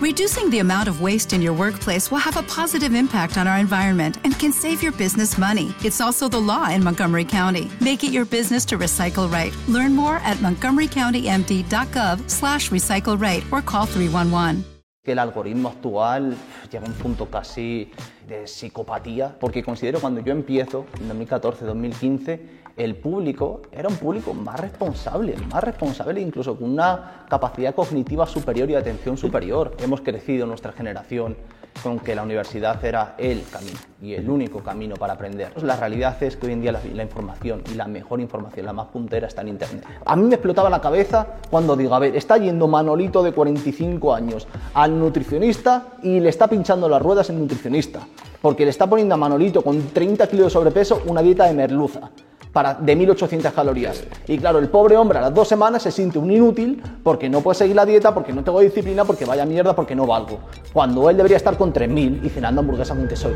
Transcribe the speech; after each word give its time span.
Reducing 0.00 0.48
the 0.48 0.60
amount 0.60 0.88
of 0.88 1.02
waste 1.02 1.34
in 1.34 1.42
your 1.42 1.52
workplace 1.52 2.10
will 2.10 2.24
have 2.24 2.38
a 2.38 2.42
positive 2.44 2.94
impact 2.94 3.36
on 3.36 3.46
our 3.46 3.58
environment 3.58 4.16
and 4.24 4.32
can 4.38 4.50
save 4.50 4.82
your 4.82 4.92
business 4.92 5.36
money. 5.36 5.74
It's 5.84 6.00
also 6.00 6.26
the 6.26 6.40
law 6.40 6.70
in 6.70 6.82
Montgomery 6.82 7.26
County. 7.26 7.70
Make 7.82 8.02
it 8.02 8.10
your 8.10 8.24
business 8.24 8.64
to 8.66 8.78
recycle 8.78 9.30
right. 9.30 9.54
Learn 9.68 9.94
more 9.94 10.16
at 10.24 10.38
montgomerycountymd.gov 10.38 12.30
slash 12.30 12.70
recycle 12.70 13.20
right 13.20 13.44
or 13.52 13.60
call 13.60 13.84
311. 13.84 14.64
el 15.04 15.18
algoritmo 15.18 15.68
actual 15.70 16.36
llega 16.70 16.86
a 16.86 16.88
un 16.88 16.94
punto 16.94 17.26
casi 17.28 17.90
de 18.26 18.46
psicopatía, 18.46 19.36
porque 19.38 19.62
considero 19.62 20.00
cuando 20.00 20.20
yo 20.20 20.32
empiezo, 20.32 20.86
en 21.00 21.08
2014-2015, 21.10 22.40
el 22.76 22.96
público 22.96 23.62
era 23.72 23.88
un 23.88 23.96
público 23.96 24.34
más 24.34 24.58
responsable, 24.58 25.36
más 25.50 25.62
responsable 25.62 26.20
incluso 26.20 26.56
con 26.56 26.70
una 26.70 27.24
capacidad 27.28 27.74
cognitiva 27.74 28.26
superior 28.26 28.70
y 28.70 28.74
atención 28.74 29.16
superior. 29.16 29.76
Hemos 29.78 30.00
crecido 30.00 30.46
nuestra 30.46 30.72
generación 30.72 31.36
con 31.82 31.98
que 31.98 32.14
la 32.14 32.22
universidad 32.22 32.84
era 32.84 33.14
el 33.16 33.42
camino 33.50 33.78
y 34.02 34.14
el 34.14 34.28
único 34.28 34.60
camino 34.60 34.96
para 34.96 35.14
aprender. 35.14 35.62
La 35.62 35.76
realidad 35.76 36.22
es 36.22 36.36
que 36.36 36.46
hoy 36.46 36.52
en 36.52 36.60
día 36.60 36.72
la, 36.72 36.80
la, 36.94 37.02
información 37.02 37.62
y 37.70 37.74
la 37.74 37.86
mejor 37.86 38.20
información, 38.20 38.66
la 38.66 38.72
más 38.72 38.88
puntera, 38.88 39.26
está 39.26 39.42
en 39.42 39.48
Internet. 39.48 39.86
A 40.04 40.16
mí 40.16 40.24
me 40.24 40.34
explotaba 40.34 40.68
la 40.68 40.80
cabeza 40.80 41.26
cuando 41.50 41.76
digo, 41.76 41.94
a 41.94 41.98
ver, 41.98 42.16
está 42.16 42.36
yendo 42.36 42.68
Manolito 42.68 43.22
de 43.22 43.32
45 43.32 44.14
años 44.14 44.46
al 44.74 44.98
nutricionista 44.98 45.88
y 46.02 46.20
le 46.20 46.28
está 46.28 46.48
pinchando 46.48 46.88
las 46.88 47.00
ruedas 47.00 47.30
el 47.30 47.38
nutricionista, 47.38 48.00
porque 48.42 48.64
le 48.64 48.70
está 48.70 48.86
poniendo 48.88 49.14
a 49.14 49.18
Manolito 49.18 49.62
con 49.62 49.88
30 49.88 50.26
kilos 50.28 50.46
de 50.46 50.50
sobrepeso 50.50 51.02
una 51.06 51.22
dieta 51.22 51.46
de 51.46 51.54
merluza 51.54 52.10
para, 52.52 52.74
de 52.74 52.96
1800 52.96 53.52
calorías. 53.52 54.04
Y 54.26 54.38
claro, 54.38 54.58
el 54.58 54.68
pobre 54.68 54.96
hombre 54.96 55.18
a 55.18 55.22
las 55.22 55.34
dos 55.34 55.48
semanas 55.48 55.82
se 55.82 55.90
siente 55.90 56.18
un 56.18 56.30
inútil 56.30 56.82
porque 57.02 57.28
no 57.28 57.40
puede 57.40 57.56
seguir 57.56 57.76
la 57.76 57.86
dieta, 57.86 58.12
porque 58.12 58.32
no 58.32 58.42
tengo 58.42 58.60
disciplina, 58.60 59.04
porque 59.04 59.24
vaya 59.24 59.44
mierda, 59.44 59.74
porque 59.74 59.94
no 59.94 60.06
valgo. 60.06 60.40
Cuando 60.72 61.08
él 61.10 61.16
debería 61.16 61.36
estar 61.36 61.56
con 61.56 61.72
3000 61.72 62.20
y 62.24 62.28
cenando 62.28 62.60
hamburguesas 62.60 62.96
con 62.96 63.08
queso. 63.08 63.30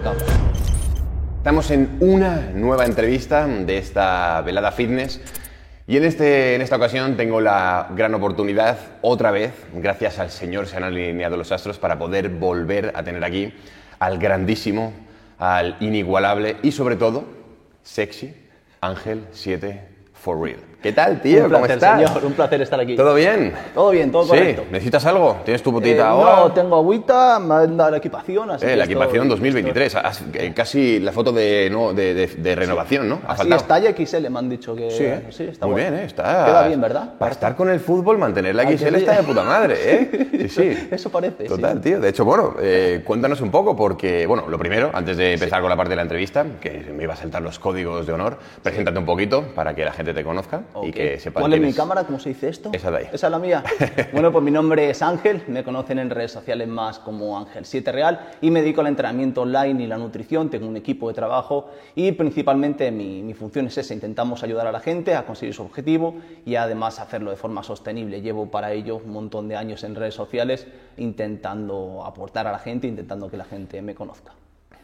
Estamos 1.39 1.71
en 1.71 1.98
una 2.01 2.51
nueva 2.55 2.87
entrevista 2.87 3.47
de 3.47 3.79
esta 3.79 4.41
velada 4.43 4.73
fitness. 4.73 5.21
Y 5.87 5.99
en, 5.99 6.05
este, 6.05 6.55
en 6.55 6.62
esta 6.62 6.77
ocasión 6.77 7.17
tengo 7.17 7.43
la 7.43 7.89
gran 7.95 8.15
oportunidad, 8.15 8.78
otra 9.03 9.31
vez, 9.31 9.53
gracias 9.75 10.19
al 10.19 10.31
Señor 10.31 10.67
se 10.67 10.78
han 10.78 10.84
alineado 10.84 11.37
los 11.37 11.53
astros, 11.53 11.78
para 11.78 11.99
poder 11.99 12.31
volver 12.31 12.93
a 12.97 13.03
tener 13.03 13.23
aquí 13.23 13.53
al 13.99 14.17
grandísimo, 14.17 14.95
al 15.39 15.77
inigualable 15.81 16.56
y 16.62 16.73
sobre 16.73 16.97
todo 16.97 17.25
sexy 17.83 18.44
Ángel 18.85 19.27
7 19.33 19.81
for 20.13 20.37
real. 20.37 20.73
¿Qué 20.85 20.93
tal, 20.93 21.19
tío? 21.23 21.39
Un 21.39 21.43
¿Cómo 21.45 21.59
placer, 21.61 21.77
estás? 21.77 21.99
señor, 22.11 22.25
un 22.27 22.33
placer 22.35 22.61
estar 22.61 22.79
aquí. 22.79 22.95
¿Todo 22.95 23.15
bien? 23.15 23.55
Todo 23.73 23.89
bien, 23.91 24.13
todo 24.13 24.25
sí. 24.25 24.29
correcto. 24.29 24.65
¿Necesitas 24.71 25.07
algo? 25.07 25.39
¿Tienes 25.43 25.63
tu 25.63 25.71
Eh, 25.71 25.73
botita 25.73 26.09
ahora? 26.11 26.37
no, 26.37 26.53
tengo 26.53 26.77
agüita, 26.77 27.39
me 27.41 27.55
han 27.55 27.75
dado 27.79 27.93
la 27.93 27.97
equipación. 27.97 28.51
Así 28.51 28.67
Eh, 28.67 28.69
que 28.69 28.77
la 28.77 28.85
equipación 28.85 29.27
2023, 29.27 29.95
has- 29.95 30.23
eh, 30.35 30.53
casi 30.55 31.01
la 31.01 31.11
foto 31.12 31.33
de, 31.33 31.71
no, 31.73 31.95
de, 31.95 32.12
de- 32.12 32.27
de 32.27 32.55
renovación, 32.55 33.09
¿no? 33.09 33.15
Ha 33.27 33.33
Así 33.33 33.39
faltado. 33.49 33.61
es, 33.62 33.67
talla 33.67 33.91
XL 33.97 34.29
me 34.29 34.39
han 34.39 34.51
dicho 34.51 34.77
que 34.77 34.91
Sí, 34.91 35.05
¿eh? 35.05 35.23
está 35.49 35.65
Muy 35.65 35.73
bueno. 35.73 35.91
bien, 35.93 36.03
¿eh? 36.03 36.05
Está, 36.05 36.45
Queda 36.45 36.67
bien, 36.69 36.81
¿verdad? 36.83 37.15
Para 37.19 37.33
estar 37.33 37.57
con 37.57 37.71
el 37.71 37.81
fútbol, 37.81 38.19
mantener 38.19 38.55
la 38.55 38.65
XL 38.65 38.95
está 38.97 39.17
de 39.17 39.23
puta 39.23 39.43
madre, 39.43 39.77
¿eh? 39.81 40.29
Sí, 40.45 40.49
sí. 40.51 40.89
Eso 40.91 41.09
parece, 41.09 41.45
Total, 41.45 41.81
tío. 41.81 41.99
De 41.99 42.11
hecho, 42.11 42.27
bueno, 42.27 42.57
eh, 42.61 43.01
cuéntanos 43.07 43.41
un 43.41 43.51
poco, 43.51 43.75
porque, 43.75 44.27
bueno, 44.27 44.45
lo 44.51 44.59
primero, 44.59 44.91
antes 44.93 45.17
de 45.17 45.33
empezar 45.33 45.62
con 45.62 45.71
la 45.71 45.77
parte 45.79 45.89
de 45.91 45.97
la 45.97 46.03
entrevista, 46.03 46.45
que 46.61 46.93
me 46.95 47.05
iba 47.05 47.15
a 47.15 47.17
saltar 47.17 47.41
los 47.41 47.59
códigos 47.59 48.07
de 48.07 48.12
honor, 48.12 48.37
preséntate 48.62 48.99
un 48.99 49.07
poquito 49.07 49.45
para 49.55 49.75
que 49.75 49.83
la 49.83 49.93
gente 49.93 50.12
te 50.12 50.23
conozca 50.23 50.61
y 50.83 50.89
Ok. 50.89 50.94
que 50.94 51.20
sepa 51.20 51.41
¿Cuál 51.41 51.55
es 51.55 51.61
mi 51.61 51.72
cámara? 51.72 52.05
¿Cómo 52.05 52.19
se 52.19 52.30
dice 52.30 52.48
esto? 52.48 52.70
Esa 52.72 52.91
de 52.91 52.98
ahí. 52.98 53.05
Esa 53.12 53.27
es 53.28 53.30
la 53.30 53.39
mía. 53.39 53.62
bueno, 54.12 54.33
pues 54.33 54.44
mi 54.44 54.50
nombre 54.50 54.91
es 54.91 55.03
Ángel, 55.03 55.42
me 55.47 55.62
conocen 55.62 55.98
en 55.98 56.11
redes 56.11 56.33
sociales 56.33 56.66
más 56.66 56.98
como 56.98 57.39
Ángel 57.39 57.64
7 57.64 57.92
Real 57.92 58.31
y 58.41 58.50
me 58.50 58.61
dedico 58.61 58.81
al 58.81 58.89
entrenamiento 58.89 59.42
online 59.42 59.84
y 59.84 59.86
la 59.86 59.98
nutrición. 59.98 60.50
Tengo 60.50 60.66
un 60.66 60.77
equipo 60.77 61.08
de 61.08 61.14
trabajo 61.14 61.70
y 61.94 62.12
principalmente 62.12 62.91
mi, 62.91 63.22
mi 63.22 63.34
función 63.34 63.66
es 63.66 63.78
esa: 63.78 63.94
intentamos 63.94 64.42
ayudar 64.42 64.66
a 64.66 64.72
la 64.72 64.81
gente 64.81 65.15
a 65.15 65.25
conseguir 65.25 65.54
su 65.54 65.62
objetivo 65.62 66.16
y 66.44 66.56
además 66.56 66.99
hacerlo 66.99 67.31
de 67.31 67.37
forma 67.37 67.62
sostenible. 67.62 68.20
Llevo 68.20 68.50
para 68.50 68.72
ello 68.72 68.97
un 68.97 69.12
montón 69.12 69.49
de 69.49 69.56
años 69.56 69.84
en 69.84 69.94
redes 69.94 70.15
sociales 70.15 70.66
intentando 70.97 72.03
aportar 72.04 72.47
a 72.47 72.53
la 72.53 72.59
gente, 72.59 72.87
intentando 72.87 73.31
que 73.31 73.37
la 73.37 73.44
gente 73.44 73.81
me 73.82 73.94
conozca. 73.94 74.32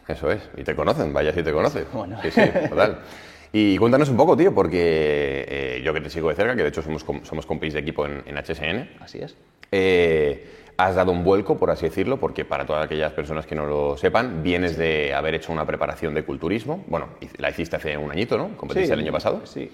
Eso 0.06 0.30
es, 0.30 0.40
y 0.56 0.64
te 0.64 0.74
conocen, 0.74 1.12
vaya 1.12 1.32
si 1.32 1.42
te 1.42 1.52
conocen. 1.52 1.86
Bueno. 1.92 2.18
Sí, 2.22 2.30
sí, 2.30 2.42
total. 2.68 2.98
Y 3.52 3.76
cuéntanos 3.78 4.08
un 4.08 4.16
poco, 4.16 4.36
tío, 4.36 4.54
porque 4.54 5.44
eh, 5.48 5.82
yo 5.84 5.92
que 5.92 6.00
te 6.00 6.10
sigo 6.10 6.28
de 6.28 6.36
cerca, 6.36 6.54
que 6.54 6.62
de 6.62 6.68
hecho 6.68 6.82
somos, 6.82 7.04
somos 7.24 7.46
compis 7.46 7.72
de 7.74 7.80
equipo 7.80 8.06
en, 8.06 8.22
en 8.26 8.36
HSN, 8.36 8.88
Así 9.00 9.18
es. 9.18 9.34
eh, 9.72 10.46
has 10.76 10.94
dado 10.94 11.12
un 11.12 11.24
vuelco, 11.24 11.58
por 11.58 11.70
así 11.70 11.84
decirlo, 11.86 12.18
porque 12.18 12.46
para 12.46 12.64
todas 12.64 12.86
aquellas 12.86 13.12
personas 13.12 13.44
que 13.44 13.54
no 13.54 13.66
lo 13.66 13.98
sepan, 13.98 14.42
vienes 14.42 14.78
de 14.78 15.12
haber 15.12 15.34
hecho 15.34 15.52
una 15.52 15.66
preparación 15.66 16.14
de 16.14 16.22
culturismo. 16.24 16.82
Bueno, 16.86 17.08
la 17.36 17.50
hiciste 17.50 17.76
hace 17.76 17.98
un 17.98 18.10
añito, 18.10 18.38
¿no? 18.38 18.56
Competiste 18.56 18.94
el 18.94 19.00
año 19.00 19.12
pasado. 19.12 19.42
Sí, 19.44 19.70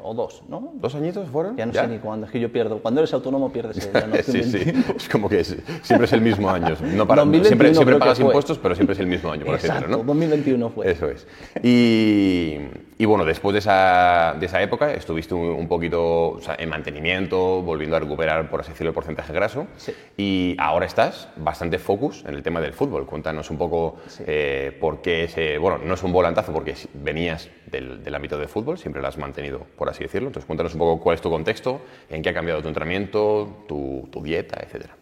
o 0.00 0.14
dos, 0.14 0.44
¿no? 0.48 0.72
¿Dos 0.76 0.94
añitos 0.94 1.28
fueron? 1.28 1.58
Ya 1.58 1.66
no 1.66 1.74
sé 1.74 1.86
ni 1.88 1.98
cuándo, 1.98 2.24
es 2.24 2.32
que 2.32 2.40
yo 2.40 2.50
pierdo. 2.50 2.78
Cuando 2.78 3.00
eres 3.02 3.12
autónomo 3.12 3.52
pierdes 3.52 3.84
el 3.92 4.08
noción 4.08 4.24
sí, 4.24 4.42
sí. 4.44 4.58
tiempo. 4.64 4.94
Es 4.96 5.08
como 5.10 5.28
que 5.28 5.40
es- 5.40 5.58
siempre 5.82 6.06
es 6.06 6.12
el 6.14 6.22
mismo 6.22 6.48
año. 6.48 6.74
No 6.94 7.06
para- 7.06 7.20
2021 7.20 7.44
siempre 7.44 7.74
siempre 7.74 7.96
pagas 7.98 8.20
impuestos, 8.20 8.58
pero 8.58 8.74
siempre 8.74 8.94
es 8.94 9.00
el 9.00 9.08
mismo 9.08 9.30
año, 9.30 9.44
por 9.44 9.56
así 9.56 9.66
Exacto, 9.66 9.88
decirlo, 9.88 10.04
¿no? 10.04 10.08
2021 10.14 10.70
fue. 10.70 10.90
Eso 10.90 11.10
es. 11.10 11.26
Y, 11.62 12.60
y 12.98 13.04
bueno, 13.04 13.24
después 13.24 13.52
de 13.52 13.58
esa, 13.58 14.34
de 14.38 14.46
esa 14.46 14.62
época 14.62 14.92
estuviste 14.92 15.34
un, 15.34 15.46
un 15.48 15.68
poquito 15.68 16.30
o 16.30 16.40
sea, 16.40 16.56
en 16.58 16.68
mantenimiento, 16.68 17.60
volviendo 17.62 17.96
a 17.96 18.00
recuperar, 18.00 18.48
por 18.48 18.60
así 18.60 18.70
decirlo, 18.70 18.90
el 18.90 18.94
porcentaje 18.94 19.32
graso. 19.32 19.66
Sí. 19.76 19.92
Y 20.16 20.56
ahora 20.58 20.86
estás 20.86 21.28
bastante 21.36 21.78
focus 21.78 22.24
en 22.26 22.34
el 22.34 22.42
tema 22.42 22.60
del 22.60 22.72
fútbol. 22.72 23.04
Cuéntanos 23.06 23.50
un 23.50 23.58
poco 23.58 23.96
Sí. 24.06 24.24
eh, 24.26 24.76
por 24.80 25.02
qué 25.02 25.24
ese. 25.24 25.58
Bueno, 25.58 25.78
no 25.84 25.94
es 25.94 26.02
un 26.02 26.12
volantazo 26.12 26.52
porque 26.52 26.74
venías 26.94 27.50
del, 27.66 28.02
del 28.02 28.14
ámbito 28.14 28.38
del 28.38 28.48
fútbol, 28.48 28.78
siempre 28.78 29.02
lo 29.02 29.08
has 29.08 29.18
mantenido, 29.18 29.60
por 29.76 29.88
así 29.90 30.02
decirlo. 30.04 30.28
Entonces, 30.28 30.46
cuéntanos 30.46 30.72
un 30.74 30.78
poco 30.78 31.02
cuál 31.02 31.14
es 31.16 31.20
tu 31.20 31.30
contexto, 31.30 31.80
en 32.08 32.22
qué 32.22 32.30
ha 32.30 32.34
cambiado 32.34 32.62
tu 32.62 32.68
entrenamiento, 32.68 33.64
tu, 33.68 34.08
tu 34.10 34.22
dieta, 34.22 34.58
etcétera. 34.62 34.94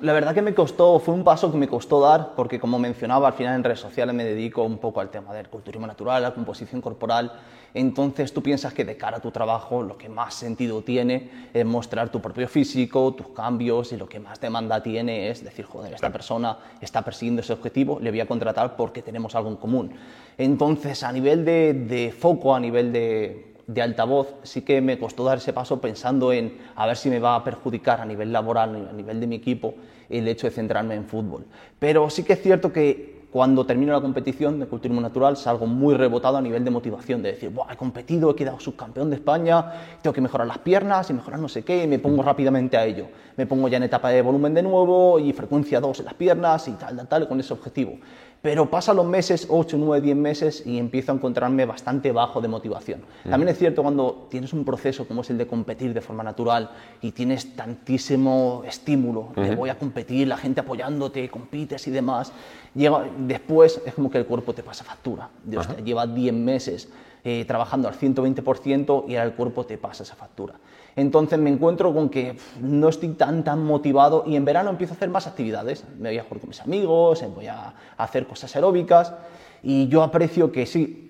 La 0.00 0.12
verdad 0.12 0.32
que 0.32 0.42
me 0.42 0.54
costó, 0.54 1.00
fue 1.00 1.12
un 1.12 1.24
paso 1.24 1.50
que 1.50 1.58
me 1.58 1.66
costó 1.66 2.00
dar, 2.00 2.36
porque 2.36 2.60
como 2.60 2.78
mencionaba, 2.78 3.26
al 3.26 3.34
final 3.34 3.56
en 3.56 3.64
redes 3.64 3.80
sociales 3.80 4.14
me 4.14 4.22
dedico 4.22 4.62
un 4.62 4.78
poco 4.78 5.00
al 5.00 5.10
tema 5.10 5.34
del 5.34 5.48
culturismo 5.48 5.88
natural, 5.88 6.22
la 6.22 6.32
composición 6.32 6.80
corporal. 6.80 7.32
Entonces 7.74 8.32
tú 8.32 8.40
piensas 8.40 8.72
que 8.72 8.84
de 8.84 8.96
cara 8.96 9.16
a 9.16 9.20
tu 9.20 9.32
trabajo 9.32 9.82
lo 9.82 9.98
que 9.98 10.08
más 10.08 10.34
sentido 10.34 10.82
tiene 10.82 11.48
es 11.52 11.66
mostrar 11.66 12.10
tu 12.10 12.20
propio 12.20 12.46
físico, 12.46 13.12
tus 13.12 13.28
cambios 13.30 13.92
y 13.92 13.96
lo 13.96 14.08
que 14.08 14.20
más 14.20 14.40
demanda 14.40 14.80
tiene 14.82 15.30
es 15.30 15.42
decir, 15.42 15.64
joder, 15.64 15.92
esta 15.92 16.10
persona 16.10 16.56
está 16.80 17.02
persiguiendo 17.02 17.42
ese 17.42 17.52
objetivo, 17.52 17.98
le 18.00 18.10
voy 18.10 18.20
a 18.20 18.26
contratar 18.26 18.76
porque 18.76 19.02
tenemos 19.02 19.34
algo 19.34 19.50
en 19.50 19.56
común. 19.56 19.92
Entonces 20.38 21.02
a 21.02 21.10
nivel 21.10 21.44
de, 21.44 21.74
de 21.74 22.12
foco, 22.12 22.54
a 22.54 22.60
nivel 22.60 22.92
de, 22.92 23.47
de 23.68 23.82
altavoz, 23.82 24.34
sí 24.42 24.62
que 24.62 24.80
me 24.80 24.98
costó 24.98 25.24
dar 25.24 25.38
ese 25.38 25.52
paso 25.52 25.80
pensando 25.80 26.32
en 26.32 26.58
a 26.74 26.86
ver 26.86 26.96
si 26.96 27.10
me 27.10 27.20
va 27.20 27.36
a 27.36 27.44
perjudicar 27.44 28.00
a 28.00 28.06
nivel 28.06 28.32
laboral, 28.32 28.88
a 28.90 28.92
nivel 28.94 29.20
de 29.20 29.26
mi 29.26 29.36
equipo, 29.36 29.74
el 30.08 30.26
hecho 30.26 30.46
de 30.46 30.52
centrarme 30.52 30.94
en 30.94 31.04
fútbol. 31.04 31.44
Pero 31.78 32.08
sí 32.08 32.24
que 32.24 32.32
es 32.32 32.42
cierto 32.42 32.72
que 32.72 33.18
cuando 33.30 33.66
termino 33.66 33.92
la 33.92 34.00
competición 34.00 34.58
de 34.58 34.66
culturismo 34.66 35.02
natural 35.02 35.36
salgo 35.36 35.66
muy 35.66 35.94
rebotado 35.94 36.38
a 36.38 36.40
nivel 36.40 36.64
de 36.64 36.70
motivación, 36.70 37.22
de 37.22 37.32
decir, 37.32 37.52
he 37.70 37.76
competido, 37.76 38.30
he 38.30 38.34
quedado 38.34 38.58
subcampeón 38.58 39.10
de 39.10 39.16
España, 39.16 39.70
tengo 40.00 40.14
que 40.14 40.22
mejorar 40.22 40.46
las 40.46 40.58
piernas 40.58 41.10
y 41.10 41.12
mejorar 41.12 41.38
no 41.38 41.48
sé 41.50 41.62
qué, 41.62 41.84
y 41.84 41.86
me 41.86 41.98
pongo 41.98 42.22
rápidamente 42.22 42.78
a 42.78 42.86
ello. 42.86 43.08
Me 43.36 43.46
pongo 43.46 43.68
ya 43.68 43.76
en 43.76 43.82
etapa 43.82 44.08
de 44.08 44.22
volumen 44.22 44.54
de 44.54 44.62
nuevo 44.62 45.18
y 45.18 45.34
frecuencia 45.34 45.78
2 45.78 45.98
en 45.98 46.04
las 46.06 46.14
piernas 46.14 46.68
y 46.68 46.72
tal, 46.72 46.96
tal, 46.96 47.06
tal, 47.06 47.28
con 47.28 47.38
ese 47.38 47.52
objetivo. 47.52 47.98
Pero 48.40 48.70
pasan 48.70 48.96
los 48.96 49.06
meses, 49.06 49.46
8, 49.50 49.76
9, 49.78 50.00
10 50.00 50.16
meses, 50.16 50.62
y 50.64 50.78
empiezo 50.78 51.10
a 51.10 51.16
encontrarme 51.16 51.66
bastante 51.66 52.12
bajo 52.12 52.40
de 52.40 52.48
motivación. 52.48 53.02
También 53.28 53.48
es 53.48 53.58
cierto 53.58 53.82
cuando 53.82 54.28
tienes 54.30 54.52
un 54.52 54.64
proceso 54.64 55.08
como 55.08 55.22
es 55.22 55.30
el 55.30 55.38
de 55.38 55.46
competir 55.46 55.92
de 55.92 56.00
forma 56.00 56.22
natural 56.22 56.70
y 57.02 57.10
tienes 57.12 57.56
tantísimo 57.56 58.62
estímulo, 58.66 59.30
de 59.34 59.56
voy 59.56 59.70
a 59.70 59.78
competir, 59.78 60.28
la 60.28 60.36
gente 60.36 60.60
apoyándote, 60.60 61.28
compites 61.28 61.86
y 61.88 61.90
demás, 61.90 62.32
llega, 62.74 63.04
después 63.18 63.82
es 63.84 63.94
como 63.94 64.10
que 64.10 64.18
el 64.18 64.26
cuerpo 64.26 64.54
te 64.54 64.62
pasa 64.62 64.84
factura. 64.84 65.28
De, 65.42 65.58
hostia, 65.58 65.80
llevas 65.80 66.14
10 66.14 66.32
meses 66.32 66.88
eh, 67.24 67.44
trabajando 67.46 67.88
al 67.88 67.94
120% 67.94 69.04
y 69.08 69.16
ahora 69.16 69.24
el 69.24 69.34
cuerpo 69.34 69.66
te 69.66 69.76
pasa 69.78 70.04
esa 70.04 70.14
factura. 70.14 70.54
Entonces 70.98 71.38
me 71.38 71.48
encuentro 71.48 71.94
con 71.94 72.08
que 72.08 72.36
no 72.60 72.88
estoy 72.88 73.10
tan 73.10 73.44
tan 73.44 73.64
motivado 73.64 74.24
y 74.26 74.34
en 74.34 74.44
verano 74.44 74.70
empiezo 74.70 74.94
a 74.94 74.96
hacer 74.96 75.08
más 75.08 75.28
actividades. 75.28 75.84
Me 75.96 76.08
voy 76.08 76.18
a 76.18 76.24
jugar 76.24 76.40
con 76.40 76.48
mis 76.48 76.60
amigos, 76.60 77.22
eh, 77.22 77.28
voy 77.32 77.46
a 77.46 77.72
hacer 77.96 78.26
cosas 78.26 78.54
aeróbicas 78.56 79.14
y 79.62 79.86
yo 79.86 80.02
aprecio 80.02 80.50
que 80.50 80.66
sí, 80.66 81.07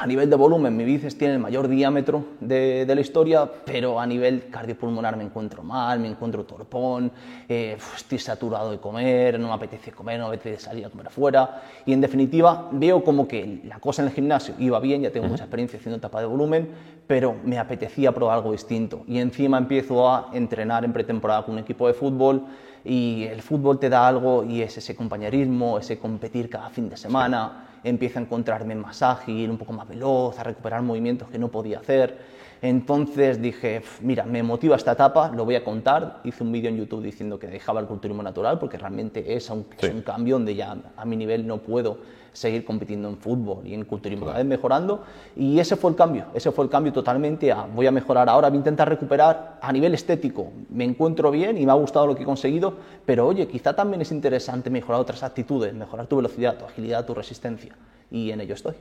a 0.00 0.06
nivel 0.06 0.30
de 0.30 0.36
volumen 0.36 0.74
mi 0.74 0.84
bíceps 0.84 1.18
tiene 1.18 1.34
el 1.34 1.40
mayor 1.40 1.68
diámetro 1.68 2.24
de, 2.40 2.86
de 2.86 2.94
la 2.94 3.02
historia, 3.02 3.50
pero 3.66 4.00
a 4.00 4.06
nivel 4.06 4.48
cardiopulmonar 4.48 5.14
me 5.14 5.24
encuentro 5.24 5.62
mal, 5.62 6.00
me 6.00 6.08
encuentro 6.08 6.44
torpón, 6.44 7.12
eh, 7.46 7.76
estoy 7.94 8.18
saturado 8.18 8.70
de 8.70 8.78
comer, 8.78 9.38
no 9.38 9.48
me 9.48 9.54
apetece 9.54 9.92
comer, 9.92 10.18
no 10.18 10.30
me 10.30 10.36
apetece 10.36 10.64
salir 10.64 10.86
a 10.86 10.90
comer 10.90 11.08
afuera. 11.08 11.62
Y 11.84 11.92
en 11.92 12.00
definitiva 12.00 12.70
veo 12.72 13.04
como 13.04 13.28
que 13.28 13.60
la 13.64 13.78
cosa 13.78 14.00
en 14.00 14.08
el 14.08 14.14
gimnasio 14.14 14.54
iba 14.58 14.80
bien, 14.80 15.02
ya 15.02 15.10
tengo 15.10 15.28
mucha 15.28 15.44
experiencia 15.44 15.78
haciendo 15.78 15.98
etapa 15.98 16.20
de 16.20 16.26
volumen, 16.26 16.70
pero 17.06 17.36
me 17.44 17.58
apetecía 17.58 18.10
probar 18.12 18.38
algo 18.38 18.52
distinto. 18.52 19.04
Y 19.06 19.18
encima 19.18 19.58
empiezo 19.58 20.08
a 20.08 20.30
entrenar 20.32 20.82
en 20.86 20.94
pretemporada 20.94 21.44
con 21.44 21.56
un 21.56 21.60
equipo 21.60 21.86
de 21.86 21.92
fútbol 21.92 22.46
y 22.84 23.24
el 23.24 23.42
fútbol 23.42 23.78
te 23.78 23.90
da 23.90 24.08
algo 24.08 24.44
y 24.44 24.62
es 24.62 24.78
ese 24.78 24.96
compañerismo, 24.96 25.78
ese 25.78 25.98
competir 25.98 26.48
cada 26.48 26.70
fin 26.70 26.88
de 26.88 26.96
semana, 26.96 27.66
empiezo 27.84 28.18
a 28.18 28.22
encontrarme 28.22 28.74
más 28.74 29.02
ágil, 29.02 29.50
un 29.50 29.58
poco 29.58 29.72
más 29.72 29.88
veloz, 29.88 30.38
a 30.38 30.44
recuperar 30.44 30.82
movimientos 30.82 31.28
que 31.28 31.38
no 31.38 31.48
podía 31.48 31.78
hacer. 31.78 32.39
Entonces 32.62 33.40
dije, 33.40 33.82
mira, 34.02 34.24
me 34.24 34.42
motiva 34.42 34.76
esta 34.76 34.92
etapa, 34.92 35.30
lo 35.30 35.44
voy 35.44 35.54
a 35.54 35.64
contar. 35.64 36.20
Hice 36.24 36.42
un 36.42 36.52
vídeo 36.52 36.68
en 36.68 36.76
YouTube 36.76 37.02
diciendo 37.02 37.38
que 37.38 37.46
dejaba 37.46 37.80
el 37.80 37.86
culturismo 37.86 38.22
natural 38.22 38.58
porque 38.58 38.76
realmente 38.76 39.34
es 39.34 39.48
un, 39.48 39.66
es 39.78 39.92
un 39.92 40.02
cambio 40.02 40.36
donde 40.36 40.54
ya 40.54 40.76
a 40.96 41.04
mi 41.04 41.16
nivel 41.16 41.46
no 41.46 41.58
puedo 41.58 41.98
seguir 42.32 42.64
compitiendo 42.64 43.08
en 43.08 43.16
fútbol 43.16 43.66
y 43.66 43.74
en 43.74 43.84
culturismo, 43.84 44.26
cada 44.26 44.38
vez 44.38 44.46
mejorando. 44.46 45.04
Y 45.36 45.58
ese 45.58 45.76
fue 45.76 45.90
el 45.90 45.96
cambio, 45.96 46.26
ese 46.34 46.52
fue 46.52 46.64
el 46.64 46.70
cambio 46.70 46.92
totalmente 46.92 47.50
a 47.50 47.62
voy 47.62 47.86
a 47.86 47.90
mejorar 47.90 48.28
ahora, 48.28 48.48
voy 48.48 48.56
a 48.56 48.58
intentar 48.58 48.88
recuperar 48.88 49.58
a 49.60 49.72
nivel 49.72 49.94
estético. 49.94 50.52
Me 50.68 50.84
encuentro 50.84 51.30
bien 51.30 51.58
y 51.58 51.66
me 51.66 51.72
ha 51.72 51.76
gustado 51.76 52.06
lo 52.06 52.14
que 52.14 52.22
he 52.22 52.26
conseguido, 52.26 52.74
pero 53.04 53.26
oye, 53.26 53.48
quizá 53.48 53.74
también 53.74 54.02
es 54.02 54.12
interesante 54.12 54.70
mejorar 54.70 55.00
otras 55.00 55.22
actitudes, 55.22 55.74
mejorar 55.74 56.06
tu 56.06 56.16
velocidad, 56.16 56.58
tu 56.58 56.64
agilidad, 56.64 57.04
tu 57.04 57.14
resistencia. 57.14 57.74
Y 58.10 58.30
en 58.30 58.40
ello 58.40 58.54
estoy. 58.54 58.74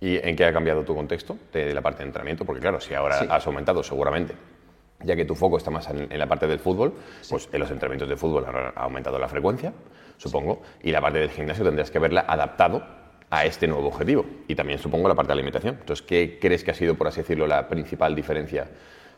¿Y 0.00 0.16
en 0.16 0.36
qué 0.36 0.44
ha 0.44 0.52
cambiado 0.52 0.84
tu 0.84 0.94
contexto 0.94 1.36
de 1.52 1.74
la 1.74 1.82
parte 1.82 1.98
de 1.98 2.06
entrenamiento? 2.06 2.44
Porque 2.44 2.60
claro, 2.60 2.80
si 2.80 2.94
ahora 2.94 3.18
has 3.28 3.46
aumentado 3.46 3.82
seguramente 3.82 4.34
ya 5.04 5.14
que 5.14 5.24
tu 5.24 5.34
foco 5.34 5.56
está 5.56 5.70
más 5.70 5.88
en, 5.90 6.18
la 6.18 6.26
parte 6.26 6.46
del 6.46 6.58
fútbol, 6.58 6.92
pues 7.28 7.48
en 7.52 7.60
los 7.60 7.70
entrenamientos 7.70 8.08
de 8.08 8.16
fútbol 8.16 8.44
ha 8.46 8.82
aumentado 8.82 9.18
la 9.18 9.28
frecuencia, 9.28 9.72
supongo, 10.16 10.62
y 10.82 10.90
la 10.90 11.00
parte 11.00 11.18
del 11.18 11.30
gimnasio 11.30 11.64
tendrás 11.64 11.90
que 11.90 11.98
verla 11.98 12.24
adaptado 12.26 12.82
a 13.30 13.44
este 13.44 13.66
nuevo 13.66 13.88
objetivo. 13.88 14.24
Y 14.48 14.54
también 14.54 14.78
supongo 14.78 15.08
la 15.08 15.14
parte 15.14 15.28
de 15.28 15.34
alimentación. 15.34 15.76
Entonces, 15.80 16.04
¿qué 16.04 16.38
crees 16.40 16.64
que 16.64 16.70
ha 16.70 16.74
sido, 16.74 16.96
por 16.96 17.06
así 17.06 17.20
decirlo, 17.20 17.46
la 17.46 17.68
principal 17.68 18.14
diferencia 18.14 18.68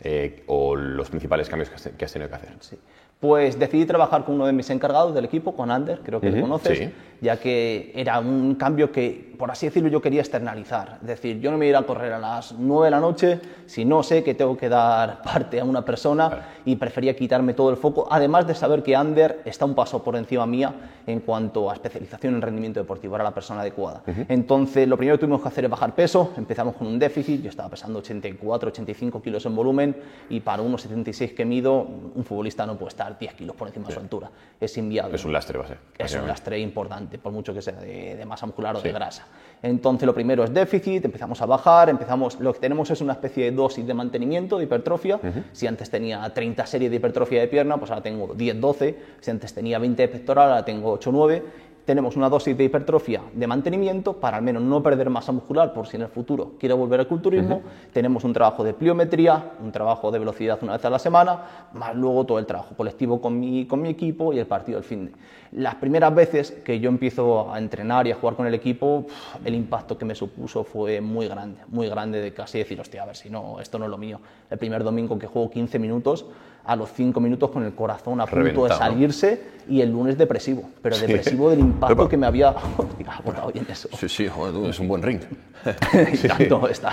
eh, 0.00 0.42
o 0.46 0.76
los 0.76 1.08
principales 1.08 1.48
cambios 1.48 1.70
que 1.70 2.04
has, 2.04 2.12
tenido 2.12 2.28
que 2.28 2.36
hacer? 2.36 2.52
Sí. 2.60 2.78
Pues 3.18 3.58
decidí 3.58 3.84
trabajar 3.84 4.24
con 4.24 4.34
uno 4.34 4.46
de 4.46 4.52
mis 4.52 4.68
encargados 4.70 5.14
del 5.14 5.26
equipo, 5.26 5.54
con 5.54 5.70
Ander, 5.70 6.00
creo 6.02 6.20
que 6.20 6.30
lo 6.30 6.40
conoces, 6.40 6.90
ya 7.20 7.38
que 7.38 7.92
era 7.94 8.18
un 8.20 8.54
cambio 8.54 8.90
que, 8.90 9.34
por 9.38 9.50
así 9.50 9.66
decirlo, 9.66 9.88
yo 9.88 10.00
quería 10.00 10.20
externalizar. 10.20 10.98
Es 11.02 11.06
decir, 11.06 11.40
yo 11.40 11.50
no 11.50 11.58
me 11.58 11.66
iba 11.66 11.78
a 11.78 11.82
correr 11.82 12.12
a 12.12 12.18
las 12.18 12.52
9 12.52 12.86
de 12.86 12.90
la 12.90 13.00
noche 13.00 13.40
si 13.66 13.84
no 13.84 14.02
sé 14.02 14.24
que 14.24 14.34
tengo 14.34 14.56
que 14.56 14.68
dar 14.68 15.22
parte 15.24 15.60
a 15.60 15.64
una 15.64 15.84
persona 15.84 16.48
y 16.64 16.76
prefería 16.76 17.14
quitarme 17.14 17.54
todo 17.54 17.70
el 17.70 17.76
foco, 17.76 18.08
además 18.10 18.46
de 18.46 18.54
saber 18.54 18.82
que 18.82 18.96
Ander 18.96 19.40
está 19.44 19.64
un 19.64 19.74
paso 19.74 20.02
por 20.02 20.16
encima 20.16 20.46
mía 20.46 20.74
en 21.06 21.20
cuanto 21.20 21.70
a 21.70 21.74
especialización 21.74 22.34
en 22.34 22.42
rendimiento 22.42 22.80
deportivo, 22.80 23.14
era 23.14 23.24
la 23.24 23.34
persona 23.34 23.60
adecuada. 23.60 24.02
Entonces, 24.28 24.86
lo 24.86 24.96
primero 24.96 25.16
que 25.16 25.20
tuvimos 25.20 25.42
que 25.42 25.48
hacer 25.48 25.64
es 25.64 25.70
bajar 25.70 25.94
peso, 25.94 26.32
empezamos 26.36 26.76
con 26.76 26.86
un 26.86 26.98
déficit, 26.98 27.42
yo 27.42 27.50
estaba 27.50 27.68
pesando 27.68 27.98
84, 27.98 28.68
85 28.68 29.22
kilos 29.22 29.46
en 29.46 29.56
volumen 29.56 29.96
y 30.28 30.40
para 30.40 30.62
unos 30.62 30.82
76 30.82 31.32
que 31.32 31.44
mido, 31.44 31.80
un 31.80 32.24
futbolista 32.24 32.66
no 32.66 32.76
puede 32.76 32.90
estar 32.90 33.18
10 33.18 33.34
kilos 33.34 33.56
por 33.56 33.68
encima 33.68 33.88
de 33.88 33.94
su 33.94 34.00
altura. 34.00 34.30
Es 34.60 34.76
inviable. 34.76 35.16
Es 35.16 35.24
un 35.24 35.32
lastre, 35.32 35.58
va 35.58 35.64
a 35.64 35.68
ser. 35.68 35.78
Es 35.98 36.14
un 36.14 36.26
lastre 36.26 36.58
importante, 36.58 37.09
por 37.18 37.32
mucho 37.32 37.52
que 37.52 37.62
sea 37.62 37.74
de, 37.74 38.24
masa 38.26 38.46
muscular 38.46 38.76
o 38.76 38.80
de 38.80 38.92
grasa. 38.92 39.26
Entonces, 39.62 40.06
lo 40.06 40.14
primero 40.14 40.44
es 40.44 40.52
déficit, 40.52 41.04
empezamos 41.04 41.40
a 41.42 41.46
bajar, 41.46 41.88
empezamos, 41.88 42.38
lo 42.40 42.52
que 42.52 42.60
tenemos 42.60 42.90
es 42.90 43.00
una 43.00 43.12
especie 43.12 43.44
de 43.44 43.52
dosis 43.52 43.86
de 43.86 43.94
mantenimiento, 43.94 44.58
de 44.58 44.64
hipertrofia. 44.64 45.20
Si 45.52 45.66
antes 45.66 45.90
tenía 45.90 46.28
30 46.32 46.66
series 46.66 46.90
de 46.90 46.96
hipertrofia 46.96 47.40
de 47.40 47.48
pierna, 47.48 47.76
pues 47.76 47.90
ahora 47.90 48.02
tengo 48.02 48.34
10, 48.34 48.60
12. 48.60 48.98
Si 49.20 49.30
antes 49.30 49.52
tenía 49.52 49.78
20 49.78 50.02
de 50.02 50.08
pectoral, 50.08 50.50
ahora 50.50 50.64
tengo 50.64 50.92
8, 50.92 51.10
9 51.12 51.69
tenemos 51.84 52.16
una 52.16 52.28
dosis 52.28 52.56
de 52.56 52.64
hipertrofia 52.64 53.22
de 53.32 53.46
mantenimiento 53.46 54.14
para 54.14 54.36
al 54.36 54.42
menos 54.42 54.62
no 54.62 54.82
perder 54.82 55.10
masa 55.10 55.32
muscular 55.32 55.72
por 55.72 55.86
si 55.86 55.96
en 55.96 56.02
el 56.02 56.08
futuro 56.08 56.52
quiero 56.58 56.76
volver 56.76 57.00
al 57.00 57.08
culturismo. 57.08 57.62
Tenemos 57.92 58.24
un 58.24 58.32
trabajo 58.32 58.62
de 58.64 58.74
pliometría, 58.74 59.52
un 59.62 59.72
trabajo 59.72 60.10
de 60.10 60.18
velocidad 60.18 60.58
una 60.62 60.74
vez 60.74 60.84
a 60.84 60.90
la 60.90 60.98
semana, 60.98 61.68
más 61.72 61.94
luego 61.94 62.24
todo 62.24 62.38
el 62.38 62.46
trabajo 62.46 62.74
colectivo 62.76 63.20
con 63.20 63.38
mi, 63.38 63.66
con 63.66 63.82
mi 63.82 63.88
equipo 63.88 64.32
y 64.32 64.38
el 64.38 64.46
partido 64.46 64.78
del 64.78 64.84
fin 64.84 65.06
de. 65.06 65.12
Las 65.52 65.74
primeras 65.76 66.14
veces 66.14 66.52
que 66.64 66.78
yo 66.78 66.88
empiezo 66.88 67.52
a 67.52 67.58
entrenar 67.58 68.06
y 68.06 68.12
a 68.12 68.14
jugar 68.14 68.36
con 68.36 68.46
el 68.46 68.54
equipo, 68.54 69.06
el 69.44 69.54
impacto 69.54 69.98
que 69.98 70.04
me 70.04 70.14
supuso 70.14 70.62
fue 70.62 71.00
muy 71.00 71.26
grande, 71.26 71.60
muy 71.68 71.88
grande 71.88 72.20
de 72.20 72.32
casi 72.32 72.58
decir, 72.58 72.80
hostia, 72.80 73.02
a 73.02 73.06
ver 73.06 73.16
si 73.16 73.30
no, 73.30 73.60
esto 73.60 73.78
no 73.78 73.86
es 73.86 73.90
lo 73.90 73.98
mío. 73.98 74.20
El 74.48 74.58
primer 74.58 74.84
domingo 74.84 75.18
que 75.18 75.26
juego 75.26 75.50
15 75.50 75.78
minutos, 75.80 76.26
a 76.64 76.76
los 76.76 76.92
5 76.92 77.20
minutos 77.20 77.50
con 77.50 77.64
el 77.64 77.74
corazón 77.74 78.20
a 78.20 78.26
punto 78.26 78.64
de 78.64 78.70
salirse 78.74 79.60
y 79.68 79.80
el 79.80 79.90
lunes 79.90 80.18
depresivo, 80.18 80.64
pero 80.82 80.98
depresivo 80.98 81.50
del 81.50 81.60
impacto 81.60 82.08
que 82.08 82.16
me 82.16 82.26
había 82.26 82.48
aportado 83.18 83.52
bien 83.52 83.66
eso. 83.68 83.88
Sí, 83.96 84.08
sí, 84.08 84.28
joder, 84.28 84.70
es 84.70 84.78
un 84.80 84.88
buen 84.88 85.02
ring. 85.02 85.20
tanto, 86.28 86.68
está, 86.70 86.92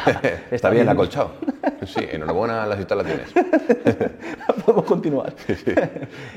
está, 0.51 0.69
bien, 0.69 0.87
acolchado. 0.89 1.31
Sí, 1.85 2.01
enhorabuena 2.11 2.63
a 2.63 2.67
las 2.67 2.79
instalaciones. 2.79 3.29
Podemos 4.65 4.85
continuar. 4.85 5.33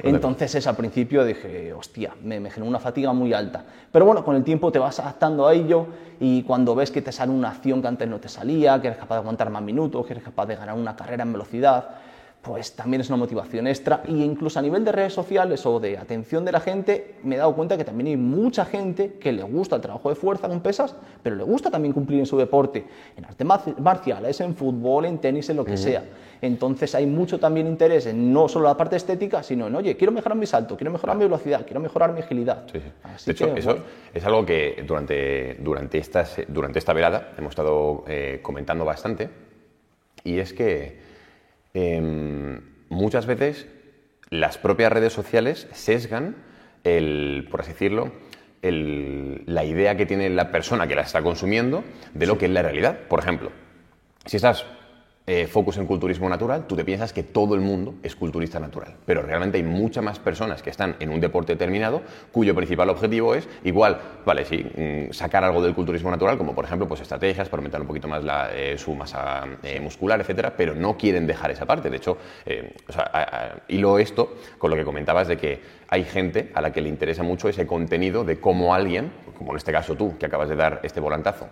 Entonces, 0.03 0.55
es, 0.55 0.67
al 0.67 0.77
principio 0.77 1.25
dije, 1.25 1.73
hostia, 1.73 2.13
me, 2.23 2.39
me 2.39 2.51
generó 2.51 2.69
una 2.69 2.79
fatiga 2.79 3.13
muy 3.13 3.33
alta. 3.33 3.65
Pero 3.91 4.05
bueno, 4.05 4.25
con 4.25 4.37
el 4.37 4.45
tiempo 4.45 4.71
te 4.71 4.79
vas 4.79 5.01
adaptando 5.01 5.49
a 5.49 5.55
ello 5.55 5.87
y 6.21 6.43
cuando 6.43 6.75
ves 6.75 6.91
que 6.91 7.03
te 7.03 7.11
sale 7.11 7.33
una 7.33 7.49
acción 7.49 7.83
que 7.83 7.89
antes 7.89 8.09
no 8.09 8.19
te 8.19 8.29
salía, 8.29 8.81
que 8.81 8.89
eres 8.89 8.99
capaz 8.99 9.17
de 9.17 9.21
aguantar 9.21 9.51
más 9.51 9.63
minutos, 9.63 10.07
que 10.07 10.13
eres 10.13 10.23
capaz 10.23 10.47
de 10.47 10.57
ganar 10.57 10.77
una 10.77 10.95
carrera 10.95 11.25
en 11.25 11.33
velocidad, 11.33 11.89
pues 12.43 12.73
también 12.73 13.03
es 13.03 13.09
una 13.09 13.19
motivación 13.19 13.67
extra. 13.67 14.03
Y 14.09 14.23
incluso 14.23 14.59
a 14.59 14.63
nivel 14.63 14.85
de 14.85 14.93
redes 14.93 15.13
sociales 15.13 15.65
o 15.67 15.79
de 15.79 15.99
atención 15.99 16.45
de 16.45 16.53
la 16.53 16.61
gente, 16.61 17.17
me 17.23 17.35
he 17.35 17.39
dado 17.39 17.55
cuenta 17.55 17.77
que 17.77 17.85
también 17.85 18.09
hay 18.09 18.17
mucha 18.17 18.65
gente 18.65 19.15
que 19.21 19.33
le 19.33 19.43
gusta 19.43 19.77
el 19.77 19.83
trabajo 19.83 20.09
de 20.09 20.15
fuerza 20.15 20.49
con 20.49 20.61
pesas, 20.61 20.97
pero 21.23 21.37
le 21.37 21.45
gusta 21.45 21.71
también 21.71 21.93
cumplir 21.93 22.21
en 22.21 22.27
su 22.27 22.39
deporte, 22.39 22.87
en 23.17 23.25
artes 23.27 23.47
marciales, 23.79 24.41
en 24.41 24.55
fútbol, 24.55 25.05
en 25.05 25.19
tenis, 25.19 25.51
en 25.51 25.57
lo 25.57 25.65
que 25.65 25.77
sea. 25.77 26.03
Entonces 26.41 26.95
hay 26.95 27.05
mucho 27.05 27.39
también 27.39 27.67
interés 27.67 28.07
en 28.07 28.33
no 28.33 28.49
solo 28.49 28.67
la 28.67 28.77
parte 28.77 28.97
estética, 28.97 29.43
sino 29.43 29.67
en, 29.67 29.77
oye, 29.77 29.97
quiero 29.97 30.11
mejorar 30.11 30.39
mi 30.39 30.47
salto, 30.47 30.77
quiero 30.77 30.91
mejorar 30.91 31.17
mi 31.17 31.25
velocidad, 31.25 31.65
quiero 31.67 31.81
mejorar 31.81 32.15
mi 32.15 32.21
agilidad. 32.21 32.65
de 32.65 33.33
hecho, 33.33 33.55
eso 33.55 33.77
es 34.15 34.25
algo 34.25 34.47
que 34.47 34.83
durante, 34.87 35.57
durante, 35.61 35.99
estas, 35.99 36.37
durante 36.49 36.79
esta 36.79 36.95
velada 36.95 37.33
hemos 37.37 37.51
estado 37.51 38.05
eh, 38.09 38.39
comentando 38.41 38.87
bastante, 38.87 39.29
y 40.25 40.39
es 40.39 40.55
que 40.55 41.10
Em, 41.75 42.61
muchas 42.89 43.27
veces 43.27 43.67
las 44.31 44.59
propias 44.59 44.93
redes 44.93 45.13
sociales 45.13 45.69
sesgan 45.73 46.37
el, 46.85 47.49
por 47.51 47.61
así 47.61 47.73
decirlo, 47.73 48.13
la 48.63 49.65
idea 49.65 49.97
que 49.97 50.07
tiene 50.07 50.29
la 50.29 50.51
persona 50.51 50.87
que 50.87 50.95
la 50.95 51.03
está 51.03 51.23
consumiendo 51.23 51.83
de 52.13 52.27
lo 52.27 52.37
que 52.37 52.47
es 52.47 52.51
la 52.51 52.63
realidad. 52.63 52.99
Por 53.09 53.21
ejemplo, 53.21 53.51
si 54.27 54.37
estás 54.37 54.67
eh, 55.27 55.47
focus 55.47 55.77
en 55.77 55.87
culturismo 55.87 56.29
natural, 56.29 56.67
tú 56.67 56.75
te 56.75 56.85
piensas 56.85 57.13
que 57.13 57.23
todo 57.23 57.55
el 57.55 57.61
mundo 57.61 57.95
es 58.03 58.17
culturista 58.17 58.59
natural. 58.59 58.97
Pero 59.07 59.23
realmente 59.23 59.59
hay 59.59 59.63
muchas 59.63 60.03
más 60.03 60.19
personas 60.19 60.63
que 60.63 60.71
están 60.71 60.97
en 60.99 61.11
un 61.11 61.21
deporte 61.21 61.53
determinado 61.53 62.03
cuyo 62.33 62.55
principal 62.55 62.89
objetivo 62.89 63.35
es, 63.35 63.49
igual, 63.63 64.01
vale, 64.25 64.45
sí, 64.45 64.59
mm, 64.59 65.13
sacar 65.13 65.45
algo 65.45 65.63
del 65.63 65.75
culturismo 65.75 66.11
natural, 66.11 66.37
como 66.37 66.55
por 66.55 66.65
ejemplo 66.65 66.89
pues, 66.89 67.03
estrategias 67.03 67.49
para 67.49 67.61
aumentar 67.61 67.81
un 67.81 67.87
poquito 67.87 68.09
más 68.09 68.25
eh, 68.53 68.75
su 68.77 68.95
masa 68.95 69.47
eh, 69.63 69.79
muscular, 69.79 70.21
etcétera, 70.21 70.55
pero 70.57 70.75
no 70.75 70.97
quieren 70.97 71.27
dejar 71.27 71.51
esa 71.51 71.65
parte. 71.65 71.91
De 71.91 71.99
hecho, 71.99 72.17
o 72.89 72.93
sea, 72.93 73.63
hilo 73.69 73.99
esto 73.99 74.35
con 74.59 74.71
lo 74.71 74.77
que 74.77 74.85
comentabas 74.85 75.29
de 75.29 75.37
que 75.37 75.61
hay 75.89 76.05
gente 76.05 76.51
a 76.55 76.61
la 76.61 76.73
que 76.73 76.81
le 76.81 76.89
interesa 76.89 77.23
mucho 77.23 77.49
ese 77.49 77.67
contenido 77.67 78.25
de 78.25 78.41
cómo 78.41 78.75
alguien, 78.75 79.13
como 79.37 79.53
en 79.53 79.59
este 79.59 79.71
caso 79.71 79.95
tú, 79.95 80.19
que 80.19 80.27
acabas 80.27 80.49
de 80.49 80.57
dar 80.57 80.81
este 80.83 80.99
volantazo, 80.99 81.49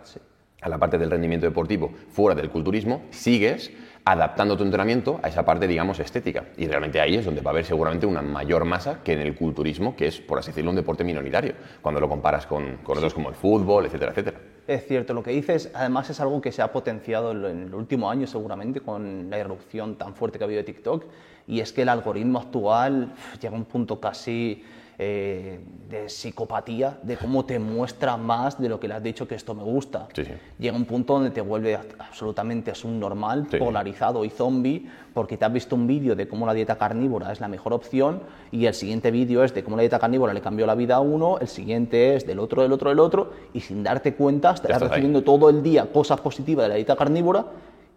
a 0.60 0.68
la 0.68 0.78
parte 0.78 0.98
del 0.98 1.10
rendimiento 1.10 1.46
deportivo 1.46 1.92
fuera 2.10 2.34
del 2.34 2.50
culturismo, 2.50 3.02
sigues 3.10 3.70
adaptando 4.04 4.56
tu 4.56 4.64
entrenamiento 4.64 5.20
a 5.22 5.28
esa 5.28 5.44
parte, 5.44 5.66
digamos, 5.66 6.00
estética. 6.00 6.46
Y 6.56 6.66
realmente 6.66 7.00
ahí 7.00 7.16
es 7.16 7.24
donde 7.24 7.42
va 7.42 7.50
a 7.50 7.52
haber 7.52 7.64
seguramente 7.64 8.06
una 8.06 8.22
mayor 8.22 8.64
masa 8.64 9.02
que 9.02 9.12
en 9.12 9.20
el 9.20 9.34
culturismo, 9.34 9.94
que 9.94 10.06
es, 10.06 10.20
por 10.20 10.38
así 10.38 10.50
decirlo, 10.50 10.70
un 10.70 10.76
deporte 10.76 11.04
minoritario, 11.04 11.54
cuando 11.82 12.00
lo 12.00 12.08
comparas 12.08 12.46
con, 12.46 12.78
con 12.78 12.96
otros 12.96 13.12
como 13.12 13.28
el 13.28 13.34
fútbol, 13.34 13.84
etcétera, 13.86 14.12
etcétera. 14.12 14.38
Es 14.66 14.86
cierto, 14.86 15.14
lo 15.14 15.22
que 15.22 15.30
dices, 15.30 15.70
además 15.74 16.10
es 16.10 16.20
algo 16.20 16.40
que 16.40 16.52
se 16.52 16.62
ha 16.62 16.72
potenciado 16.72 17.32
en 17.32 17.64
el 17.64 17.74
último 17.74 18.10
año 18.10 18.26
seguramente 18.26 18.80
con 18.80 19.28
la 19.30 19.38
irrupción 19.38 19.96
tan 19.96 20.14
fuerte 20.14 20.38
que 20.38 20.44
ha 20.44 20.46
habido 20.46 20.58
de 20.58 20.64
TikTok, 20.64 21.04
y 21.48 21.60
es 21.60 21.72
que 21.72 21.82
el 21.82 21.88
algoritmo 21.88 22.38
actual 22.38 23.12
llega 23.40 23.54
a 23.54 23.58
un 23.58 23.64
punto 23.64 23.98
casi 23.98 24.62
eh, 25.00 25.60
de 25.88 26.08
psicopatía, 26.08 26.98
de 27.04 27.16
cómo 27.16 27.44
te 27.44 27.60
muestra 27.60 28.16
más 28.16 28.60
de 28.60 28.68
lo 28.68 28.80
que 28.80 28.88
le 28.88 28.94
has 28.94 29.02
dicho 29.02 29.28
que 29.28 29.36
esto 29.36 29.54
me 29.54 29.62
gusta. 29.62 30.08
Llega 30.58 30.76
un 30.76 30.84
punto 30.86 31.14
donde 31.14 31.30
te 31.30 31.40
vuelve 31.40 31.76
absolutamente 31.76 32.74
subnormal, 32.74 33.46
polarizado 33.46 34.24
y 34.24 34.30
zombie, 34.30 34.86
porque 35.14 35.36
te 35.36 35.44
has 35.44 35.52
visto 35.52 35.76
un 35.76 35.86
vídeo 35.86 36.16
de 36.16 36.26
cómo 36.26 36.46
la 36.46 36.52
dieta 36.52 36.76
carnívora 36.76 37.30
es 37.30 37.40
la 37.40 37.46
mejor 37.46 37.72
opción 37.74 38.22
y 38.50 38.66
el 38.66 38.74
siguiente 38.74 39.12
vídeo 39.12 39.44
es 39.44 39.54
de 39.54 39.62
cómo 39.62 39.76
la 39.76 39.82
dieta 39.82 40.00
carnívora 40.00 40.34
le 40.34 40.40
cambió 40.40 40.66
la 40.66 40.74
vida 40.74 40.96
a 40.96 41.00
uno, 41.00 41.38
el 41.38 41.48
siguiente 41.48 42.16
es 42.16 42.26
del 42.26 42.40
otro, 42.40 42.62
del 42.62 42.72
otro, 42.72 42.90
del 42.90 42.98
otro, 42.98 43.32
y 43.54 43.60
sin 43.60 43.84
darte 43.84 44.14
cuenta 44.14 44.50
estás 44.50 44.82
recibiendo 44.82 45.22
todo 45.22 45.48
el 45.48 45.62
día 45.62 45.92
cosas 45.92 46.20
positivas 46.20 46.64
de 46.64 46.68
la 46.70 46.74
dieta 46.74 46.96
carnívora 46.96 47.46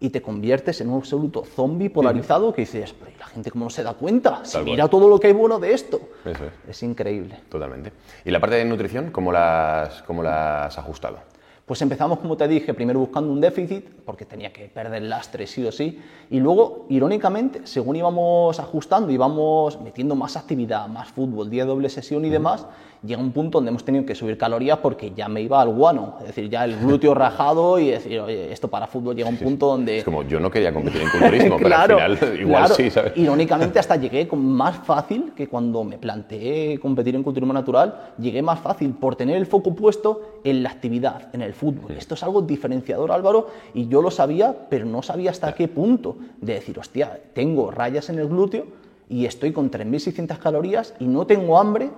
y 0.02 0.10
te 0.10 0.20
conviertes 0.20 0.80
en 0.80 0.90
un 0.90 0.98
absoluto 0.98 1.44
zombie 1.44 1.88
polarizado 1.88 2.52
que 2.52 2.62
dices, 2.62 2.92
pero 2.92 3.16
la 3.18 3.26
gente 3.26 3.52
cómo 3.52 3.66
no 3.66 3.70
se 3.70 3.84
da 3.84 3.94
cuenta? 3.94 4.44
Si 4.44 4.58
mira 4.58 4.88
todo 4.88 5.08
lo 5.08 5.20
que 5.20 5.28
hay 5.28 5.32
bueno 5.32 5.60
de 5.60 5.72
esto. 5.72 6.00
es. 6.24 6.36
es. 6.68 6.82
increíble. 6.82 7.38
Totalmente. 7.48 7.92
¿Y 8.24 8.32
la 8.32 8.40
parte 8.40 8.56
de 8.56 8.64
nutrición, 8.64 9.12
cómo 9.12 9.30
la 9.30 9.82
has, 9.82 10.02
cómo 10.02 10.24
la 10.24 10.66
has 10.66 10.76
ajustado? 10.76 11.18
Pues 11.64 11.80
empezamos, 11.80 12.18
como 12.18 12.36
te 12.36 12.48
dije, 12.48 12.74
primero 12.74 12.98
buscando 12.98 13.32
un 13.32 13.40
déficit, 13.40 13.88
porque 14.04 14.24
tenía 14.24 14.52
que 14.52 14.64
perder 14.68 15.02
lastre 15.02 15.46
sí 15.46 15.64
o 15.64 15.70
sí, 15.70 16.02
y 16.28 16.40
luego, 16.40 16.86
irónicamente, 16.88 17.64
según 17.68 17.94
íbamos 17.94 18.58
ajustando, 18.58 19.12
íbamos 19.12 19.80
metiendo 19.80 20.16
más 20.16 20.36
actividad, 20.36 20.88
más 20.88 21.12
fútbol, 21.12 21.48
día 21.48 21.64
doble 21.64 21.88
sesión 21.88 22.24
y 22.24 22.30
demás, 22.30 22.66
llega 23.04 23.20
un 23.20 23.32
punto 23.32 23.58
donde 23.58 23.70
hemos 23.70 23.84
tenido 23.84 24.06
que 24.06 24.14
subir 24.14 24.38
calorías 24.38 24.78
porque 24.78 25.12
ya 25.14 25.28
me 25.28 25.42
iba 25.42 25.60
al 25.60 25.70
guano, 25.70 26.16
es 26.20 26.28
decir, 26.28 26.48
ya 26.48 26.64
el 26.64 26.78
glúteo 26.78 27.14
rajado 27.14 27.78
y 27.78 27.90
decir, 27.90 28.20
oye, 28.20 28.52
esto 28.52 28.68
para 28.68 28.86
fútbol 28.86 29.16
llega 29.16 29.28
un 29.28 29.36
punto 29.36 29.66
donde... 29.66 29.98
Es 29.98 30.04
como, 30.04 30.22
yo 30.22 30.38
no 30.38 30.50
quería 30.50 30.72
competir 30.72 31.02
en 31.02 31.10
culturismo, 31.10 31.56
pero 31.62 31.76
al 32.00 32.16
final 32.16 32.40
igual 32.40 32.68
sí, 32.68 32.90
¿sabes? 32.90 33.12
Irónicamente 33.16 33.78
hasta 33.78 33.96
llegué 33.96 34.28
con 34.28 34.44
más 34.46 34.76
fácil 34.76 35.32
que 35.36 35.48
cuando 35.48 35.82
me 35.82 35.98
planteé 35.98 36.78
competir 36.78 37.16
en 37.16 37.22
culturismo 37.22 37.52
natural, 37.52 38.12
llegué 38.18 38.40
más 38.40 38.60
fácil 38.60 38.92
por 38.92 39.16
tener 39.16 39.36
el 39.36 39.46
foco 39.46 39.74
puesto 39.74 40.38
en 40.44 40.62
la 40.62 40.70
actividad, 40.70 41.34
en 41.34 41.42
el 41.42 41.54
fútbol. 41.54 41.92
Esto 41.92 42.14
es 42.14 42.22
algo 42.22 42.42
diferenciador, 42.42 43.10
Álvaro, 43.10 43.48
y 43.74 43.88
yo 43.88 44.00
lo 44.00 44.10
sabía, 44.10 44.54
pero 44.68 44.86
no 44.86 45.02
sabía 45.02 45.30
hasta 45.30 45.52
qué 45.54 45.66
punto 45.66 46.16
de 46.40 46.54
decir, 46.54 46.78
hostia, 46.78 47.18
tengo 47.32 47.70
rayas 47.70 48.10
en 48.10 48.18
el 48.20 48.28
glúteo 48.28 48.66
y 49.08 49.26
estoy 49.26 49.52
con 49.52 49.70
3.600 49.70 50.38
calorías 50.38 50.94
y 51.00 51.06
no 51.06 51.26
tengo 51.26 51.58
hambre 51.58 51.90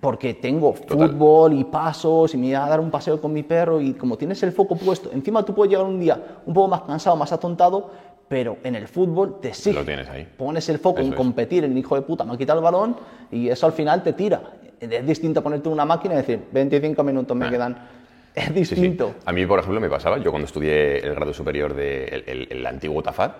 porque 0.00 0.34
tengo 0.34 0.72
fútbol 0.72 1.52
y 1.52 1.64
pasos 1.64 2.34
y 2.34 2.38
me 2.38 2.46
voy 2.46 2.54
a 2.54 2.60
dar 2.60 2.80
un 2.80 2.90
paseo 2.90 3.20
con 3.20 3.32
mi 3.32 3.42
perro 3.42 3.80
y 3.80 3.92
como 3.92 4.16
tienes 4.16 4.42
el 4.42 4.52
foco 4.52 4.76
puesto, 4.76 5.10
encima 5.12 5.44
tú 5.44 5.54
puedes 5.54 5.70
llegar 5.70 5.86
un 5.86 6.00
día 6.00 6.40
un 6.46 6.54
poco 6.54 6.68
más 6.68 6.82
cansado, 6.82 7.16
más 7.16 7.30
atontado, 7.32 7.90
pero 8.26 8.58
en 8.64 8.76
el 8.76 8.88
fútbol 8.88 9.40
te 9.40 9.52
sigue. 9.52 9.76
Lo 9.76 9.84
tienes 9.84 10.08
ahí. 10.08 10.26
Pones 10.36 10.68
el 10.70 10.78
foco 10.78 11.00
en 11.00 11.12
competir, 11.12 11.64
el 11.64 11.76
hijo 11.76 11.96
de 11.96 12.02
puta 12.02 12.24
me 12.24 12.32
ha 12.32 12.38
quitado 12.38 12.60
el 12.60 12.64
balón 12.64 12.96
y 13.30 13.48
eso 13.48 13.66
al 13.66 13.72
final 13.72 14.02
te 14.02 14.14
tira. 14.14 14.40
Es 14.80 15.06
distinto 15.06 15.42
ponerte 15.42 15.68
una 15.68 15.84
máquina 15.84 16.14
y 16.14 16.16
decir, 16.18 16.40
25 16.50 17.02
minutos 17.02 17.36
me 17.36 17.46
ah. 17.46 17.50
quedan. 17.50 17.88
Es 18.34 18.54
distinto. 18.54 19.16
A 19.24 19.32
mí, 19.32 19.44
por 19.44 19.58
ejemplo, 19.58 19.80
me 19.80 19.90
pasaba, 19.90 20.18
yo 20.18 20.30
cuando 20.30 20.46
estudié 20.46 20.98
el 20.98 21.14
grado 21.14 21.34
superior 21.34 21.74
del 21.74 22.24
de 22.24 22.46
el, 22.48 22.64
antiguo 22.64 23.02
TAFAD, 23.02 23.32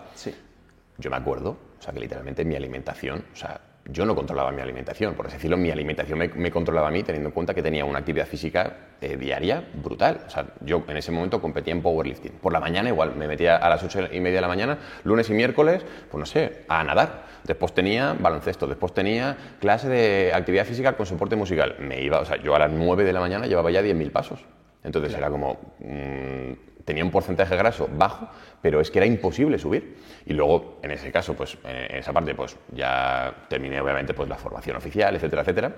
yo 0.98 1.10
me 1.10 1.16
acuerdo, 1.16 1.56
o 1.78 1.82
sea, 1.82 1.94
que 1.94 2.00
literalmente 2.00 2.44
mi 2.44 2.56
alimentación, 2.56 3.24
o 3.32 3.36
sea, 3.36 3.60
yo 3.86 4.06
no 4.06 4.14
controlaba 4.14 4.52
mi 4.52 4.60
alimentación, 4.60 5.14
por 5.14 5.26
así 5.26 5.36
decirlo, 5.36 5.56
mi 5.56 5.70
alimentación 5.70 6.18
me, 6.18 6.50
controlaba 6.50 6.88
a 6.88 6.90
mí 6.90 7.02
teniendo 7.02 7.28
en 7.28 7.32
cuenta 7.32 7.54
que 7.54 7.62
tenía 7.62 7.84
una 7.84 7.98
actividad 8.00 8.26
física 8.26 8.76
eh, 9.00 9.16
diaria 9.16 9.64
brutal. 9.74 10.20
O 10.26 10.30
sea, 10.30 10.46
yo 10.60 10.84
en 10.86 10.96
ese 10.96 11.10
momento 11.10 11.40
competía 11.40 11.72
en 11.72 11.82
powerlifting. 11.82 12.32
Por 12.32 12.52
la 12.52 12.60
mañana 12.60 12.88
igual, 12.88 13.16
me 13.16 13.26
metía 13.26 13.56
a 13.56 13.68
las 13.68 13.82
ocho 13.82 14.00
y 14.12 14.20
media 14.20 14.36
de 14.36 14.42
la 14.42 14.48
mañana, 14.48 14.78
lunes 15.04 15.28
y 15.30 15.34
miércoles, 15.34 15.84
pues 16.10 16.20
no 16.20 16.26
sé, 16.26 16.64
a 16.68 16.84
nadar. 16.84 17.24
Después 17.44 17.72
tenía 17.72 18.14
baloncesto, 18.18 18.66
después 18.66 18.92
tenía 18.92 19.36
clase 19.60 19.88
de 19.88 20.32
actividad 20.34 20.66
física 20.66 20.96
con 20.96 21.06
soporte 21.06 21.36
musical. 21.36 21.76
Me 21.80 22.00
iba, 22.02 22.20
o 22.20 22.24
sea, 22.24 22.36
yo 22.36 22.54
a 22.54 22.58
las 22.58 22.70
9 22.70 23.04
de 23.04 23.12
la 23.12 23.20
mañana 23.20 23.46
llevaba 23.46 23.70
ya 23.70 23.82
10.000 23.82 24.12
pasos. 24.12 24.44
Entonces 24.84 25.14
era 25.14 25.30
como, 25.30 25.58
mm, 25.80 26.69
tenía 26.84 27.04
un 27.04 27.10
porcentaje 27.10 27.56
graso 27.56 27.88
bajo, 27.92 28.28
pero 28.60 28.80
es 28.80 28.90
que 28.90 28.98
era 28.98 29.06
imposible 29.06 29.58
subir. 29.58 29.96
Y 30.26 30.32
luego, 30.32 30.78
en 30.82 30.90
ese 30.90 31.10
caso, 31.10 31.34
pues 31.34 31.56
en 31.64 31.96
esa 31.96 32.12
parte, 32.12 32.34
pues 32.34 32.56
ya 32.72 33.46
terminé 33.48 33.80
obviamente 33.80 34.14
pues 34.14 34.28
la 34.28 34.36
formación 34.36 34.76
oficial, 34.76 35.14
etcétera, 35.14 35.42
etcétera. 35.42 35.74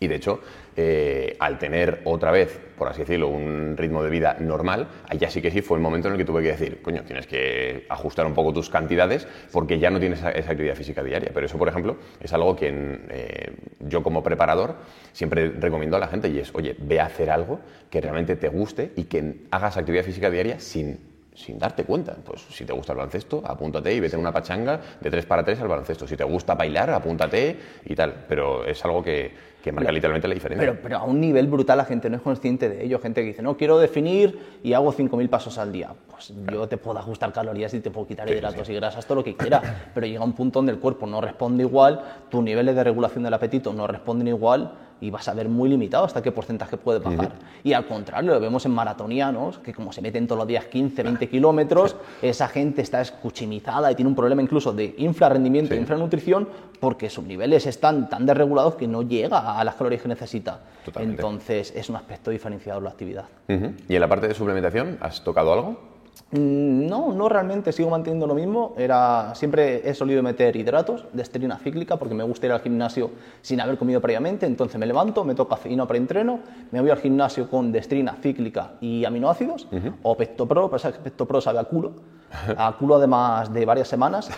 Y 0.00 0.08
de 0.08 0.16
hecho, 0.16 0.40
eh, 0.76 1.36
al 1.38 1.58
tener 1.58 2.00
otra 2.04 2.30
vez, 2.32 2.60
por 2.76 2.88
así 2.88 3.00
decirlo, 3.00 3.28
un 3.28 3.76
ritmo 3.76 4.02
de 4.02 4.10
vida 4.10 4.36
normal, 4.40 4.88
allá 5.08 5.30
sí 5.30 5.40
que 5.40 5.50
sí 5.50 5.62
fue 5.62 5.78
el 5.78 5.82
momento 5.82 6.08
en 6.08 6.14
el 6.14 6.18
que 6.18 6.24
tuve 6.24 6.42
que 6.42 6.48
decir, 6.48 6.82
coño, 6.82 7.02
tienes 7.04 7.26
que 7.26 7.86
ajustar 7.88 8.26
un 8.26 8.34
poco 8.34 8.52
tus 8.52 8.70
cantidades 8.70 9.26
porque 9.52 9.78
ya 9.78 9.90
no 9.90 10.00
tienes 10.00 10.18
esa, 10.18 10.28
actividad 10.28 10.74
física 10.74 11.02
diaria. 11.02 11.30
Pero 11.32 11.46
eso, 11.46 11.58
por 11.58 11.68
ejemplo, 11.68 11.96
es 12.20 12.32
algo 12.32 12.56
que 12.56 12.68
eh, 13.08 13.52
yo 13.80 14.02
como 14.02 14.22
preparador 14.22 14.76
siempre 15.12 15.50
recomiendo 15.50 15.96
a 15.96 16.00
la 16.00 16.08
gente 16.08 16.28
y 16.28 16.38
es, 16.38 16.54
oye, 16.54 16.74
ve 16.78 17.00
a 17.00 17.06
hacer 17.06 17.30
algo 17.30 17.60
que 17.88 18.00
realmente 18.00 18.36
te 18.36 18.48
guste 18.48 18.92
y 18.96 19.04
que 19.04 19.42
hagas 19.50 19.76
actividad 19.76 20.04
física 20.04 20.28
diaria 20.28 20.58
sin 20.58 21.14
sin 21.34 21.58
darte 21.58 21.84
cuenta. 21.84 22.16
Pues 22.24 22.42
si 22.42 22.64
te 22.64 22.72
gusta 22.72 22.92
el 22.92 22.98
baloncesto, 22.98 23.42
apúntate 23.44 23.92
y 23.92 24.00
vete 24.00 24.16
a 24.16 24.18
una 24.18 24.32
pachanga 24.32 24.80
de 25.00 25.10
3 25.10 25.26
para 25.26 25.44
3 25.44 25.60
al 25.60 25.68
baloncesto. 25.68 26.06
Si 26.06 26.16
te 26.16 26.24
gusta 26.24 26.54
bailar, 26.54 26.90
apúntate 26.90 27.56
y 27.84 27.94
tal. 27.94 28.24
Pero 28.28 28.64
es 28.64 28.82
algo 28.84 29.02
que, 29.02 29.32
que 29.64 29.72
marca 29.72 29.90
literalmente 29.90 30.28
la 30.28 30.34
diferencia. 30.34 30.68
Pero, 30.68 30.82
pero, 30.82 30.98
a 30.98 31.04
un 31.04 31.18
nivel 31.18 31.46
brutal 31.46 31.78
la 31.78 31.86
gente 31.86 32.10
no 32.10 32.16
es 32.16 32.22
consciente 32.22 32.68
de 32.68 32.84
ello. 32.84 32.98
Gente 32.98 33.22
que 33.22 33.28
dice, 33.28 33.40
no, 33.40 33.56
quiero 33.56 33.78
definir 33.78 34.58
y 34.62 34.74
hago 34.74 34.92
5.000 34.92 35.26
pasos 35.30 35.56
al 35.56 35.72
día. 35.72 35.90
Pues 36.10 36.34
yo 36.52 36.68
te 36.68 36.76
puedo 36.76 36.98
ajustar 36.98 37.32
calorías 37.32 37.72
y 37.72 37.80
te 37.80 37.90
puedo 37.90 38.06
quitar 38.06 38.28
hidratos 38.28 38.68
y 38.68 38.74
grasas, 38.74 39.06
todo 39.06 39.16
lo 39.16 39.24
que 39.24 39.34
quiera. 39.34 39.88
pero 39.94 40.06
llega 40.06 40.22
un 40.22 40.34
punto 40.34 40.58
donde 40.58 40.72
el 40.72 40.78
cuerpo 40.78 41.06
no 41.06 41.18
responde 41.22 41.62
igual, 41.62 41.98
tus 42.28 42.44
niveles 42.44 42.76
de 42.76 42.84
regulación 42.84 43.24
del 43.24 43.32
apetito 43.32 43.72
no 43.72 43.86
responden 43.86 44.28
igual 44.28 44.70
y 45.00 45.10
vas 45.10 45.28
a 45.28 45.34
ver 45.34 45.48
muy 45.48 45.68
limitado 45.68 46.04
hasta 46.04 46.22
qué 46.22 46.32
porcentaje 46.32 46.76
puede 46.76 46.98
bajar. 46.98 47.32
Y 47.62 47.72
al 47.72 47.86
contrario, 47.86 48.32
lo 48.32 48.40
vemos 48.40 48.64
en 48.64 48.72
maratonianos, 48.72 49.58
que 49.58 49.74
como 49.74 49.92
se 49.92 50.00
meten 50.00 50.26
todos 50.26 50.38
los 50.38 50.48
días 50.48 50.64
15, 50.66 51.02
20 51.02 51.28
kilómetros, 51.28 51.96
esa 52.22 52.48
gente 52.48 52.82
está 52.82 53.00
escuchimizada 53.00 53.90
y 53.90 53.94
tiene 53.94 54.08
un 54.08 54.14
problema 54.14 54.40
incluso 54.40 54.72
de 54.72 54.94
infrarrendimiento, 54.98 55.74
sí. 55.74 55.80
infranutrición, 55.80 56.48
porque 56.80 57.10
sus 57.10 57.24
niveles 57.24 57.66
están 57.66 58.08
tan 58.08 58.24
desregulados 58.24 58.76
que 58.76 58.88
no 58.88 59.02
llega 59.02 59.38
a 59.38 59.53
las 59.62 59.76
calorías 59.76 60.02
que 60.02 60.08
necesita. 60.08 60.60
Entonces 60.96 61.72
es 61.76 61.88
un 61.88 61.96
aspecto 61.96 62.30
diferenciado 62.30 62.80
de 62.80 62.84
la 62.84 62.90
actividad. 62.90 63.26
¿Y 63.46 63.94
en 63.94 64.00
la 64.00 64.08
parte 64.08 64.26
de 64.26 64.34
suplementación 64.34 64.98
has 65.00 65.22
tocado 65.22 65.52
algo? 65.52 65.94
Mm, 66.30 66.86
no, 66.86 67.12
no 67.12 67.28
realmente, 67.28 67.72
sigo 67.72 67.90
manteniendo 67.90 68.26
lo 68.26 68.34
mismo. 68.34 68.74
Era, 68.76 69.34
siempre 69.34 69.88
he 69.88 69.94
solido 69.94 70.22
meter 70.22 70.56
hidratos 70.56 71.04
de 71.12 71.22
esterina 71.22 71.58
cíclica 71.58 71.96
porque 71.96 72.14
me 72.14 72.24
gusta 72.24 72.46
ir 72.46 72.52
al 72.52 72.60
gimnasio 72.60 73.10
sin 73.40 73.60
haber 73.60 73.78
comido 73.78 74.00
previamente. 74.00 74.46
Entonces 74.46 74.78
me 74.78 74.86
levanto, 74.86 75.24
me 75.24 75.34
toca 75.34 75.56
cafeína 75.56 75.86
preentreno, 75.86 76.40
me 76.72 76.80
voy 76.80 76.90
al 76.90 76.98
gimnasio 76.98 77.48
con 77.48 77.70
destrina 77.70 78.16
cíclica 78.20 78.72
y 78.80 79.04
aminoácidos, 79.04 79.68
o 80.02 80.16
Pectopro, 80.16 80.68
pero 80.70 80.92
que 80.92 80.98
Pectopro 80.98 81.40
sabe 81.40 81.60
a 81.60 81.64
culo 81.64 81.92
a 82.56 82.76
culo 82.78 82.96
además 82.96 83.52
de 83.52 83.64
varias 83.64 83.88
semanas. 83.88 84.30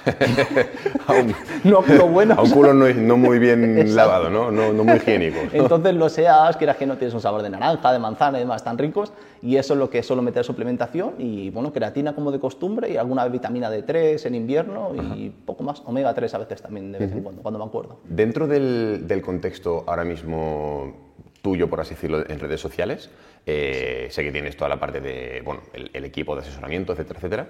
a 1.06 1.12
un, 1.20 1.34
no 1.64 1.82
culo 1.82 2.08
bueno. 2.08 2.34
A 2.34 2.42
un 2.42 2.50
culo 2.50 2.74
no, 2.74 3.16
muy 3.16 3.38
bien 3.38 3.94
lavado, 3.96 4.30
¿no? 4.30 4.50
¿no? 4.50 4.72
muy 4.84 4.96
higiénico. 4.96 5.38
Entonces 5.52 5.94
los 5.94 6.12
SEAs, 6.12 6.56
que 6.56 6.66
que 6.66 6.86
no 6.86 6.96
tienes 6.98 7.14
un 7.14 7.20
sabor 7.20 7.42
de 7.42 7.50
naranja, 7.50 7.92
de 7.92 7.98
manzana 7.98 8.38
y 8.38 8.40
demás, 8.42 8.62
tan 8.62 8.76
ricos, 8.76 9.12
y 9.40 9.56
eso 9.56 9.74
es 9.74 9.78
lo 9.78 9.88
que 9.88 10.02
suelo 10.02 10.20
meter 10.20 10.44
suplementación, 10.44 11.14
y 11.18 11.50
bueno, 11.50 11.72
creatina 11.72 12.14
como 12.14 12.30
de 12.30 12.38
costumbre, 12.38 12.90
y 12.90 12.96
alguna 12.96 13.26
vitamina 13.28 13.70
D3 13.70 14.26
en 14.26 14.34
invierno, 14.34 14.92
y 15.16 15.30
poco 15.30 15.62
más, 15.62 15.82
omega 15.86 16.12
3 16.12 16.34
a 16.34 16.38
veces 16.38 16.60
también 16.60 16.92
de 16.92 16.98
vez 16.98 17.12
en 17.12 17.22
cuando, 17.22 17.42
cuando 17.42 17.58
me 17.58 17.64
acuerdo. 17.64 17.98
Dentro 18.04 18.46
del, 18.46 19.06
del 19.06 19.22
contexto 19.22 19.84
ahora 19.86 20.04
mismo 20.04 21.06
tuyo, 21.40 21.70
por 21.70 21.80
así 21.80 21.94
decirlo, 21.94 22.28
en 22.28 22.40
redes 22.40 22.60
sociales, 22.60 23.08
eh, 23.46 24.08
sé 24.10 24.24
que 24.24 24.32
tienes 24.32 24.56
toda 24.56 24.68
la 24.68 24.80
parte 24.80 25.00
de, 25.00 25.40
bueno, 25.44 25.62
el, 25.72 25.90
el 25.92 26.04
equipo 26.04 26.34
de 26.34 26.42
asesoramiento, 26.42 26.92
etcétera, 26.92 27.18
etcétera. 27.18 27.48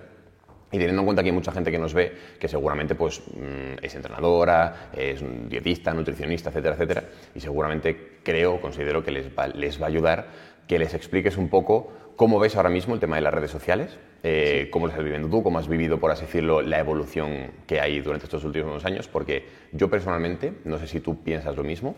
Y 0.73 0.79
teniendo 0.79 1.03
en 1.03 1.07
cuenta 1.07 1.23
que 1.23 1.29
hay 1.29 1.35
mucha 1.35 1.53
gente 1.53 1.71
que 1.71 1.79
nos 1.79 1.95
ve 1.95 2.13
que 2.41 2.49
seguramente 2.49 2.95
pues, 2.95 3.21
mm, 3.21 3.85
es 3.85 3.95
entrenadora, 3.95 4.91
es 4.93 5.23
dietista, 5.49 5.95
nutricionista, 5.95 6.51
etcétera, 6.51 6.75
etcétera, 6.75 7.05
y 7.35 7.41
seguramente 7.41 8.19
creo, 8.23 8.61
considero 8.61 9.05
que 9.05 9.13
les 9.13 9.29
va, 9.29 9.47
les 9.47 9.81
va 9.81 9.85
a 9.87 9.89
ayudar 9.89 10.27
que 10.67 10.79
les 10.79 10.95
expliques 10.95 11.37
un 11.37 11.49
poco 11.49 11.93
cómo 12.17 12.39
ves 12.41 12.57
ahora 12.57 12.71
mismo 12.71 12.95
el 12.95 13.01
tema 13.01 13.17
de 13.17 13.23
las 13.23 13.33
redes 13.33 13.51
sociales, 13.51 13.97
eh, 14.23 14.69
cómo 14.73 14.87
lo 14.87 14.91
estás 14.91 15.05
viviendo 15.05 15.29
tú, 15.29 15.43
cómo 15.43 15.59
has 15.59 15.69
vivido, 15.69 16.01
por 16.01 16.11
así 16.11 16.25
decirlo, 16.25 16.63
la 16.63 16.79
evolución 16.79 17.53
que 17.67 17.81
hay 17.81 18.01
durante 18.01 18.25
estos 18.25 18.43
últimos 18.45 18.85
años, 18.85 19.07
porque 19.07 19.45
yo 19.73 19.89
personalmente, 19.89 20.53
no 20.65 20.79
sé 20.79 20.87
si 20.89 21.01
tú 21.01 21.23
piensas 21.23 21.57
lo 21.57 21.63
mismo, 21.63 21.95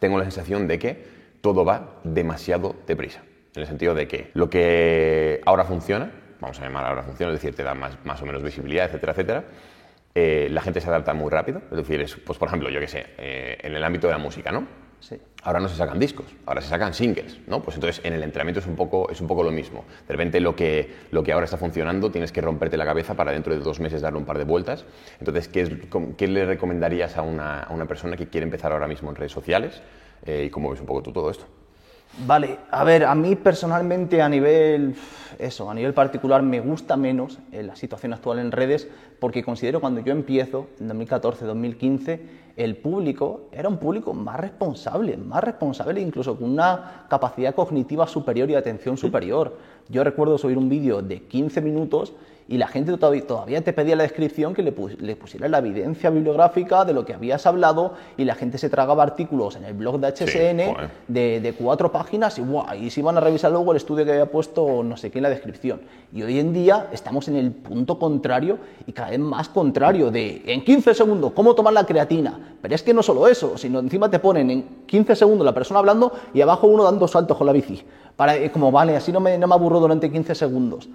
tengo 0.00 0.18
la 0.18 0.24
sensación 0.24 0.66
de 0.66 0.78
que 0.78 1.04
todo 1.40 1.64
va 1.64 2.00
demasiado 2.04 2.74
deprisa, 2.86 3.22
en 3.54 3.62
el 3.62 3.68
sentido 3.68 3.94
de 3.94 4.08
que 4.08 4.30
lo 4.34 4.50
que 4.50 5.40
ahora 5.46 5.64
funciona, 5.64 6.10
vamos 6.40 6.58
a 6.60 6.64
llamar 6.64 6.84
ahora 6.84 7.02
función, 7.02 7.30
es 7.30 7.40
decir, 7.40 7.54
te 7.54 7.62
da 7.62 7.74
más, 7.74 7.96
más 8.04 8.20
o 8.22 8.26
menos 8.26 8.42
visibilidad, 8.42 8.86
etcétera, 8.86 9.12
etcétera. 9.12 9.44
Eh, 10.14 10.48
la 10.50 10.62
gente 10.62 10.80
se 10.80 10.88
adapta 10.88 11.12
muy 11.12 11.30
rápido, 11.30 11.60
es 11.70 11.76
decir, 11.76 12.22
pues 12.24 12.38
por 12.38 12.48
ejemplo, 12.48 12.70
yo 12.70 12.80
que 12.80 12.88
sé, 12.88 13.06
eh, 13.18 13.58
en 13.60 13.74
el 13.74 13.84
ámbito 13.84 14.06
de 14.06 14.14
la 14.14 14.18
música, 14.18 14.50
¿no? 14.50 14.66
Sí. 14.98 15.20
Ahora 15.42 15.60
no 15.60 15.68
se 15.68 15.76
sacan 15.76 15.98
discos, 15.98 16.26
ahora 16.46 16.62
se 16.62 16.68
sacan 16.68 16.94
singles, 16.94 17.38
¿no? 17.46 17.62
Pues 17.62 17.76
entonces 17.76 18.02
en 18.02 18.14
el 18.14 18.22
entrenamiento 18.22 18.60
es 18.60 18.66
un 18.66 18.76
poco, 18.76 19.10
es 19.10 19.20
un 19.20 19.28
poco 19.28 19.42
lo 19.42 19.50
mismo. 19.50 19.84
De 20.08 20.12
repente 20.12 20.40
lo 20.40 20.56
que, 20.56 20.90
lo 21.10 21.22
que 21.22 21.32
ahora 21.32 21.44
está 21.44 21.58
funcionando 21.58 22.10
tienes 22.10 22.32
que 22.32 22.40
romperte 22.40 22.78
la 22.78 22.86
cabeza 22.86 23.14
para 23.14 23.30
dentro 23.30 23.54
de 23.54 23.60
dos 23.60 23.78
meses 23.78 24.00
darle 24.00 24.18
un 24.18 24.24
par 24.24 24.38
de 24.38 24.44
vueltas. 24.44 24.86
Entonces, 25.20 25.48
¿qué, 25.48 25.86
qué 26.16 26.28
le 26.28 26.46
recomendarías 26.46 27.16
a 27.16 27.22
una, 27.22 27.60
a 27.60 27.72
una, 27.74 27.86
persona 27.86 28.16
que 28.16 28.26
quiere 28.28 28.44
empezar 28.44 28.72
ahora 28.72 28.88
mismo 28.88 29.10
en 29.10 29.16
redes 29.16 29.32
sociales? 29.32 29.82
Eh, 30.24 30.44
¿Y 30.46 30.50
cómo 30.50 30.70
ves 30.70 30.80
un 30.80 30.86
poco 30.86 31.02
tú 31.02 31.12
todo 31.12 31.30
esto? 31.30 31.46
Vale, 32.24 32.60
a 32.70 32.82
ver, 32.82 33.04
a 33.04 33.14
mí 33.14 33.36
personalmente 33.36 34.22
a 34.22 34.28
nivel, 34.28 34.94
eso, 35.38 35.70
a 35.70 35.74
nivel 35.74 35.92
particular 35.92 36.40
me 36.40 36.60
gusta 36.60 36.96
menos 36.96 37.38
eh, 37.52 37.62
la 37.62 37.76
situación 37.76 38.14
actual 38.14 38.38
en 38.38 38.52
redes 38.52 38.88
porque 39.20 39.44
considero 39.44 39.80
cuando 39.82 40.00
yo 40.00 40.12
empiezo, 40.12 40.68
en 40.80 40.88
2014-2015, 40.88 42.20
el 42.56 42.76
público 42.78 43.48
era 43.52 43.68
un 43.68 43.76
público 43.76 44.14
más 44.14 44.40
responsable, 44.40 45.18
más 45.18 45.44
responsable 45.44 46.00
incluso 46.00 46.38
con 46.38 46.50
una 46.50 47.04
capacidad 47.10 47.54
cognitiva 47.54 48.06
superior 48.06 48.50
y 48.50 48.54
atención 48.54 48.96
superior. 48.96 49.58
Yo 49.90 50.02
recuerdo 50.02 50.38
subir 50.38 50.56
un 50.56 50.70
vídeo 50.70 51.02
de 51.02 51.20
15 51.20 51.60
minutos 51.60 52.14
y 52.48 52.58
la 52.58 52.68
gente 52.68 52.96
todavía 52.96 53.62
te 53.62 53.72
pedía 53.72 53.96
la 53.96 54.04
descripción 54.04 54.54
que 54.54 54.62
le, 54.62 54.72
pusiera 54.72 55.48
la 55.48 55.58
evidencia 55.58 56.10
bibliográfica 56.10 56.84
de 56.84 56.92
lo 56.92 57.04
que 57.04 57.12
habías 57.12 57.44
hablado 57.46 57.94
y 58.16 58.24
la 58.24 58.36
gente 58.36 58.58
se 58.58 58.70
tragaba 58.70 59.02
artículos 59.02 59.56
en 59.56 59.64
el 59.64 59.74
blog 59.74 59.98
de 59.98 60.08
HSN 60.08 60.88
de, 61.08 61.54
cuatro 61.58 61.90
páginas 61.90 62.38
y, 62.38 62.42
y 62.84 62.90
se 62.90 63.00
iban 63.00 63.16
a 63.16 63.20
revisar 63.20 63.50
luego 63.50 63.72
el 63.72 63.78
estudio 63.78 64.04
que 64.04 64.12
había 64.12 64.30
puesto 64.30 64.82
no 64.84 64.96
sé 64.96 65.10
qué 65.10 65.18
en 65.18 65.24
la 65.24 65.30
descripción. 65.30 65.80
Y 66.12 66.22
hoy 66.22 66.38
en 66.38 66.52
día 66.52 66.88
estamos 66.92 67.26
en 67.28 67.36
el 67.36 67.50
punto 67.50 67.98
contrario 67.98 68.58
y 68.86 68.92
cada 68.92 69.10
vez 69.10 69.18
más 69.18 69.48
contrario 69.48 70.10
de 70.10 70.42
en 70.46 70.64
15 70.64 70.94
segundos 70.94 71.32
cómo 71.32 71.54
tomar 71.54 71.72
la 71.72 71.84
creatina. 71.84 72.56
Pero 72.62 72.74
es 72.74 72.82
que 72.82 72.94
no 72.94 73.02
solo 73.02 73.26
eso, 73.26 73.58
sino 73.58 73.80
encima 73.80 74.08
te 74.08 74.18
ponen 74.18 74.50
en 74.50 74.68
15 74.86 75.16
segundos 75.16 75.44
la 75.44 75.54
persona 75.54 75.80
hablando 75.80 76.12
y 76.32 76.40
abajo 76.40 76.68
uno 76.68 76.84
dando 76.84 77.08
saltos 77.08 77.36
con 77.36 77.46
la 77.46 77.52
bici. 77.52 77.82
Para, 78.14 78.50
como 78.50 78.70
vale, 78.70 78.96
así 78.96 79.12
no 79.12 79.20
me, 79.20 79.36
no 79.36 79.46
me 79.46 79.54
aburro 79.54 79.80
durante 79.80 80.10
15 80.10 80.34
segundos. 80.34 80.88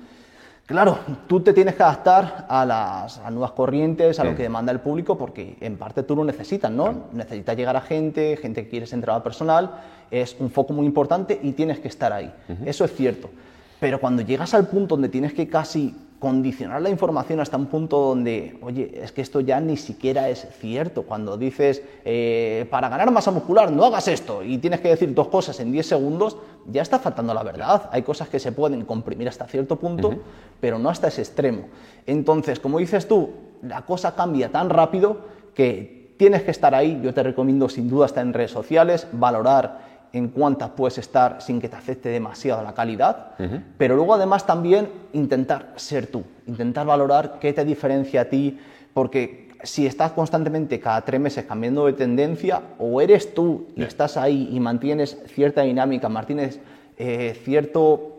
Claro, 0.71 0.99
tú 1.27 1.41
te 1.41 1.51
tienes 1.51 1.75
que 1.75 1.83
adaptar 1.83 2.45
a 2.47 2.65
las 2.65 3.21
nuevas 3.29 3.51
corrientes, 3.51 4.19
a 4.21 4.23
lo 4.23 4.35
que 4.37 4.43
demanda 4.43 4.71
el 4.71 4.79
público, 4.79 5.17
porque 5.17 5.57
en 5.59 5.75
parte 5.75 6.03
tú 6.03 6.15
lo 6.15 6.23
necesitas, 6.23 6.71
¿no? 6.71 7.07
Necesitas 7.11 7.57
llegar 7.57 7.75
a 7.75 7.81
gente, 7.81 8.37
gente 8.37 8.63
que 8.63 8.69
quiere 8.69 8.85
ser 8.87 8.97
entrenador 8.97 9.21
personal, 9.21 9.71
es 10.09 10.37
un 10.39 10.49
foco 10.49 10.71
muy 10.71 10.85
importante 10.85 11.37
y 11.43 11.51
tienes 11.51 11.79
que 11.79 11.89
estar 11.89 12.13
ahí. 12.13 12.33
Eso 12.65 12.85
es 12.85 12.95
cierto. 12.95 13.29
Pero 13.81 13.99
cuando 13.99 14.21
llegas 14.21 14.53
al 14.53 14.67
punto 14.67 14.95
donde 14.95 15.09
tienes 15.09 15.33
que 15.33 15.49
casi 15.49 15.93
condicionar 16.21 16.83
la 16.83 16.91
información 16.91 17.39
hasta 17.39 17.57
un 17.57 17.65
punto 17.65 17.99
donde, 17.99 18.55
oye, 18.61 18.91
es 18.93 19.11
que 19.11 19.21
esto 19.21 19.39
ya 19.39 19.59
ni 19.59 19.75
siquiera 19.75 20.29
es 20.29 20.47
cierto. 20.59 21.01
Cuando 21.01 21.35
dices, 21.35 21.81
eh, 22.05 22.67
para 22.69 22.89
ganar 22.89 23.09
masa 23.09 23.31
muscular, 23.31 23.71
no 23.71 23.85
hagas 23.85 24.07
esto, 24.07 24.43
y 24.43 24.59
tienes 24.59 24.81
que 24.81 24.89
decir 24.89 25.15
dos 25.15 25.29
cosas 25.29 25.59
en 25.59 25.71
10 25.71 25.83
segundos, 25.83 26.37
ya 26.67 26.83
está 26.83 26.99
faltando 26.99 27.33
la 27.33 27.41
verdad. 27.41 27.89
Hay 27.91 28.03
cosas 28.03 28.29
que 28.29 28.37
se 28.37 28.51
pueden 28.51 28.85
comprimir 28.85 29.27
hasta 29.27 29.47
cierto 29.47 29.77
punto, 29.77 30.13
pero 30.59 30.77
no 30.77 30.89
hasta 30.89 31.07
ese 31.07 31.21
extremo. 31.21 31.69
Entonces, 32.05 32.59
como 32.59 32.77
dices 32.77 33.07
tú, 33.07 33.31
la 33.63 33.81
cosa 33.81 34.13
cambia 34.13 34.51
tan 34.51 34.69
rápido 34.69 35.21
que 35.55 36.13
tienes 36.17 36.43
que 36.43 36.51
estar 36.51 36.75
ahí. 36.75 37.01
Yo 37.03 37.15
te 37.15 37.23
recomiendo 37.23 37.67
sin 37.67 37.89
duda 37.89 38.05
estar 38.05 38.23
en 38.23 38.33
redes 38.33 38.51
sociales, 38.51 39.07
valorar 39.11 39.90
en 40.13 40.27
cuántas 40.29 40.71
puedes 40.71 40.97
estar 40.97 41.41
sin 41.41 41.61
que 41.61 41.69
te 41.69 41.75
afecte 41.75 42.09
demasiado 42.09 42.63
la 42.63 42.73
calidad, 42.73 43.31
pero 43.77 43.95
luego 43.95 44.13
además 44.13 44.45
también 44.45 44.89
intentar 45.13 45.73
ser 45.75 46.07
tú, 46.07 46.23
intentar 46.47 46.85
valorar 46.85 47.39
qué 47.39 47.53
te 47.53 47.63
diferencia 47.63 48.21
a 48.21 48.25
ti, 48.25 48.59
porque 48.93 49.49
si 49.63 49.85
estás 49.85 50.11
constantemente 50.11 50.79
cada 50.79 51.01
tres 51.01 51.19
meses 51.19 51.45
cambiando 51.45 51.85
de 51.85 51.93
tendencia, 51.93 52.61
o 52.79 52.99
eres 52.99 53.33
tú 53.33 53.67
y 53.75 53.83
estás 53.83 54.17
ahí 54.17 54.49
y 54.51 54.59
mantienes 54.59 55.17
cierta 55.27 55.61
dinámica, 55.61 56.09
mantienes 56.09 56.59
eh, 56.97 57.39
cierto 57.43 58.17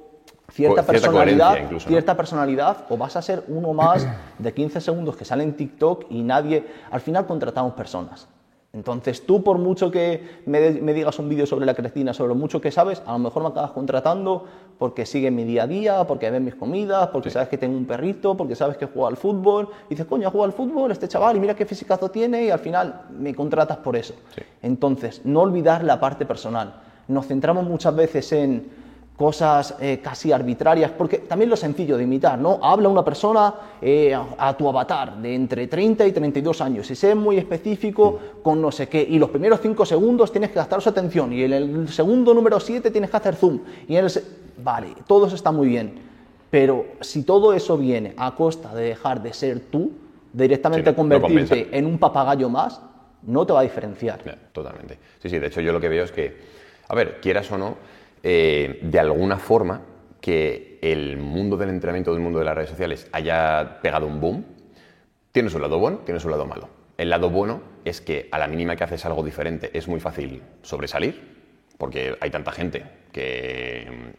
cierta 0.51 0.83
personalidad, 0.83 1.57
cierta 1.79 2.17
personalidad, 2.17 2.85
o 2.91 2.97
vas 2.97 3.17
a 3.17 3.23
ser 3.23 3.45
uno 3.49 3.73
más 3.73 4.07
de 4.39 4.53
15 4.53 4.81
segundos 4.81 5.17
que 5.17 5.25
sale 5.25 5.45
en 5.45 5.55
TikTok 5.55 6.07
y 6.11 6.23
nadie, 6.23 6.65
al 6.91 7.01
final 7.01 7.27
contratamos 7.27 7.73
personas. 7.73 8.29
Entonces 8.75 9.27
tú, 9.27 9.43
por 9.45 9.59
mucho 9.59 9.91
que 9.91 10.41
me, 10.47 10.61
digas 10.95 11.19
un 11.19 11.29
vídeo 11.29 11.45
sobre 11.45 11.67
la 11.67 11.75
creatina, 11.75 12.15
sobre 12.15 12.31
lo 12.31 12.35
mucho 12.35 12.59
que 12.61 12.71
sabes, 12.71 13.03
a 13.05 13.13
lo 13.13 13.19
mejor 13.19 13.43
me 13.43 13.51
acabas 13.51 13.73
contratando 13.73 14.47
porque 14.79 15.05
sigue 15.05 15.31
mi 15.31 15.45
día 15.45 15.65
a 15.65 15.67
día, 15.67 16.07
porque 16.07 16.31
ven 16.31 16.43
mis 16.45 16.55
comidas, 16.55 17.09
porque 17.09 17.29
sabes 17.29 17.49
que 17.49 17.59
tengo 17.59 17.77
un 17.77 17.85
perrito, 17.85 18.35
porque 18.35 18.57
sabes 18.57 18.79
que 18.79 18.87
juega 18.87 19.09
al 19.09 19.19
fútbol. 19.19 19.69
Y 19.87 19.91
dices, 19.91 20.07
coño, 20.07 20.31
juega 20.31 20.47
al 20.47 20.53
fútbol 20.55 20.91
este 20.91 21.07
chaval 21.07 21.37
y 21.37 21.41
mira 21.41 21.55
qué 21.55 21.67
fisicazo 21.67 22.11
tiene 22.11 22.47
y 22.47 22.51
al 22.51 22.61
final 22.61 23.03
me 23.11 23.35
contratas 23.35 23.77
por 23.77 23.95
eso. 23.95 24.15
Entonces, 24.63 25.21
no 25.25 25.43
olvidar 25.43 25.85
la 25.85 26.01
parte 26.01 26.25
personal. 26.25 26.75
Nos 27.09 27.27
centramos 27.27 27.67
muchas 27.67 27.95
veces 27.95 28.33
en 28.33 28.82
cosas 29.23 29.77
eh, 29.79 30.01
casi 30.03 30.33
arbitrarias, 30.33 30.91
porque 30.91 31.19
también 31.19 31.49
lo 31.49 31.55
sencillo 31.55 31.97
de 31.97 32.03
imitar, 32.03 32.41
¿no? 32.41 32.59
Habla 32.61 32.89
una 32.89 33.05
persona 33.05 33.55
eh, 33.81 34.13
a, 34.13 34.57
tu 34.57 34.69
avatar 34.69 35.17
de 35.19 35.33
entre 35.33 35.69
30 35.69 36.09
y 36.09 36.11
32 36.11 36.61
años 36.61 36.91
y 36.91 36.97
sé 36.97 37.15
muy 37.15 37.39
específico 37.39 38.19
con 38.43 38.61
no 38.61 38.73
sé 38.73 38.89
qué, 38.89 39.01
y 39.01 39.21
los 39.21 39.31
primeros 39.31 39.61
5 39.61 39.87
segundos 39.87 40.33
tienes 40.33 40.51
que 40.51 40.57
gastar 40.57 40.83
su 40.83 40.89
atención, 40.89 41.33
y 41.33 41.45
en 41.45 41.53
el 41.53 41.89
segundo 41.89 42.35
número 42.35 42.59
7 42.59 42.91
tienes 42.91 43.11
que 43.11 43.17
hacer 43.17 43.37
zoom, 43.37 43.61
y 43.87 43.95
en 43.95 44.07
el... 44.07 44.13
Vale, 44.59 44.89
todo 45.07 45.29
eso 45.29 45.37
está 45.37 45.53
muy 45.53 45.69
bien, 45.69 46.01
pero 46.51 46.85
si 47.01 47.23
todo 47.23 47.53
eso 47.53 47.79
viene 47.79 48.15
a 48.17 48.35
costa 48.35 48.75
de 48.75 48.87
dejar 48.87 49.23
de 49.23 49.33
ser 49.33 49.61
tú, 49.61 49.93
directamente 50.33 50.97
convertirte 50.97 51.69
en 51.71 51.87
un 51.87 51.97
papagayo 51.97 52.49
más, 52.49 52.81
no 53.23 53.47
te 53.47 53.53
va 53.53 53.61
a 53.61 53.63
diferenciar. 53.63 54.19
totalmente. 54.53 54.99
Sí, 55.23 55.29
sí, 55.29 55.39
de 55.39 55.47
hecho 55.47 55.61
yo 55.61 55.73
lo 55.73 55.81
que 55.81 55.89
veo 55.89 56.03
es 56.03 56.11
que, 56.11 56.37
a 56.89 56.95
ver, 56.97 57.21
quieras 57.21 57.53
o 57.53 57.57
no, 57.57 57.77
eh, 58.23 58.79
de 58.83 58.99
alguna 58.99 59.39
forma 59.39 59.83
que 60.21 60.79
el 60.83 61.17
mundo 61.17 61.57
del 61.57 61.71
entrenamiento, 61.71 62.13
del 62.13 62.23
mundo 62.23 62.39
de 62.39 62.45
las 62.45 62.55
redes 62.55 62.71
sociales 62.71 63.09
haya 63.13 63.81
pegado 63.83 64.07
un 64.07 64.21
boom, 64.21 64.45
tiene 65.33 65.51
su 65.51 65.59
lado 65.59 65.79
bueno, 65.79 65.99
tiene 65.99 66.21
su 66.21 66.29
lado 66.29 66.47
malo. 66.47 66.69
El 66.99 67.11
lado 67.11 67.31
bueno 67.31 67.63
es 67.85 68.01
que 68.01 68.29
a 68.31 68.39
la 68.39 68.47
mínima 68.47 68.77
que 68.77 68.85
haces 68.85 69.05
algo 69.05 69.25
diferente 69.25 69.71
es 69.77 69.89
muy 69.89 69.99
fácil 69.99 70.43
sobresalir, 70.63 71.21
porque 71.79 72.17
hay 72.21 72.31
tanta 72.31 72.53
gente 72.53 72.85
que, 73.11 74.15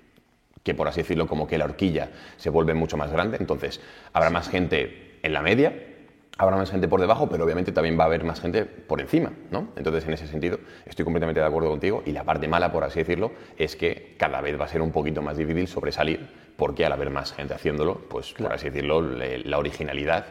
que 0.64 0.74
por 0.74 0.88
así 0.88 1.02
decirlo, 1.02 1.28
como 1.28 1.48
que 1.48 1.58
la 1.58 1.66
horquilla 1.66 2.10
se 2.38 2.50
vuelve 2.50 2.74
mucho 2.74 2.98
más 2.98 3.12
grande, 3.12 3.38
entonces 3.40 3.80
habrá 4.12 4.30
más 4.30 4.50
gente 4.50 5.20
en 5.22 5.34
la 5.34 5.42
media 5.42 5.93
habrá 6.38 6.58
más 6.58 6.72
gente 6.72 6.88
por 6.88 7.00
debajo, 7.00 7.30
pero 7.30 7.44
obviamente 7.44 7.72
también 7.72 7.98
va 7.98 8.04
a 8.04 8.08
haber 8.08 8.24
más 8.24 8.42
gente 8.42 8.66
por 8.66 9.02
encima, 9.02 9.32
¿no? 9.52 9.70
Entonces, 9.76 10.06
en 10.06 10.14
ese 10.14 10.28
sentido, 10.28 10.60
estoy 10.86 11.06
completamente 11.06 11.40
de 11.40 11.46
acuerdo 11.46 11.70
contigo 11.70 12.04
y 12.06 12.12
la 12.12 12.24
parte 12.24 12.48
mala, 12.48 12.72
por 12.72 12.84
así 12.84 13.00
decirlo, 13.00 13.32
es 13.58 13.76
que 13.76 14.16
cada 14.18 14.42
vez 14.42 14.60
va 14.60 14.66
a 14.66 14.68
ser 14.68 14.82
un 14.82 14.92
poquito 14.92 15.22
más 15.22 15.38
difícil 15.38 15.68
sobresalir 15.68 16.28
porque 16.58 16.86
al 16.86 16.92
haber 16.92 17.10
más 17.10 17.34
gente 17.34 17.54
haciéndolo, 17.54 18.00
pues, 18.10 18.34
por 18.34 18.52
así 18.54 18.70
decirlo, 18.70 19.02
la 19.02 19.58
originalidad 19.58 20.26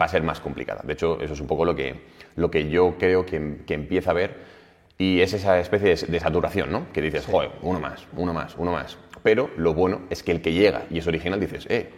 va 0.00 0.06
a 0.06 0.08
ser 0.08 0.22
más 0.22 0.40
complicada. 0.40 0.82
De 0.84 0.92
hecho, 0.92 1.20
eso 1.20 1.34
es 1.34 1.40
un 1.40 1.46
poco 1.46 1.64
lo 1.64 1.74
que, 1.74 2.02
lo 2.36 2.50
que 2.50 2.68
yo 2.68 2.96
creo 2.98 3.24
que, 3.24 3.58
que 3.66 3.74
empieza 3.74 4.10
a 4.10 4.14
ver 4.14 4.54
y 4.98 5.20
es 5.20 5.32
esa 5.32 5.58
especie 5.58 5.96
de, 5.96 6.20
saturación, 6.20 6.70
¿no? 6.70 6.92
Que 6.92 7.02
dices, 7.02 7.26
joder, 7.26 7.50
uno 7.62 7.80
más, 7.80 8.06
uno 8.16 8.32
más, 8.32 8.54
uno 8.56 8.72
más. 8.72 8.96
Pero 9.22 9.50
lo 9.56 9.74
bueno 9.74 10.02
es 10.10 10.22
que 10.22 10.32
el 10.32 10.40
que 10.40 10.52
llega 10.52 10.82
y 10.90 10.98
es 10.98 11.06
original 11.06 11.40
dices, 11.40 11.66
eh, 11.68 11.90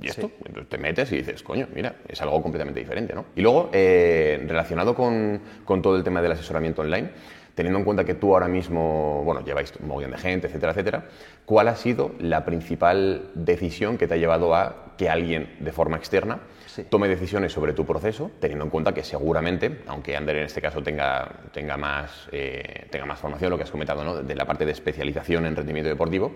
¿Y 0.00 0.08
esto? 0.08 0.30
Entonces 0.44 0.68
te 0.68 0.78
metes 0.78 1.12
y 1.12 1.16
dices, 1.18 1.42
coño, 1.42 1.68
mira, 1.74 1.96
es 2.08 2.20
algo 2.22 2.42
completamente 2.42 2.80
diferente, 2.80 3.14
¿no? 3.14 3.26
Y 3.36 3.42
luego, 3.42 3.70
eh, 3.72 4.42
relacionado 4.46 4.94
con, 4.94 5.40
con, 5.64 5.82
todo 5.82 5.96
el 5.96 6.04
tema 6.04 6.22
del 6.22 6.32
asesoramiento 6.32 6.82
online, 6.82 7.10
teniendo 7.54 7.78
en 7.78 7.84
cuenta 7.84 8.04
que 8.04 8.14
tú 8.14 8.32
ahora 8.32 8.48
mismo, 8.48 9.22
bueno, 9.24 9.44
lleváis 9.44 9.72
un 9.80 9.88
montón 9.88 10.10
de 10.10 10.18
gente, 10.18 10.46
etcétera, 10.46 10.72
etcétera, 10.72 11.04
¿cuál 11.44 11.68
ha 11.68 11.76
sido 11.76 12.12
la 12.18 12.44
principal 12.44 13.30
decisión 13.34 13.98
que 13.98 14.06
te 14.06 14.14
ha 14.14 14.16
llevado 14.16 14.54
a 14.54 14.94
que 14.96 15.08
alguien 15.08 15.56
de 15.60 15.72
forma 15.72 15.96
externa 15.96 16.40
tome 16.88 17.08
decisiones 17.08 17.52
sobre 17.52 17.72
tu 17.72 17.84
proceso, 17.84 18.30
teniendo 18.40 18.64
en 18.64 18.70
cuenta 18.70 18.94
que 18.94 19.02
seguramente, 19.02 19.80
aunque 19.86 20.16
Ander 20.16 20.36
en 20.36 20.44
este 20.44 20.60
caso 20.60 20.82
tenga, 20.82 21.28
tenga, 21.52 21.76
más, 21.76 22.28
eh, 22.32 22.86
tenga 22.90 23.06
más 23.06 23.18
formación, 23.18 23.50
lo 23.50 23.56
que 23.56 23.64
has 23.64 23.70
comentado, 23.70 24.04
¿no? 24.04 24.22
de 24.22 24.34
la 24.34 24.44
parte 24.44 24.64
de 24.64 24.72
especialización 24.72 25.46
en 25.46 25.56
rendimiento 25.56 25.88
deportivo, 25.88 26.32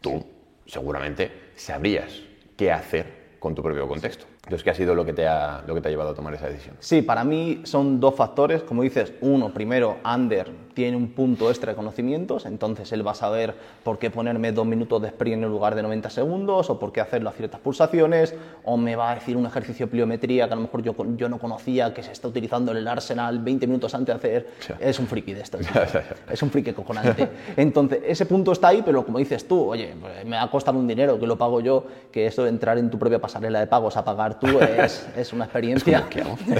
tú 0.00 0.24
seguramente 0.66 1.30
sabrías 1.54 2.22
qué 2.58 2.72
hacer 2.72 3.36
con 3.38 3.54
tu 3.54 3.62
propio 3.62 3.86
contexto. 3.88 4.26
Entonces, 4.48 4.64
¿qué 4.64 4.70
ha 4.70 4.74
sido 4.74 4.94
lo 4.94 5.04
que, 5.04 5.12
te 5.12 5.26
ha, 5.26 5.62
lo 5.66 5.74
que 5.74 5.82
te 5.82 5.88
ha 5.88 5.90
llevado 5.90 6.08
a 6.08 6.14
tomar 6.14 6.32
esa 6.32 6.48
decisión? 6.48 6.74
Sí, 6.80 7.02
para 7.02 7.22
mí 7.22 7.60
son 7.64 8.00
dos 8.00 8.14
factores. 8.14 8.62
Como 8.62 8.82
dices, 8.82 9.12
uno, 9.20 9.52
primero, 9.52 9.98
Ander 10.02 10.50
tiene 10.72 10.96
un 10.96 11.08
punto 11.08 11.50
extra 11.50 11.72
de 11.72 11.76
conocimientos, 11.76 12.46
entonces 12.46 12.90
él 12.92 13.04
va 13.06 13.10
a 13.10 13.14
saber 13.14 13.52
por 13.82 13.98
qué 13.98 14.10
ponerme 14.10 14.52
dos 14.52 14.64
minutos 14.64 15.02
de 15.02 15.08
sprint 15.08 15.42
en 15.42 15.50
lugar 15.50 15.74
de 15.74 15.82
90 15.82 16.08
segundos, 16.08 16.70
o 16.70 16.78
por 16.78 16.92
qué 16.92 17.00
hacerlo 17.00 17.28
a 17.28 17.32
ciertas 17.32 17.60
pulsaciones, 17.60 18.34
o 18.64 18.76
me 18.76 18.94
va 18.94 19.10
a 19.10 19.16
decir 19.16 19.36
un 19.36 19.44
ejercicio 19.44 19.86
de 19.86 19.90
pliometría 19.90 20.46
que 20.46 20.52
a 20.52 20.56
lo 20.56 20.62
mejor 20.62 20.82
yo, 20.82 20.94
yo 21.16 21.28
no 21.28 21.38
conocía, 21.38 21.92
que 21.92 22.02
se 22.02 22.12
está 22.12 22.28
utilizando 22.28 22.70
en 22.70 22.78
el 22.78 22.88
Arsenal 22.88 23.40
20 23.40 23.66
minutos 23.66 23.92
antes 23.92 24.14
de 24.14 24.16
hacer. 24.16 24.50
Es 24.78 24.98
un 24.98 25.08
friki 25.08 25.34
de 25.34 25.40
esto. 25.42 25.58
es 26.30 26.42
un 26.42 26.50
friki 26.50 26.72
coconante. 26.72 27.28
Entonces, 27.56 28.00
ese 28.06 28.24
punto 28.24 28.52
está 28.52 28.68
ahí, 28.68 28.82
pero 28.82 29.04
como 29.04 29.18
dices 29.18 29.48
tú, 29.48 29.70
oye, 29.70 29.94
pues 30.00 30.24
me 30.24 30.36
va 30.36 30.44
a 30.44 30.50
costar 30.50 30.74
un 30.76 30.86
dinero 30.86 31.18
que 31.18 31.26
lo 31.26 31.36
pago 31.36 31.60
yo, 31.60 31.84
que 32.12 32.26
eso 32.26 32.44
de 32.44 32.50
entrar 32.50 32.78
en 32.78 32.88
tu 32.88 32.98
propia 32.98 33.20
pasarela 33.20 33.58
de 33.58 33.66
pagos 33.66 33.96
a 33.96 34.04
pagar 34.04 34.37
tú 34.40 34.60
es, 34.60 35.08
es 35.16 35.32
una 35.32 35.44
experiencia. 35.44 36.06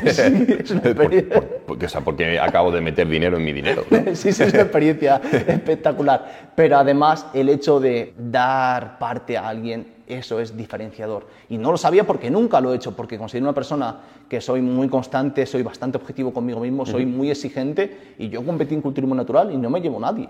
Es, 0.04 0.18
es 0.18 0.70
una 0.70 0.80
experiencia. 0.84 1.42
porque, 1.66 1.86
o 1.86 1.88
sea, 1.88 2.00
porque 2.00 2.38
acabo 2.38 2.70
de 2.70 2.80
meter 2.80 3.08
dinero 3.08 3.36
en 3.36 3.44
mi 3.44 3.52
dinero. 3.52 3.84
sí, 4.14 4.32
sí, 4.32 4.42
es 4.42 4.52
una 4.52 4.62
experiencia 4.62 5.20
espectacular. 5.46 6.50
Pero 6.54 6.78
además, 6.78 7.26
el 7.34 7.48
hecho 7.48 7.80
de 7.80 8.14
dar 8.16 8.98
parte 8.98 9.36
a 9.36 9.48
alguien, 9.48 9.86
eso 10.06 10.40
es 10.40 10.56
diferenciador. 10.56 11.26
Y 11.48 11.58
no 11.58 11.70
lo 11.70 11.76
sabía 11.76 12.04
porque 12.04 12.30
nunca 12.30 12.60
lo 12.60 12.72
he 12.72 12.76
hecho, 12.76 12.96
porque 12.96 13.18
considero 13.18 13.44
una 13.46 13.54
persona 13.54 13.96
que 14.28 14.40
soy 14.40 14.60
muy 14.60 14.88
constante, 14.88 15.46
soy 15.46 15.62
bastante 15.62 15.98
objetivo 15.98 16.32
conmigo 16.32 16.60
mismo, 16.60 16.86
soy 16.86 17.06
muy 17.06 17.30
exigente 17.30 18.14
y 18.18 18.28
yo 18.28 18.44
competí 18.44 18.74
en 18.74 18.80
culturismo 18.80 19.14
natural 19.14 19.52
y 19.52 19.56
no 19.56 19.70
me 19.70 19.80
llevo 19.80 20.00
nadie. 20.00 20.28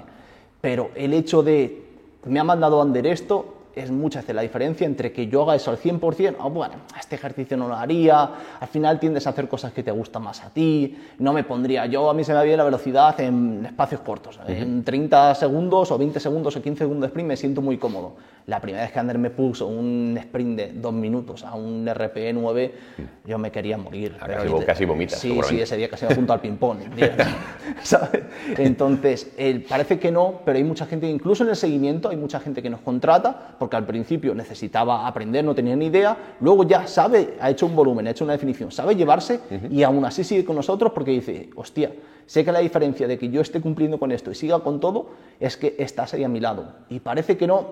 Pero 0.60 0.90
el 0.94 1.14
hecho 1.14 1.42
de, 1.42 1.84
me 2.26 2.40
ha 2.40 2.44
mandado 2.44 2.82
Ander 2.82 3.06
esto, 3.06 3.57
es 3.82 3.90
muchas 3.90 4.22
veces 4.22 4.34
la 4.34 4.42
diferencia 4.42 4.86
entre 4.86 5.12
que 5.12 5.28
yo 5.28 5.42
haga 5.42 5.54
eso 5.54 5.70
al 5.70 5.78
100%, 5.78 6.36
o 6.38 6.50
bueno, 6.50 6.74
este 6.98 7.16
ejercicio 7.16 7.56
no 7.56 7.68
lo 7.68 7.76
haría, 7.76 8.30
al 8.60 8.68
final 8.68 8.98
tiendes 8.98 9.26
a 9.26 9.30
hacer 9.30 9.48
cosas 9.48 9.72
que 9.72 9.82
te 9.82 9.90
gustan 9.90 10.22
más 10.22 10.42
a 10.44 10.50
ti, 10.50 10.96
no 11.18 11.32
me 11.32 11.44
pondría, 11.44 11.86
yo 11.86 12.08
a 12.10 12.14
mí 12.14 12.24
se 12.24 12.32
me 12.32 12.38
va 12.38 12.44
bien 12.44 12.56
la 12.56 12.64
velocidad 12.64 13.18
en 13.20 13.66
espacios 13.66 14.00
cortos, 14.00 14.38
en 14.46 14.84
30 14.84 15.34
segundos 15.34 15.90
o 15.90 15.98
20 15.98 16.20
segundos 16.20 16.56
o 16.56 16.62
15 16.62 16.78
segundos 16.78 17.02
de 17.02 17.06
sprint 17.08 17.28
me 17.28 17.36
siento 17.36 17.62
muy 17.62 17.78
cómodo. 17.78 18.16
La 18.46 18.62
primera 18.62 18.82
vez 18.82 18.92
que 18.92 18.98
Ander 18.98 19.18
me 19.18 19.28
puso 19.28 19.66
un 19.66 20.16
sprint 20.18 20.56
de 20.56 20.72
dos 20.72 20.94
minutos 20.94 21.44
a 21.44 21.54
un 21.54 21.86
RPE 21.86 22.32
9, 22.32 22.74
yo 23.26 23.36
me 23.36 23.50
quería 23.50 23.76
morir. 23.76 24.16
Ah, 24.20 24.26
casi, 24.26 24.48
casi 24.64 24.84
vomitas. 24.86 25.18
Sí, 25.18 25.38
sí, 25.46 25.60
ese 25.60 25.76
día 25.76 25.90
casi 25.90 26.06
me 26.06 26.14
junto 26.14 26.32
al 26.32 26.40
ping-pong. 26.40 26.78
Entonces, 28.56 29.30
parece 29.68 29.98
que 29.98 30.10
no, 30.10 30.40
pero 30.46 30.56
hay 30.56 30.64
mucha 30.64 30.86
gente, 30.86 31.06
incluso 31.06 31.44
en 31.44 31.50
el 31.50 31.56
seguimiento, 31.56 32.08
hay 32.08 32.16
mucha 32.16 32.40
gente 32.40 32.62
que 32.62 32.70
nos 32.70 32.80
contrata 32.80 33.56
porque 33.68 33.76
al 33.76 33.84
principio 33.84 34.34
necesitaba 34.34 35.06
aprender, 35.06 35.44
no 35.44 35.54
tenía 35.54 35.76
ni 35.76 35.88
idea, 35.88 36.16
luego 36.40 36.64
ya 36.64 36.86
sabe, 36.86 37.34
ha 37.38 37.50
hecho 37.50 37.66
un 37.66 37.76
volumen, 37.76 38.06
ha 38.06 38.12
hecho 38.12 38.24
una 38.24 38.32
definición, 38.32 38.72
sabe 38.72 38.96
llevarse 38.96 39.40
y 39.70 39.82
aún 39.82 40.06
así 40.06 40.24
sigue 40.24 40.42
con 40.42 40.56
nosotros 40.56 40.90
porque 40.92 41.10
dice, 41.10 41.50
hostia, 41.54 41.92
sé 42.24 42.46
que 42.46 42.50
la 42.50 42.60
diferencia 42.60 43.06
de 43.06 43.18
que 43.18 43.28
yo 43.28 43.42
esté 43.42 43.60
cumpliendo 43.60 43.98
con 43.98 44.10
esto 44.10 44.30
y 44.30 44.34
siga 44.34 44.60
con 44.60 44.80
todo 44.80 45.10
es 45.38 45.58
que 45.58 45.76
estás 45.78 46.14
ahí 46.14 46.24
a 46.24 46.30
mi 46.30 46.40
lado. 46.40 46.76
Y 46.88 47.00
parece 47.00 47.36
que 47.36 47.46
no, 47.46 47.66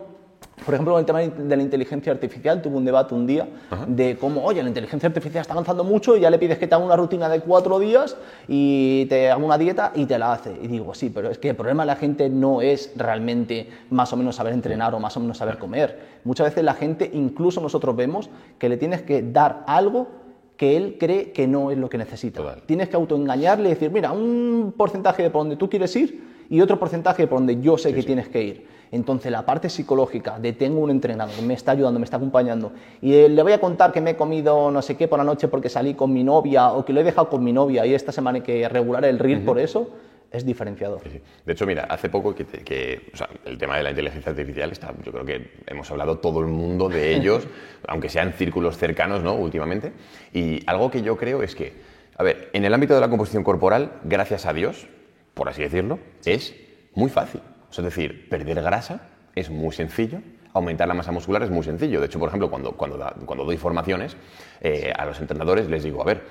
por 0.65 0.75
ejemplo, 0.75 0.95
con 0.95 1.01
el 1.01 1.07
tema 1.07 1.21
de 1.21 1.57
la 1.57 1.63
inteligencia 1.63 2.13
artificial, 2.13 2.61
tuve 2.61 2.77
un 2.77 2.85
debate 2.85 3.15
un 3.15 3.25
día 3.25 3.47
de 3.87 4.17
cómo, 4.17 4.43
oye, 4.45 4.63
la 4.63 4.69
inteligencia 4.69 5.07
artificial 5.07 5.43
está 5.43 5.53
avanzando 5.53 5.85
mucho 5.85 6.17
y 6.17 6.21
ya 6.21 6.29
le 6.29 6.39
pides 6.39 6.59
que 6.59 6.67
te 6.67 6.75
haga 6.75 6.85
una 6.85 6.97
rutina 6.97 7.29
de 7.29 7.41
cuatro 7.41 7.79
días 7.79 8.17
y 8.49 9.07
te 9.07 9.31
haga 9.31 9.45
una 9.45 9.59
dieta 9.59 9.93
y 9.95 10.07
te 10.07 10.19
la 10.19 10.33
hace. 10.33 10.59
Y 10.61 10.67
digo, 10.67 10.93
sí, 10.93 11.11
pero 11.11 11.31
es 11.31 11.39
que 11.39 11.51
el 11.51 11.57
problema 11.57 11.85
de 11.85 11.87
la 11.87 11.97
gente 11.97 12.29
no 12.29 12.63
es 12.63 12.91
realmente 12.97 13.69
más 13.91 14.13
o 14.13 14.17
menos 14.17 14.35
saber 14.35 14.55
entrenar 14.55 14.93
o 14.95 14.99
más 14.99 15.17
o 15.17 15.21
menos 15.21 15.37
saber 15.37 15.59
comer. 15.59 16.01
Muchas 16.25 16.49
veces 16.49 16.65
la 16.65 16.75
gente, 16.75 17.09
incluso 17.13 17.61
nosotros 17.61 17.95
vemos 17.95 18.29
que 18.59 18.69
le 18.69 18.77
tienes 18.77 19.03
que 19.03 19.23
dar 19.23 19.63
algo 19.69 20.09
que 20.57 20.77
él 20.77 20.97
cree 20.99 21.31
que 21.31 21.47
no 21.47 21.71
es 21.71 21.79
lo 21.79 21.89
que 21.89 21.99
necesita. 21.99 22.57
Tienes 22.67 22.89
que 22.89 22.97
autoengañarle 22.97 23.69
y 23.69 23.75
decir, 23.75 23.93
mira, 23.93 24.11
un 24.11 24.75
porcentaje 24.77 25.23
de 25.23 25.31
por 25.31 25.43
donde 25.43 25.57
tú 25.57 25.71
quieres 25.71 25.95
ir 25.95 26.25
y 26.49 26.61
otro 26.61 26.79
porcentaje 26.79 27.23
de 27.23 27.29
por 27.29 27.39
donde 27.39 27.61
yo 27.61 27.79
sé 27.79 27.95
que 27.95 28.03
tienes 28.03 28.29
que 28.29 28.43
ir. 28.43 28.76
Entonces 28.93 29.33
la 29.33 29.45
parte 29.45 29.69
psicológica 29.69 30.39
de 30.39 30.53
tengo 30.53 30.81
un 30.81 30.91
entrenador 30.91 31.35
que 31.35 31.43
me 31.43 31.55
está 31.55 31.73
ayudando, 31.73 31.99
me 31.99 32.05
está 32.05 32.17
acompañando 32.17 32.73
y 33.03 33.29
le 33.29 33.43
voy 33.43 33.53
a 33.53 33.61
contar 33.61 33.93
que 33.93 34.01
me 34.01 34.11
he 34.11 34.17
comido 34.17 34.71
no 34.71 34.83
sé 34.83 34.97
qué 34.97 35.09
por 35.09 35.19
la 35.19 35.25
noche 35.25 35.49
porque 35.49 35.69
salí 35.69 35.95
con 35.95 36.13
mi 36.13 36.23
novia 36.23 36.73
o 36.73 36.85
que 36.85 36.93
lo 36.93 37.01
he 37.01 37.05
dejado 37.05 37.29
con 37.29 37.43
mi 37.43 37.53
novia 37.53 37.85
y 37.87 37.95
esta 37.95 38.13
semana 38.13 38.37
hay 38.37 38.43
que 38.43 38.69
regular 38.69 39.05
el 39.05 39.19
reel 39.19 39.43
por 39.43 39.59
eso, 39.59 39.91
es 40.31 40.45
diferenciador. 40.45 41.01
De 41.45 41.53
hecho, 41.53 41.67
mira, 41.67 41.85
hace 41.85 42.09
poco 42.09 42.35
que, 42.35 43.13
el 43.45 43.59
tema 43.59 43.77
de 43.77 43.83
la 43.83 43.91
inteligencia 43.91 44.31
artificial 44.31 44.71
está, 44.71 44.93
yo 45.05 45.13
creo 45.13 45.25
que 45.25 45.51
hemos 45.67 45.91
hablado 45.91 46.19
todo 46.19 46.41
el 46.41 46.47
mundo 46.47 46.89
de 46.89 47.15
ellos, 47.17 47.47
aunque 47.87 48.09
sean 48.09 48.33
círculos 48.33 48.77
cercanos, 48.77 49.23
¿no? 49.23 49.35
Últimamente. 49.35 49.93
Y 50.33 50.63
algo 50.67 50.91
que 50.91 51.03
yo 51.03 51.17
creo 51.17 51.43
es 51.43 51.55
que, 51.55 51.75
a 52.17 52.23
ver, 52.23 52.51
en 52.53 52.65
el 52.65 52.75
ámbito 52.75 52.95
de 52.95 53.01
la 53.01 53.09
composición 53.09 53.45
corporal, 53.45 53.93
gracias 54.05 54.47
a 54.47 54.53
Dios, 54.53 54.87
por 55.35 55.49
así 55.49 55.63
decirlo, 55.63 55.99
es 56.25 56.55
muy 56.95 57.11
fácil 57.11 57.41
es 57.79 57.85
decir, 57.85 58.29
perder 58.29 58.63
grasa 58.63 59.09
es 59.35 59.51
muy 59.51 59.73
sencillo, 59.73 60.21
aumentar 60.53 60.89
la 60.89 60.95
masa 60.95 61.13
muscular 61.13 61.43
es 61.43 61.51
muy 61.51 61.63
sencillo. 61.63 62.01
De 62.01 62.07
hecho, 62.07 62.19
por 62.19 62.29
ejemplo, 62.29 62.51
cuando, 62.51 62.73
cuando, 62.73 62.99
cuando 63.27 63.45
doy 63.45 63.57
formaciones 63.57 64.17
eh, 64.61 64.93
a 64.97 65.05
los 65.05 65.21
entrenadores, 65.21 65.69
les 65.69 65.85
digo, 65.85 66.01
a 66.03 66.05
ver, 66.05 66.23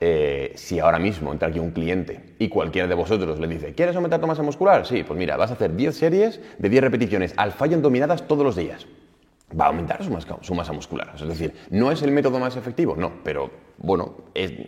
eh, 0.00 0.52
si 0.56 0.80
ahora 0.80 0.98
mismo 0.98 1.32
entra 1.32 1.48
aquí 1.48 1.58
un 1.58 1.70
cliente 1.70 2.34
y 2.38 2.48
cualquiera 2.48 2.88
de 2.88 2.94
vosotros 2.94 3.38
le 3.38 3.46
dice, 3.46 3.74
¿quieres 3.74 3.94
aumentar 3.94 4.20
tu 4.20 4.26
masa 4.26 4.42
muscular? 4.42 4.86
Sí, 4.86 5.04
pues 5.04 5.18
mira, 5.18 5.36
vas 5.36 5.50
a 5.50 5.54
hacer 5.54 5.74
10 5.74 5.96
series 5.96 6.40
de 6.58 6.68
10 6.68 6.82
repeticiones 6.82 7.34
al 7.36 7.52
fallo 7.52 7.74
en 7.74 7.82
dominadas 7.82 8.26
todos 8.26 8.44
los 8.44 8.56
días 8.56 8.86
va 9.58 9.66
a 9.66 9.68
aumentar 9.68 10.02
su 10.02 10.54
masa, 10.54 10.72
muscular. 10.72 11.12
Es 11.14 11.26
decir, 11.26 11.54
no 11.70 11.90
es 11.92 12.02
el 12.02 12.10
método 12.10 12.38
más 12.38 12.56
efectivo, 12.56 12.96
no, 12.96 13.12
pero 13.22 13.50
bueno, 13.78 14.14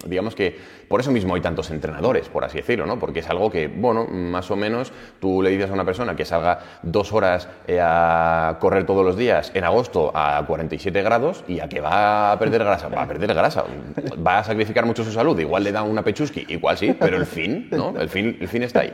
digamos 0.06 0.34
que 0.34 0.56
por 0.88 1.00
eso 1.00 1.10
mismo 1.10 1.34
hay 1.34 1.40
tantos 1.40 1.70
entrenadores, 1.70 2.28
por 2.28 2.44
así 2.44 2.58
decirlo, 2.58 2.86
¿no? 2.86 2.98
Porque 2.98 3.20
es 3.20 3.28
algo 3.28 3.50
que, 3.50 3.68
bueno, 3.68 4.06
más 4.06 4.50
o 4.50 4.56
menos 4.56 4.92
tú 5.20 5.42
le 5.42 5.50
dices 5.50 5.70
a 5.70 5.72
una 5.72 5.84
persona 5.84 6.16
que 6.16 6.24
salga 6.24 6.60
dos 6.82 7.12
horas 7.12 7.48
eh, 7.66 7.78
a 7.80 8.56
correr 8.60 8.84
todos 8.84 9.04
los 9.04 9.16
días 9.16 9.52
en 9.54 9.64
agosto 9.64 10.12
a 10.14 10.44
47 10.46 11.02
grados 11.02 11.44
y 11.48 11.60
a 11.60 11.68
que 11.68 11.80
va 11.80 12.32
a 12.32 12.38
perder 12.38 12.64
grasa, 12.64 12.88
va 12.88 13.02
a 13.02 13.08
perder 13.08 13.32
grasa, 13.34 13.64
va 14.26 14.38
a 14.38 14.44
sacrificar 14.44 14.86
mucho 14.86 15.04
su 15.04 15.12
salud, 15.12 15.38
igual 15.38 15.64
le 15.64 15.72
da 15.72 15.82
una 15.82 16.02
pechuski, 16.02 16.44
igual 16.48 16.76
sí, 16.76 16.94
pero 16.98 17.16
el 17.16 17.26
fin, 17.26 17.68
¿no? 17.70 17.94
El 17.98 18.08
fin, 18.08 18.36
el 18.40 18.48
fin 18.48 18.62
está 18.62 18.80
ahí. 18.80 18.92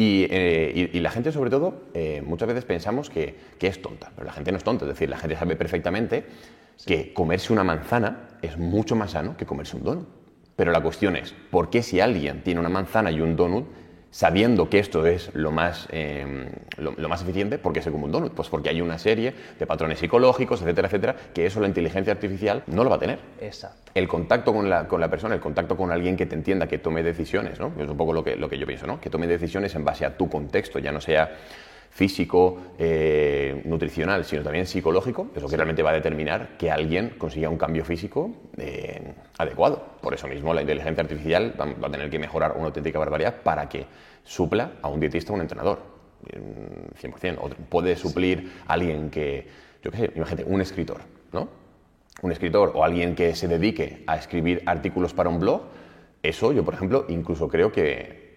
Eh, 0.00 0.90
y, 0.92 1.00
la 1.00 1.10
gente, 1.10 1.32
sobre 1.32 1.50
todo, 1.50 1.82
eh, 1.92 2.22
muchas 2.24 2.46
veces 2.46 2.64
pensamos 2.64 3.10
que, 3.10 3.34
es 3.60 3.82
tonta, 3.82 4.12
pero 4.14 4.26
la 4.26 4.32
gente 4.32 4.52
no 4.52 4.58
es 4.58 4.64
tonta. 4.64 4.84
Es 4.84 4.90
decir, 4.90 5.08
la 5.08 5.18
gente 5.18 5.36
sabe 5.36 5.56
perfectamente 5.56 6.24
que 6.86 7.12
comerse 7.12 7.52
una 7.52 7.64
manzana 7.64 8.28
es 8.42 8.56
mucho 8.56 8.96
más 8.96 9.12
sano 9.12 9.36
que 9.36 9.46
comerse 9.46 9.76
un 9.76 9.84
donut. 9.84 10.08
Pero 10.56 10.72
la 10.72 10.80
cuestión 10.80 11.16
es, 11.16 11.34
¿por 11.50 11.70
qué 11.70 11.82
si 11.82 12.00
alguien 12.00 12.42
tiene 12.42 12.60
una 12.60 12.68
manzana 12.68 13.10
y 13.10 13.20
un 13.20 13.36
donut 13.36 13.66
sabiendo 14.10 14.70
que 14.70 14.78
esto 14.78 15.06
es 15.06 15.30
lo 15.34 15.50
más, 15.50 15.86
em, 15.90 16.46
lo, 16.78 17.08
más 17.08 17.22
eficiente, 17.22 17.58
¿por 17.58 17.72
qué 17.72 17.82
se 17.82 17.90
come 17.90 18.04
un 18.04 18.12
donut? 18.12 18.32
Pues 18.32 18.48
porque 18.48 18.70
hay 18.70 18.80
una 18.80 18.98
serie 18.98 19.34
de 19.58 19.66
patrones 19.66 19.98
psicológicos, 19.98 20.62
etcétera, 20.62 20.88
etcétera, 20.88 21.16
que 21.34 21.46
eso 21.46 21.60
la 21.60 21.68
inteligencia 21.68 22.12
artificial 22.12 22.62
no 22.66 22.84
lo 22.84 22.90
va 22.90 22.96
a 22.96 22.98
tener. 22.98 23.18
Exacto. 23.40 23.92
El 23.94 24.08
contacto 24.08 24.52
con 24.52 24.68
la, 24.70 24.88
con 24.88 25.00
la 25.00 25.08
persona, 25.08 25.34
el 25.34 25.40
contacto 25.40 25.76
con 25.76 25.92
alguien 25.92 26.16
que 26.16 26.26
te 26.26 26.34
entienda, 26.34 26.66
que 26.66 26.78
tome 26.78 27.02
decisiones, 27.02 27.60
¿no? 27.60 27.72
Es 27.78 27.88
un 27.88 27.96
poco 27.96 28.12
lo 28.12 28.24
que, 28.24 28.36
lo 28.36 28.48
que 28.48 28.58
yo 28.58 28.66
pienso, 28.66 28.86
¿no? 28.86 29.00
Que 29.00 29.10
tome 29.10 29.26
decisiones 29.26 29.74
en 29.74 29.84
base 29.84 30.04
a 30.04 30.16
tu 30.16 30.28
contexto, 30.28 30.78
ya 30.78 30.90
no 30.90 31.00
sea 31.00 31.36
físico, 31.98 32.58
eh, 32.78 33.60
nutricional, 33.64 34.24
sino 34.24 34.44
también 34.44 34.68
psicológico, 34.68 35.30
es 35.34 35.42
lo 35.42 35.48
que 35.48 35.56
realmente 35.56 35.82
va 35.82 35.90
a 35.90 35.94
determinar 35.94 36.56
que 36.56 36.70
alguien 36.70 37.16
consiga 37.18 37.48
un 37.48 37.58
cambio 37.58 37.84
físico 37.84 38.30
eh, 38.56 39.14
adecuado. 39.36 39.84
Por 40.00 40.14
eso 40.14 40.28
mismo 40.28 40.54
la 40.54 40.60
inteligencia 40.60 41.02
artificial 41.02 41.54
va, 41.60 41.88
a 41.88 41.90
tener 41.90 42.08
que 42.08 42.20
mejorar 42.20 42.52
una 42.56 42.66
auténtica 42.66 43.00
barbaridad 43.00 43.42
para 43.42 43.68
que 43.68 43.84
supla 44.22 44.74
a 44.80 44.88
un 44.88 45.00
dietista 45.00 45.32
o 45.32 45.34
un 45.34 45.40
entrenador. 45.40 45.80
100%. 47.02 47.38
O 47.40 47.48
puede 47.68 47.96
suplir 47.96 48.52
a 48.68 48.74
alguien 48.74 49.10
que, 49.10 49.48
yo 49.82 49.90
qué 49.90 49.96
sé, 49.96 50.12
imagínate, 50.14 50.44
un 50.44 50.60
escritor, 50.60 51.00
¿no? 51.32 51.48
Un 52.22 52.30
escritor 52.30 52.70
o 52.76 52.84
alguien 52.84 53.16
que 53.16 53.34
se 53.34 53.48
dedique 53.48 54.04
a 54.06 54.16
escribir 54.16 54.62
artículos 54.66 55.14
para 55.14 55.30
un 55.30 55.40
blog, 55.40 55.62
eso 56.22 56.52
yo, 56.52 56.64
por 56.64 56.74
ejemplo, 56.74 57.06
incluso 57.08 57.48
creo 57.48 57.72
que 57.72 58.27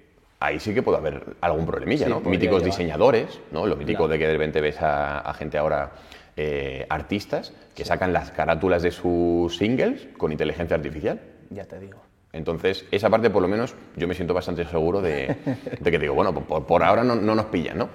ahí 0.42 0.60
sí 0.60 0.74
que 0.74 0.82
puede 0.82 0.98
haber 0.98 1.24
algún 1.40 1.66
problemilla, 1.66 2.10
¿no? 2.10 2.20
Míticos 2.20 2.64
diseñadores, 2.64 3.40
¿no? 3.52 3.68
Lo 3.68 3.78
mítico 3.78 4.08
de 4.08 4.18
que 4.18 4.26
de 4.26 4.34
repente 4.34 4.60
ves 4.60 4.78
a, 4.82 5.34
gente 5.38 5.58
ahora, 5.58 5.92
eh, 6.36 6.86
artistas, 6.90 7.54
que 7.76 7.86
sacan 7.86 8.12
las 8.12 8.32
carátulas 8.32 8.82
de 8.82 8.92
sus 8.92 9.56
singles 9.56 10.08
con 10.18 10.32
inteligencia 10.32 10.76
artificial. 10.76 11.22
Ya 11.52 11.66
te 11.66 11.80
digo. 11.80 12.02
Entonces, 12.34 12.86
esa 12.92 13.10
parte 13.10 13.30
por 13.30 13.42
lo 13.42 13.48
menos 13.48 13.76
yo 13.96 14.08
me 14.08 14.16
siento 14.16 14.34
bastante 14.34 14.66
seguro 14.66 15.02
de, 15.02 15.36
que 15.84 16.00
digo, 16.00 16.16
bueno, 16.16 16.34
por, 16.34 16.84
ahora 16.84 17.04
no, 17.04 17.16
nos 17.16 17.46
pillan, 17.46 17.78
¿no? 17.78 17.90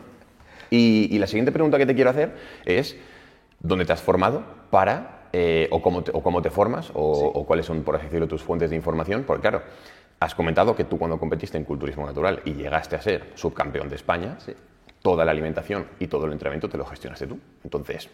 Y, 0.70 1.18
la 1.18 1.26
siguiente 1.26 1.52
pregunta 1.52 1.78
que 1.78 1.86
te 1.86 1.94
quiero 1.94 2.10
hacer 2.10 2.32
es, 2.64 2.96
¿dónde 3.58 3.84
te 3.84 3.92
has 3.92 4.02
formado 4.02 4.44
para, 4.70 5.28
eh, 5.32 5.68
o, 5.70 5.82
cómo 5.82 6.04
te, 6.04 6.12
o, 6.14 6.22
cómo 6.22 6.42
te, 6.42 6.50
formas, 6.50 6.90
o, 6.94 7.00
o, 7.02 7.46
cuáles 7.46 7.66
son, 7.66 7.82
por 7.82 7.96
así 7.96 8.04
decirlo, 8.04 8.28
tus 8.28 8.42
fuentes 8.42 8.70
de 8.70 8.76
información? 8.76 9.24
Porque 9.26 9.42
claro, 9.42 9.62
Has 10.18 10.34
comentado 10.34 10.74
que 10.74 10.84
tú 10.84 10.98
cuando 10.98 11.18
competiste 11.18 11.58
en 11.58 11.64
culturismo 11.64 12.06
natural 12.06 12.40
y 12.44 12.54
llegaste 12.54 12.96
a 12.96 13.02
ser 13.02 13.32
subcampeón 13.34 13.90
de 13.90 13.96
España, 13.96 14.38
toda 15.02 15.26
la 15.26 15.32
alimentación 15.32 15.86
y 16.00 16.06
todo 16.06 16.24
el 16.24 16.32
entrenamiento 16.32 16.70
te 16.70 16.78
lo 16.78 16.86
gestionaste 16.86 17.26
tú. 17.26 17.38
Entonces, 17.62 18.08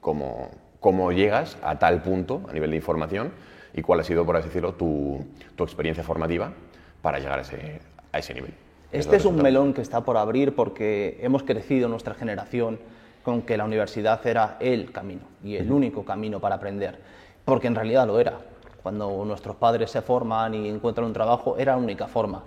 ¿cómo, 0.00 0.50
¿cómo, 0.80 1.12
llegas 1.12 1.56
a 1.62 1.78
tal 1.78 2.02
punto 2.02 2.42
a 2.48 2.52
nivel 2.52 2.70
de 2.70 2.76
información 2.76 3.32
y 3.72 3.82
cuál 3.82 4.00
ha 4.00 4.04
sido, 4.04 4.26
por 4.26 4.36
así 4.36 4.48
decirlo, 4.48 4.74
tu, 4.74 5.24
tu 5.54 5.62
experiencia 5.62 6.02
formativa 6.02 6.52
para 7.00 7.20
llegar 7.20 7.38
a 7.38 7.42
ese, 7.42 7.80
a 8.10 8.18
ese 8.18 8.34
nivel? 8.34 8.52
Este 8.90 9.16
es 9.16 9.24
un 9.24 9.40
melón 9.40 9.74
que 9.74 9.80
está 9.80 10.04
por 10.04 10.16
abrir 10.16 10.56
porque 10.56 11.18
hemos 11.20 11.44
crecido 11.44 11.88
nuestra 11.88 12.14
generación 12.14 12.80
con 13.22 13.42
que 13.42 13.56
la 13.56 13.64
universidad 13.64 14.24
era 14.26 14.56
el 14.60 14.90
camino 14.90 15.22
y 15.42 15.56
el 15.56 15.70
único 15.70 16.04
camino 16.04 16.40
para 16.40 16.56
aprender, 16.56 16.98
porque 17.44 17.68
en 17.68 17.76
realidad 17.76 18.06
lo 18.08 18.18
era 18.18 18.38
cuando 18.84 19.24
nuestros 19.24 19.56
padres 19.56 19.90
se 19.90 20.02
forman 20.02 20.52
y 20.52 20.68
encuentran 20.68 21.06
un 21.06 21.14
trabajo, 21.14 21.56
era 21.56 21.72
la 21.72 21.78
única 21.78 22.06
forma. 22.06 22.42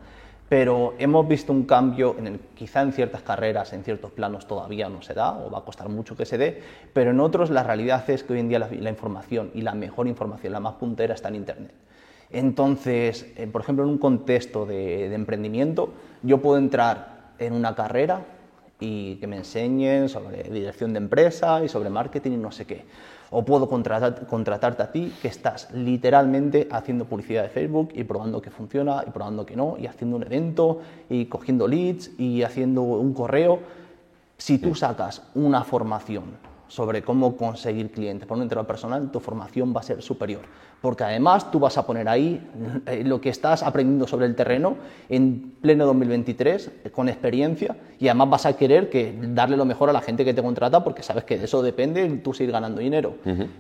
Pero 0.48 0.94
hemos 1.00 1.28
visto 1.28 1.52
un 1.52 1.64
cambio, 1.64 2.16
en 2.20 2.40
quizá 2.54 2.84
en 2.84 2.94
ciertas 2.94 3.24
carreras, 3.24 3.74
en 3.74 3.84
ciertos 3.84 4.12
planos 4.12 4.48
todavía 4.48 4.88
no 4.88 5.02
se 5.02 5.16
da, 5.16 5.36
o 5.36 5.50
va 5.50 5.58
a 5.58 5.62
costar 5.62 5.90
mucho 5.90 6.16
que 6.16 6.28
se 6.28 6.38
dé, 6.38 6.62
pero 6.94 7.10
en 7.10 7.20
otros 7.22 7.50
la 7.50 7.64
realidad 7.64 8.08
es 8.12 8.24
que 8.24 8.34
hoy 8.34 8.40
en 8.42 8.50
día 8.50 8.60
la, 8.60 8.90
información 8.90 9.50
y 9.56 9.64
la 9.64 9.74
mejor 9.74 10.08
información, 10.08 10.54
la 10.54 10.60
más 10.60 10.76
puntera, 10.76 11.16
está 11.16 11.30
en 11.30 11.38
Internet. 11.38 11.74
Entonces, 12.30 13.34
eh, 13.36 13.48
por 13.48 13.62
ejemplo, 13.62 13.84
en 13.84 13.90
un 13.90 13.98
contexto 13.98 14.68
de, 14.68 15.10
de 15.10 15.16
emprendimiento, 15.16 15.90
yo 16.22 16.40
puedo 16.40 16.60
entrar 16.60 17.32
en 17.40 17.54
una 17.54 17.74
carrera 17.74 18.22
y 18.80 19.16
que 19.16 19.26
me 19.26 19.38
enseñen 19.38 20.08
sobre 20.08 20.44
dirección 20.44 20.94
de 20.94 21.00
empresa 21.00 21.64
y 21.64 21.68
sobre 21.68 21.90
marketing 21.90 22.34
y 22.34 22.38
no 22.38 22.52
sé 22.52 22.66
qué 22.68 22.86
o 23.30 23.44
puedo 23.44 23.68
contratarte 23.68 24.84
a 24.84 24.92
ti 24.92 25.14
que 25.22 25.28
estás 25.28 25.72
literalmente 25.74 26.68
haciendo 26.72 27.06
publicidad 27.06 27.44
de 27.44 27.50
Facebook 27.50 27.90
y 27.94 28.04
probando 28.04 28.42
que 28.42 28.50
funciona 28.50 29.04
y 29.06 29.12
probando 29.12 29.46
que 29.46 29.56
no, 29.56 29.76
y 29.78 29.86
haciendo 29.86 30.16
un 30.16 30.24
evento 30.24 30.82
y 31.10 31.26
cogiendo 31.26 31.68
leads 31.68 32.12
y 32.20 32.44
haciendo 32.44 32.82
un 32.82 33.14
correo. 33.14 33.60
Si 34.38 34.60
tú 34.60 34.76
sacas 34.76 35.24
una 35.36 35.64
formación 35.64 36.47
sobre 36.68 37.02
cómo 37.02 37.38
conseguir 37.38 37.92
clientes 37.92 38.28
por 38.28 38.38
un 38.38 38.44
entrenador 38.44 38.68
personal, 38.68 39.12
tu 39.12 39.20
formación 39.20 39.74
va 39.76 39.80
a 39.80 39.84
ser 39.84 40.02
superior. 40.02 40.42
Porque 40.82 41.04
además 41.04 41.50
tú 41.50 41.60
vas 41.60 41.78
a 41.78 41.86
poner 41.86 42.08
ahí 42.08 42.40
eh, 42.86 43.04
lo 43.04 43.20
que 43.20 43.30
estás 43.30 43.64
aprendiendo 43.64 44.06
sobre 44.08 44.26
el 44.26 44.36
terreno 44.36 44.76
en 45.10 45.54
pleno 45.62 45.86
2023, 45.86 46.72
con 46.92 47.10
experiencia, 47.10 47.76
y 48.00 48.08
además 48.08 48.30
vas 48.30 48.46
a 48.46 48.54
querer 48.54 48.90
que 48.90 49.18
darle 49.34 49.58
lo 49.58 49.66
mejor 49.66 49.90
a 49.90 49.94
la 49.94 50.02
gente 50.02 50.24
que 50.24 50.34
te 50.34 50.44
contrata 50.44 50.84
porque 50.84 51.02
sabes 51.02 51.24
que 51.24 51.38
de 51.38 51.46
eso 51.46 51.64
depende 51.64 52.08
tú 52.18 52.34
seguir 52.34 52.52
ganando 52.52 52.80
dinero. 52.80 53.16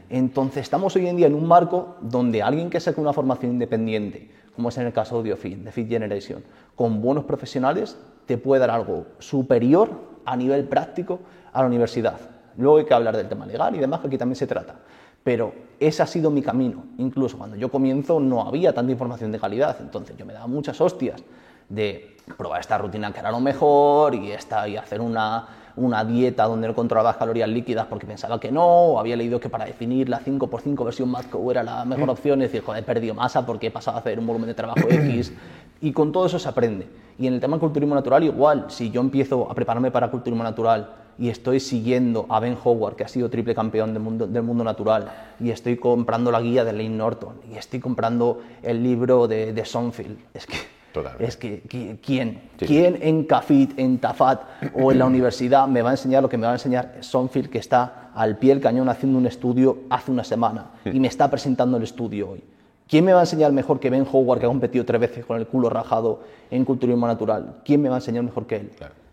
Entonces 0.09 0.63
estamos 0.63 0.95
hoy 0.95 1.07
en 1.07 1.17
día 1.17 1.27
en 1.27 1.33
un 1.33 1.47
marco 1.47 1.95
donde 2.01 2.43
alguien 2.43 2.69
que 2.69 2.79
saque 2.79 3.01
una 3.01 3.13
formación 3.13 3.53
independiente, 3.53 4.29
como 4.55 4.69
es 4.69 4.77
en 4.77 4.85
el 4.87 4.93
caso 4.93 5.15
de 5.15 5.31
Audiofit, 5.31 5.59
de 5.59 5.71
Fit 5.71 5.87
Generation, 5.87 6.43
con 6.75 7.01
buenos 7.01 7.23
profesionales, 7.25 7.97
te 8.27 8.37
puede 8.37 8.59
dar 8.59 8.69
algo 8.69 9.05
superior 9.17 9.89
a 10.25 10.35
nivel 10.35 10.65
práctico 10.65 11.19
a 11.51 11.61
la 11.61 11.67
universidad. 11.67 12.36
Luego 12.57 12.77
hay 12.77 12.85
que 12.85 12.93
hablar 12.93 13.15
del 13.15 13.29
tema 13.29 13.45
legal 13.45 13.75
y 13.75 13.79
demás, 13.79 14.01
que 14.01 14.07
aquí 14.07 14.17
también 14.17 14.35
se 14.35 14.47
trata. 14.47 14.75
Pero 15.23 15.53
ese 15.79 16.03
ha 16.03 16.07
sido 16.07 16.31
mi 16.31 16.41
camino. 16.41 16.83
Incluso 16.97 17.37
cuando 17.37 17.55
yo 17.55 17.69
comienzo 17.69 18.19
no 18.19 18.41
había 18.41 18.73
tanta 18.73 18.91
información 18.91 19.31
de 19.31 19.39
calidad, 19.39 19.77
entonces 19.79 20.15
yo 20.17 20.25
me 20.25 20.33
daba 20.33 20.47
muchas 20.47 20.79
hostias 20.81 21.21
de 21.69 22.17
probar 22.37 22.61
esta 22.61 22.77
rutina 22.77 23.11
que 23.11 23.19
era 23.19 23.31
lo 23.31 23.39
mejor 23.39 24.15
y, 24.15 24.31
esta, 24.31 24.67
y 24.67 24.75
hacer 24.75 24.99
una, 24.99 25.47
una 25.75 26.03
dieta 26.03 26.45
donde 26.45 26.67
no 26.67 26.75
controlaba 26.75 27.17
calorías 27.17 27.47
líquidas 27.47 27.85
porque 27.87 28.05
pensaba 28.05 28.39
que 28.39 28.51
no, 28.51 28.65
o 28.65 28.99
había 28.99 29.15
leído 29.15 29.39
que 29.39 29.49
para 29.49 29.65
definir 29.65 30.09
la 30.09 30.19
5x5 30.19 30.83
versión 30.83 31.09
Madco 31.09 31.49
era 31.51 31.63
la 31.63 31.85
mejor 31.85 32.09
opción, 32.09 32.41
es 32.41 32.51
decir, 32.51 32.65
joder, 32.65 32.83
he 32.83 32.85
perdido 32.85 33.13
masa 33.13 33.45
porque 33.45 33.67
he 33.67 33.71
pasado 33.71 33.97
a 33.97 33.99
hacer 34.01 34.19
un 34.19 34.27
volumen 34.27 34.47
de 34.47 34.55
trabajo 34.55 34.87
X, 34.89 35.33
y 35.81 35.91
con 35.91 36.11
todo 36.11 36.25
eso 36.25 36.39
se 36.39 36.49
aprende. 36.49 36.87
Y 37.19 37.27
en 37.27 37.33
el 37.33 37.39
tema 37.39 37.55
del 37.55 37.61
culturismo 37.61 37.95
natural 37.95 38.23
igual, 38.23 38.65
si 38.69 38.91
yo 38.91 39.01
empiezo 39.01 39.49
a 39.49 39.53
prepararme 39.53 39.91
para 39.91 40.09
culturismo 40.09 40.43
natural 40.43 40.89
y 41.19 41.29
estoy 41.29 41.59
siguiendo 41.59 42.25
a 42.29 42.39
Ben 42.39 42.57
Howard, 42.63 42.95
que 42.95 43.03
ha 43.03 43.07
sido 43.07 43.29
triple 43.29 43.55
campeón 43.55 43.93
del 43.93 44.03
mundo, 44.03 44.27
del 44.27 44.43
mundo 44.43 44.63
natural, 44.63 45.11
y 45.39 45.49
estoy 45.49 45.77
comprando 45.77 46.31
la 46.31 46.41
guía 46.41 46.63
de 46.63 46.73
Lane 46.73 46.89
Norton, 46.89 47.35
y 47.51 47.57
estoy 47.57 47.79
comprando 47.79 48.41
el 48.63 48.83
libro 48.83 49.27
de, 49.27 49.53
de 49.53 49.65
Sonfield, 49.65 50.17
es 50.33 50.45
que 50.45 50.77
es 51.19 51.37
que, 51.37 51.61
¿quién? 52.03 52.41
¿Quién 52.57 52.97
en 53.01 53.23
CAFIT, 53.23 53.77
en 53.77 53.99
TAFAT 53.99 54.41
o 54.73 54.91
en 54.91 54.99
la 54.99 55.05
universidad 55.13 55.67
me 55.67 55.81
va 55.81 55.89
a 55.89 55.93
enseñar 55.93 56.23
lo 56.23 56.29
que 56.29 56.37
me 56.37 56.45
va 56.45 56.53
a 56.53 56.55
enseñar 56.55 56.97
Sonfield, 57.01 57.49
que 57.49 57.59
está 57.59 58.11
al 58.15 58.37
pie 58.37 58.53
del 58.53 58.61
cañón 58.61 58.89
haciendo 58.89 59.17
un 59.17 59.27
estudio 59.27 59.79
hace 59.89 60.11
una 60.11 60.23
semana 60.23 60.71
y 60.85 60.99
me 60.99 61.07
está 61.07 61.29
presentando 61.29 61.77
el 61.77 61.83
estudio 61.83 62.31
hoy? 62.31 62.43
¿Quién 62.87 63.03
me 63.03 63.11
va 63.11 63.19
a 63.19 63.23
enseñar 63.23 63.51
mejor 63.51 63.79
que 63.79 63.89
Ben 63.89 64.07
Howard, 64.09 64.39
que 64.39 64.45
ha 64.45 64.49
competido 64.49 64.85
tres 64.85 65.01
veces 65.01 65.25
con 65.25 65.37
el 65.37 65.45
culo 65.45 65.69
rajado 65.69 66.21
en 66.49 66.63
culturismo 66.63 67.05
natural? 67.05 67.57
¿Quién 67.65 67.81
me 67.81 67.89
va 67.89 67.95
a 67.95 67.97
enseñar 67.99 68.23
mejor 68.23 68.47
que 68.47 68.55
él? 68.55 68.71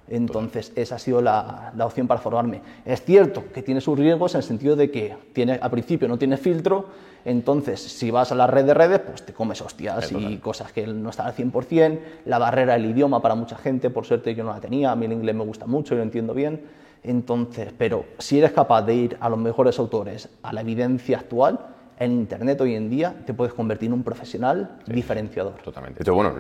Entonces, 0.08 0.72
esa 0.76 0.96
ha 0.96 0.98
sido 0.98 1.22
la, 1.22 1.72
opción 1.80 2.06
para 2.06 2.20
formarme. 2.20 2.60
Es 2.84 3.02
cierto 3.02 3.44
que 3.52 3.62
tiene 3.62 3.80
sus 3.80 3.98
riesgos 3.98 4.34
en 4.34 4.38
el 4.38 4.44
sentido 4.44 4.76
de 4.76 4.90
que 4.90 5.16
tiene, 5.32 5.58
al 5.60 5.70
principio 5.70 6.08
no 6.08 6.18
tiene 6.18 6.36
filtro, 6.36 6.86
entonces 7.24 7.80
si 7.80 8.10
vas 8.10 8.30
a 8.32 8.34
la 8.34 8.46
red 8.46 8.66
de 8.66 8.74
redes, 8.74 9.00
pues 9.00 9.24
te 9.24 9.32
comes 9.32 9.62
hostias 9.62 10.12
y 10.12 10.36
cosas 10.38 10.72
que 10.72 10.86
no 10.86 11.08
están 11.08 11.26
al 11.26 11.34
100%, 11.34 11.98
la 12.26 12.38
barrera 12.38 12.74
del 12.74 12.86
idioma 12.86 13.22
para 13.22 13.34
mucha 13.34 13.56
gente, 13.56 13.88
por 13.88 14.04
suerte 14.04 14.34
yo 14.34 14.44
no 14.44 14.52
la 14.52 14.60
tenía, 14.60 14.92
a 14.92 14.96
mí 14.96 15.06
el 15.06 15.12
inglés 15.12 15.34
me 15.34 15.44
gusta 15.44 15.66
mucho 15.66 15.94
y 15.94 15.96
lo 15.96 16.02
entiendo 16.02 16.34
bien, 16.34 16.60
entonces, 17.02 17.72
pero 17.76 18.04
si 18.18 18.38
eres 18.38 18.52
capaz 18.52 18.82
de 18.82 18.94
ir 18.94 19.16
a 19.20 19.28
los 19.30 19.38
mejores 19.38 19.78
autores, 19.78 20.28
a 20.42 20.52
la 20.52 20.60
evidencia 20.60 21.18
actual, 21.18 21.60
en 21.98 22.12
Internet 22.12 22.60
hoy 22.60 22.74
en 22.74 22.90
día 22.90 23.14
te 23.24 23.34
puedes 23.34 23.54
convertir 23.54 23.88
en 23.88 23.94
un 23.94 24.02
profesional 24.02 24.78
diferenciador. 24.86 25.54
Totalmente. 25.62 26.00
Esto, 26.00 26.14
bueno, 26.14 26.34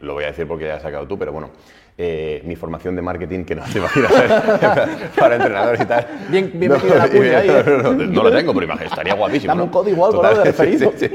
lo 0.00 0.14
voy 0.14 0.24
a 0.24 0.28
decir 0.28 0.46
porque 0.46 0.66
ya 0.66 0.76
has 0.76 0.82
sacado 0.82 1.06
tú, 1.06 1.18
pero 1.18 1.32
bueno, 1.32 1.50
eh, 1.96 2.42
mi 2.44 2.56
formación 2.56 2.96
de 2.96 3.02
marketing 3.02 3.44
que 3.44 3.54
no 3.54 3.62
te 3.62 3.78
imaginas 3.78 4.12
para 5.16 5.36
entrenadores 5.36 5.80
y 5.80 5.84
tal. 5.84 6.06
Bien, 6.28 6.50
bien 6.52 6.72
no, 6.72 6.76
metido 6.78 6.96
la 6.96 7.08
cuña 7.10 7.38
ahí. 7.38 7.48
¿eh? 7.48 7.64
No, 7.66 7.92
no, 7.92 8.22
lo 8.24 8.32
tengo, 8.32 8.52
pero 8.52 8.72
estaría 8.80 9.14
guapísimo. 9.14 9.52
Dame 9.52 9.62
un 9.62 9.68
código 9.68 10.06
algo 10.06 10.22
de 10.22 10.44
referido. 10.44 10.92
Sí, 10.98 11.10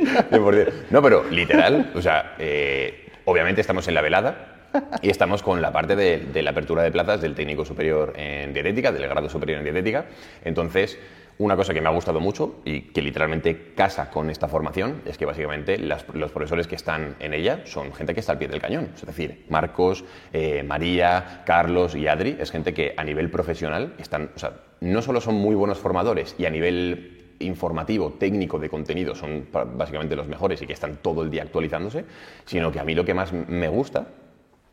no, 0.89 1.01
pero 1.01 1.23
literal, 1.29 1.91
o 1.95 2.01
sea, 2.01 2.35
eh, 2.39 3.09
obviamente 3.25 3.61
estamos 3.61 3.87
en 3.87 3.93
la 3.93 4.01
velada. 4.01 4.55
Y 5.01 5.09
estamos 5.09 5.41
con 5.41 5.63
la 5.63 5.71
parte 5.71 5.95
de, 5.95 6.19
de 6.31 6.43
la 6.43 6.51
apertura 6.51 6.83
de 6.83 6.91
plazas 6.91 7.21
del 7.21 7.33
técnico 7.33 7.65
superior 7.65 8.13
en 8.15 8.53
dietética, 8.53 8.91
del 8.91 9.07
grado 9.07 9.27
superior 9.27 9.57
en 9.57 9.63
dietética. 9.63 10.05
Entonces, 10.43 10.99
una 11.39 11.55
cosa 11.55 11.73
que 11.73 11.79
me 11.79 11.87
ha 11.87 11.91
gustado 11.91 12.19
mucho 12.19 12.57
y 12.65 12.81
que 12.81 13.01
literalmente 13.01 13.73
casa 13.73 14.09
con 14.09 14.29
esta 14.29 14.49
formación 14.49 15.01
es 15.05 15.17
que 15.17 15.25
básicamente 15.25 15.77
los 15.77 16.31
profesores 16.31 16.67
que 16.67 16.75
están 16.75 17.15
en 17.19 17.33
ella 17.33 17.61
son 17.65 17.93
gente 17.93 18.13
que 18.13 18.19
está 18.19 18.33
al 18.33 18.37
pie 18.37 18.49
del 18.49 18.59
cañón. 18.59 18.89
Es 18.93 19.05
decir, 19.05 19.45
Marcos, 19.47 20.03
eh, 20.33 20.63
María, 20.63 21.43
Carlos 21.45 21.95
y 21.95 22.07
Adri 22.07 22.35
es 22.37 22.51
gente 22.51 22.73
que 22.73 22.93
a 22.95 23.05
nivel 23.05 23.31
profesional 23.31 23.93
están, 23.97 24.31
o 24.35 24.39
sea, 24.39 24.51
no 24.81 25.01
solo 25.01 25.21
son 25.21 25.35
muy 25.35 25.55
buenos 25.55 25.77
formadores 25.77 26.35
y 26.37 26.45
a 26.45 26.49
nivel 26.49 27.35
informativo, 27.39 28.11
técnico 28.19 28.59
de 28.59 28.69
contenido 28.69 29.15
son 29.15 29.47
básicamente 29.77 30.17
los 30.17 30.27
mejores 30.27 30.61
y 30.61 30.67
que 30.67 30.73
están 30.73 30.97
todo 30.97 31.23
el 31.23 31.31
día 31.31 31.43
actualizándose, 31.43 32.03
sino 32.43 32.69
que 32.69 32.81
a 32.81 32.83
mí 32.83 32.93
lo 32.93 33.05
que 33.05 33.13
más 33.13 33.31
me 33.31 33.69
gusta 33.69 34.07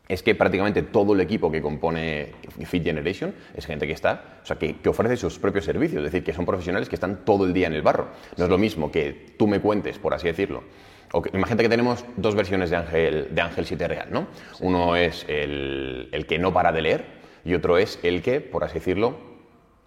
es 0.07 0.23
que 0.23 0.35
prácticamente 0.35 0.83
todo 0.83 1.13
el 1.13 1.21
equipo 1.21 1.51
que 1.51 1.61
compone 1.61 2.31
Fit 2.65 2.83
Generation 2.83 3.33
es 3.55 3.65
gente 3.65 3.85
que 3.87 3.93
está, 3.93 4.39
o 4.41 4.45
sea, 4.45 4.57
que, 4.57 4.77
ofrece 4.87 5.17
sus 5.17 5.37
propios 5.37 5.65
servicios, 5.65 5.99
es 5.99 6.11
decir, 6.11 6.23
que 6.23 6.33
son 6.33 6.45
profesionales 6.45 6.87
que 6.87 6.95
están 6.95 7.25
todo 7.25 7.45
el 7.45 7.53
día 7.53 7.67
en 7.67 7.73
el 7.73 7.81
barro. 7.81 8.07
No 8.37 8.45
es 8.45 8.49
lo 8.49 8.57
mismo 8.57 8.91
que 8.91 9.33
tú 9.37 9.47
me 9.47 9.59
cuentes, 9.59 9.99
por 9.99 10.13
así 10.13 10.27
decirlo. 10.27 10.63
O 11.13 11.21
imagínate 11.33 11.63
que 11.63 11.69
tenemos 11.69 12.05
dos 12.17 12.35
versiones 12.35 12.69
de 12.69 12.77
Ángel, 12.77 13.27
de 13.31 13.41
Ángel 13.41 13.65
7 13.65 13.87
Real, 13.87 14.07
¿no? 14.11 14.27
Uno 14.59 14.95
es 14.95 15.25
el, 15.27 16.25
que 16.27 16.37
no 16.37 16.53
para 16.53 16.71
de 16.71 16.81
leer 16.81 17.05
y 17.45 17.53
otro 17.53 17.77
es 17.77 17.99
el 18.03 18.21
que, 18.21 18.41
por 18.41 18.63
así 18.63 18.75
decirlo, 18.75 19.17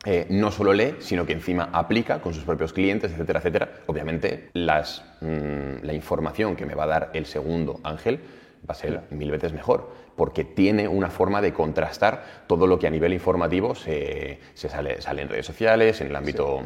eh, 0.06 0.26
no 0.30 0.50
solo 0.50 0.72
lee, 0.72 0.94
sino 1.00 1.26
que 1.26 1.34
encima 1.34 1.68
aplica 1.74 2.22
con 2.22 2.32
sus 2.32 2.44
propios 2.44 2.72
clientes, 2.72 3.12
etcétera, 3.12 3.40
etcétera. 3.40 3.72
Obviamente, 3.86 4.48
las, 4.54 5.04
mm, 5.20 5.82
la 5.84 5.92
información 5.92 6.56
que 6.56 6.64
me 6.64 6.74
va 6.74 6.84
a 6.84 6.86
dar 6.86 7.10
el 7.12 7.26
segundo 7.26 7.80
Ángel 7.84 8.20
va 8.68 8.72
a 8.72 8.74
ser 8.74 9.02
mil 9.10 9.30
veces 9.30 9.52
mejor, 9.52 9.90
porque 10.20 10.44
tiene 10.44 10.86
una 10.86 11.08
forma 11.08 11.40
de 11.40 11.54
contrastar 11.54 12.44
todo 12.46 12.66
lo 12.66 12.78
que 12.78 12.86
a 12.86 12.90
nivel 12.90 13.14
informativo 13.14 13.74
se, 13.74 14.38
sale, 14.52 14.98
en 15.00 15.28
redes 15.30 15.46
sociales, 15.46 15.98
en 16.02 16.08
el 16.08 16.16
ámbito... 16.16 16.60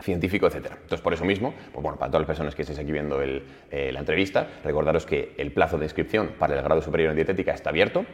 científico, 0.00 0.46
etcétera. 0.46 0.76
Entonces, 0.80 1.02
por 1.02 1.12
eso 1.12 1.26
mismo, 1.26 1.52
pues 1.72 1.82
bueno, 1.82 1.98
para 1.98 2.10
todas 2.10 2.22
las 2.22 2.28
personas 2.28 2.54
que 2.54 2.62
estéis 2.62 2.78
aquí 2.78 2.90
viendo 2.90 3.20
eh, 3.20 3.90
la 3.92 3.98
entrevista, 3.98 4.48
recordaros 4.64 5.04
que 5.04 5.34
el 5.36 5.52
plazo 5.52 5.76
de 5.76 5.84
inscripción 5.84 6.30
para 6.38 6.56
el 6.56 6.62
grado 6.62 6.80
superior 6.80 7.10
en 7.10 7.16
dietética 7.16 7.52
está 7.52 7.68
abierto, 7.68 8.06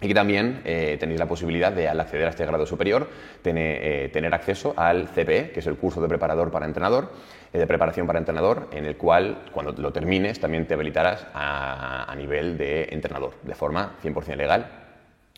y 0.00 0.12
también 0.12 0.60
eh, 0.64 0.96
tenéis 1.00 1.18
la 1.18 1.26
posibilidad 1.26 1.72
de, 1.72 1.88
al 1.88 1.98
acceder 1.98 2.26
a 2.26 2.30
este 2.30 2.44
grado 2.44 2.66
superior, 2.66 3.08
eh, 3.44 4.10
tener 4.12 4.34
acceso 4.34 4.74
al 4.76 5.08
CPE, 5.08 5.52
que 5.52 5.60
es 5.60 5.66
el 5.66 5.76
curso 5.76 6.02
de 6.02 6.08
preparador 6.08 6.50
para 6.50 6.66
entrenador, 6.66 7.12
eh, 7.52 7.58
de 7.58 7.66
preparación 7.66 8.06
para 8.06 8.18
entrenador, 8.18 8.68
en 8.72 8.84
el 8.84 8.96
cual, 8.96 9.44
cuando 9.52 9.72
lo 9.72 9.92
termines, 9.92 10.38
también 10.38 10.66
te 10.66 10.74
habilitarás 10.74 11.26
a, 11.32 12.10
a 12.10 12.14
nivel 12.14 12.58
de 12.58 12.88
entrenador, 12.90 13.34
de 13.42 13.54
forma 13.54 13.96
100% 14.02 14.36
legal 14.36 14.85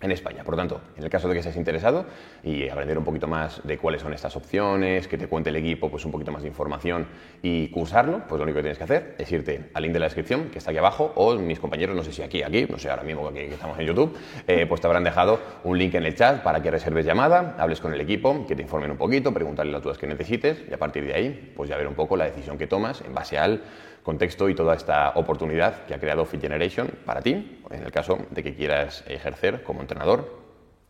en 0.01 0.13
España. 0.13 0.45
Por 0.45 0.57
tanto, 0.57 0.81
en 0.97 1.05
el 1.05 1.11
caso 1.11 1.29
de 1.29 1.35
que 1.35 1.43
seas 1.43 1.57
interesado 1.57 2.07
y 2.43 2.69
aprender 2.69 2.99
un 2.99 3.05
poquito 3.05 3.27
más 3.27 3.61
de 3.65 3.79
cuáles 3.79 4.03
son 4.03 4.13
estas 4.13 4.37
opciones, 4.37 5.09
que 5.09 5.19
te 5.19 5.27
cuente 5.27 5.51
el 5.51 5.57
equipo 5.57 5.91
pues 5.91 6.05
un 6.05 6.13
poquito 6.13 6.31
más 6.31 6.43
de 6.43 6.49
información 6.49 7.07
y 7.43 7.69
cursarlo, 7.69 8.23
pues 8.29 8.39
lo 8.39 8.45
único 8.45 8.57
que 8.57 8.63
tienes 8.63 8.79
que 8.79 8.85
hacer 8.85 9.15
es 9.19 9.31
irte 9.33 9.71
al 9.75 9.83
link 9.83 9.93
de 9.93 9.99
la 9.99 10.07
descripción 10.07 10.51
que 10.51 10.59
está 10.59 10.71
aquí 10.71 10.79
abajo 10.79 11.13
o 11.17 11.35
mis 11.37 11.59
compañeros, 11.59 11.97
no 11.97 12.03
sé 12.03 12.13
si 12.13 12.23
aquí, 12.23 12.43
aquí, 12.43 12.67
no 12.69 12.79
sé 12.79 12.91
ahora 12.91 13.03
mismo 13.03 13.33
que, 13.33 13.49
estamos 13.49 13.79
en 13.79 13.87
YouTube, 13.87 14.17
eh, 14.47 14.67
pues 14.69 14.81
te 14.81 14.87
habrán 14.87 15.05
dejado 15.05 15.41
un 15.65 15.77
link 15.79 15.95
en 15.95 16.05
el 16.05 16.15
chat 16.15 16.43
para 16.43 16.63
que 16.63 16.71
reserves 16.71 17.05
llamada, 17.05 17.57
hables 17.59 17.81
con 17.81 17.93
el 17.93 18.01
equipo, 18.01 18.47
que 18.47 18.55
te 18.55 18.63
informen 18.63 18.91
un 18.91 18.97
poquito, 18.97 19.33
preguntarle 19.33 19.73
las 19.73 19.83
dudas 19.83 19.99
que 19.99 20.07
necesites 20.07 20.63
y 20.71 20.73
a 20.73 20.79
partir 20.79 21.05
de 21.05 21.15
ahí, 21.15 21.53
pues 21.57 21.69
ya 21.69 21.77
ver 21.77 21.89
un 21.89 21.95
poco 21.95 22.17
la 22.17 22.27
decisión 22.27 22.57
que 22.57 22.67
tomas 22.67 23.01
en 23.01 23.15
base 23.15 23.39
al 23.39 23.63
contexto 24.09 24.49
y 24.49 24.55
toda 24.55 24.75
esta 24.75 25.13
oportunidad 25.17 25.85
que 25.85 25.93
ha 25.93 26.01
creado 26.01 26.25
Fit 26.25 26.41
Generation 26.41 26.89
para 27.05 27.21
ti, 27.21 27.61
en 27.71 27.83
el 27.83 27.93
caso 27.93 28.17
de 28.31 28.43
que 28.43 28.55
quieras 28.55 29.05
ejercer 29.07 29.63
como 29.63 29.83
entrenador 29.83 30.35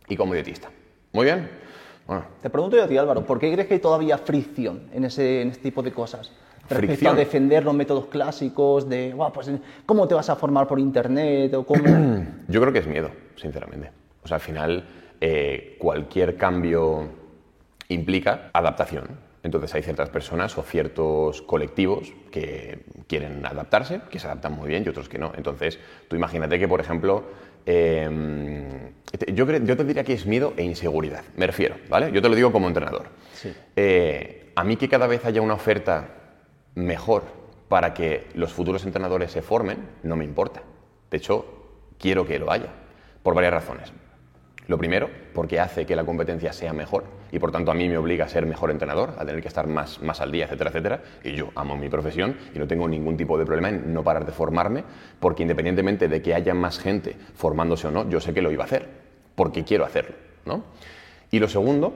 y 0.07 0.15
como 0.17 0.35
dietista. 0.35 0.71
Muy 1.13 1.25
bien. 1.25 1.51
Bueno. 2.07 2.27
Te 2.41 2.49
pregunto 2.49 2.77
yo 2.77 2.85
a 2.85 2.87
ti, 2.87 2.97
Álvaro, 2.97 3.27
¿por 3.27 3.41
qué 3.41 3.53
crees 3.53 3.67
que 3.67 3.75
hay 3.75 3.81
todavía 3.81 4.19
fricción 4.19 4.83
en, 4.93 5.05
ese, 5.05 5.43
en 5.43 5.49
este 5.49 5.65
tipo 5.65 5.83
de 5.83 5.91
cosas? 5.91 6.31
Respecto 6.71 7.11
a 7.11 7.15
defender 7.15 7.65
los 7.65 7.75
métodos 7.75 8.07
clásicos, 8.07 8.89
de, 8.89 9.17
pues, 9.35 9.51
¿cómo 9.85 10.07
te 10.07 10.15
vas 10.15 10.31
a 10.31 10.37
formar 10.37 10.69
por 10.69 10.79
internet? 10.79 11.53
O 11.55 11.67
cómo... 11.67 11.83
yo 12.47 12.61
creo 12.61 12.73
que 12.73 12.79
es 12.79 12.87
miedo, 12.87 13.11
sinceramente. 13.35 13.91
O 14.23 14.29
sea, 14.29 14.37
al 14.37 14.43
final, 14.43 14.85
eh, 15.21 15.77
cualquier 15.81 16.37
cambio 16.37 17.09
implica 17.89 18.51
adaptación. 18.53 19.09
Entonces 19.49 19.75
hay 19.75 19.83
ciertas 19.83 20.11
personas 20.11 20.59
o 20.59 20.63
ciertos 20.63 21.41
colectivos 21.41 22.13
que 22.31 22.81
quieren 23.07 23.47
adaptarse, 23.47 24.03
que 24.11 24.19
se 24.19 24.27
adaptan 24.27 24.53
muy 24.53 24.69
bien 24.69 24.83
y 24.85 24.91
otros 24.91 25.09
que 25.09 25.17
no. 25.17 25.33
Entonces 25.35 25.79
tú 26.07 26.17
imagínate 26.17 26.59
que, 26.59 26.69
por 26.69 26.81
ejemplo, 26.81 27.25
em, 27.65 28.93
yo, 29.29 29.51
yo 29.51 29.77
te 29.77 29.85
diría 29.85 30.05
que 30.05 30.13
es 30.13 30.27
miedo 30.27 30.53
e 30.59 30.65
inseguridad, 30.65 31.25
me 31.35 31.47
refiero, 31.47 31.77
¿vale? 31.89 32.13
Yo 32.13 32.21
te 32.21 32.29
lo 32.29 32.35
digo 32.35 32.53
como 32.53 32.69
entrenador. 32.69 33.07
Eh, 33.75 34.53
a 34.55 34.65
mí 34.65 34.77
que 34.77 34.87
cada 34.87 35.07
vez 35.07 35.25
haya 35.25 35.41
una 35.41 35.55
oferta 35.55 36.09
mejor 36.75 37.23
para 37.71 37.95
que 37.95 38.27
los 38.35 38.53
futuros 38.53 38.85
entrenadores 38.85 39.33
se 39.33 39.41
formen, 39.41 39.79
no 40.03 40.15
me 40.15 40.27
importa. 40.27 40.61
De 41.11 41.17
hecho, 41.17 41.47
quiero 41.99 42.27
que 42.27 42.39
lo 42.39 42.53
haya, 42.53 42.69
por 43.23 43.35
varias 43.35 43.55
razones. 43.55 43.95
Lo 44.67 44.77
primero, 44.77 45.09
porque 45.33 45.59
hace 45.59 45.87
que 45.87 45.97
la 45.97 46.05
competencia 46.05 46.53
sea 46.53 46.75
mejor 46.75 47.17
y 47.31 47.39
por 47.39 47.53
tanto 47.53 47.71
a 47.71 47.75
mí 47.75 47.89
me 47.89 47.99
obliga 47.99 48.25
a 48.25 48.29
ser 48.29 48.47
mejor 48.47 48.71
entrenador, 48.71 49.15
a 49.19 49.25
tener 49.25 49.43
que 49.43 49.49
estar 49.49 49.67
más, 49.67 50.01
más 50.03 50.21
al 50.21 50.33
día, 50.33 50.45
etcétera, 50.45 50.71
etcétera. 50.71 51.03
Y 51.25 51.33
yo 51.33 51.51
amo 51.55 51.77
mi 51.77 51.89
profesión 51.89 52.37
y 52.55 52.59
no 52.59 52.67
tengo 52.67 52.89
ningún 52.89 53.17
tipo 53.17 53.39
de 53.39 53.45
problema 53.45 53.69
en 53.69 53.93
no 53.93 54.03
parar 54.03 54.25
de 54.27 54.33
formarme, 54.33 54.85
porque 55.21 55.43
independientemente 55.43 56.09
de 56.09 56.23
que 56.23 56.35
haya 56.35 56.55
más 56.55 56.79
gente 56.79 57.17
formándose 57.35 57.89
o 57.89 57.91
no, 57.91 58.09
yo 58.09 58.21
sé 58.21 58.33
que 58.33 58.43
lo 58.43 58.51
iba 58.51 58.65
a 58.65 58.67
hacer, 58.67 58.89
porque 59.35 59.65
quiero 59.65 59.85
hacerlo. 59.85 60.15
¿no? 60.45 60.65
Y 61.31 61.39
lo 61.39 61.49
segundo, 61.49 61.93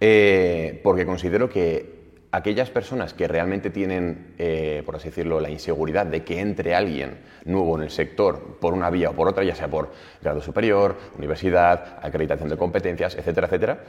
eh, 0.00 0.80
porque 0.82 1.04
considero 1.04 1.48
que 1.48 1.98
aquellas 2.30 2.70
personas 2.70 3.14
que 3.14 3.26
realmente 3.26 3.70
tienen, 3.70 4.34
eh, 4.38 4.82
por 4.84 4.96
así 4.96 5.08
decirlo, 5.08 5.40
la 5.40 5.50
inseguridad 5.50 6.06
de 6.06 6.24
que 6.24 6.40
entre 6.40 6.74
alguien 6.74 7.18
nuevo 7.44 7.76
en 7.76 7.82
el 7.82 7.90
sector 7.90 8.58
por 8.60 8.74
una 8.74 8.90
vía 8.90 9.10
o 9.10 9.14
por 9.14 9.28
otra, 9.28 9.44
ya 9.44 9.54
sea 9.54 9.68
por 9.68 9.90
grado 10.20 10.40
superior, 10.40 10.96
universidad, 11.16 11.98
acreditación 12.02 12.48
de 12.48 12.56
competencias, 12.56 13.14
etcétera, 13.14 13.46
etcétera, 13.46 13.80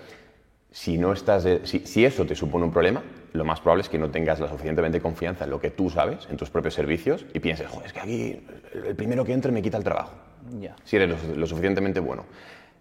si, 0.72 0.98
no 0.98 1.14
estás 1.14 1.48
si, 1.64 2.06
eso 2.06 2.26
te 2.26 2.36
supone 2.36 2.66
un 2.66 2.72
problema, 2.72 3.04
lo 3.34 3.46
más 3.46 3.60
probable 3.60 3.82
es 3.82 3.90
que 3.90 3.98
no 3.98 4.10
tengas 4.10 4.40
la 4.40 4.48
suficientemente 4.48 5.02
confianza 5.02 5.44
en 5.44 5.50
lo 5.52 5.60
que 5.60 5.72
tú 5.72 5.90
sabes, 5.90 6.28
en 6.30 6.38
tus 6.38 6.50
propios 6.50 6.74
servicios, 6.74 7.26
y 7.34 7.40
pienses, 7.40 7.68
joder, 7.68 7.88
es 7.88 7.94
que 7.94 8.00
aquí 8.00 8.42
el 8.74 8.96
primero 8.96 9.24
que 9.24 9.34
entre 9.34 9.52
me 9.52 9.62
quita 9.62 9.78
el 9.78 9.84
trabajo. 9.84 10.14
Si 10.84 10.96
eres 10.96 11.24
lo 11.36 11.46
suficientemente 11.46 12.00
bueno 12.00 12.26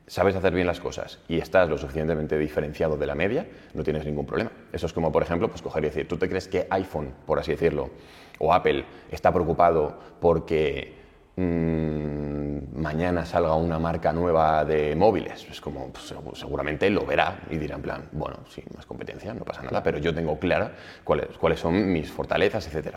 sabes 0.09 0.35
hacer 0.35 0.55
bien 0.55 0.67
las 0.67 0.81
cosas 0.81 1.21
y 1.29 1.39
estás 1.39 1.69
lo 1.69 1.79
suficientemente 1.79 2.39
diferenciado 2.39 2.97
de 2.97 3.07
la 3.07 3.15
media, 3.15 3.47
no 3.75 3.85
tienes 3.85 4.05
ningún 4.05 4.27
problema. 4.27 4.51
Eso 4.73 4.87
es 4.87 4.93
como, 4.93 5.13
por 5.13 5.23
ejemplo, 5.23 5.49
pues 5.49 5.63
coger 5.63 5.85
y 5.85 5.89
decir, 5.89 6.09
¿tú 6.09 6.17
te 6.17 6.29
crees 6.29 6.49
que 6.49 6.67
iPhone, 6.71 7.13
por 7.27 7.39
así 7.39 7.53
decirlo, 7.53 7.91
o 8.39 8.53
Apple 8.53 8.85
está 9.11 9.33
preocupado 9.33 9.99
porque 10.21 10.98
mm, 11.39 12.81
mañana 12.81 13.25
salga 13.25 13.55
una 13.55 13.79
marca 13.79 14.13
nueva 14.13 14.65
de 14.65 14.95
móviles? 14.95 15.47
Es 15.51 15.61
como, 15.61 15.93
pues, 15.93 16.15
seguramente 16.35 16.91
lo 16.91 17.05
verá 17.05 17.41
y 17.51 17.57
dirá 17.57 17.77
en 17.77 17.83
plan, 17.83 18.09
bueno, 18.13 18.39
sí, 18.49 18.63
más 18.77 18.87
competencia, 18.87 19.35
no 19.35 19.45
pasa 19.45 19.63
nada, 19.63 19.83
pero 19.83 19.99
yo 19.99 20.15
tengo 20.15 20.39
clara 20.39 20.73
cuáles, 21.05 21.37
cuáles 21.39 21.61
son 21.61 21.93
mis 21.93 22.11
fortalezas, 22.11 22.73
etc. 22.75 22.97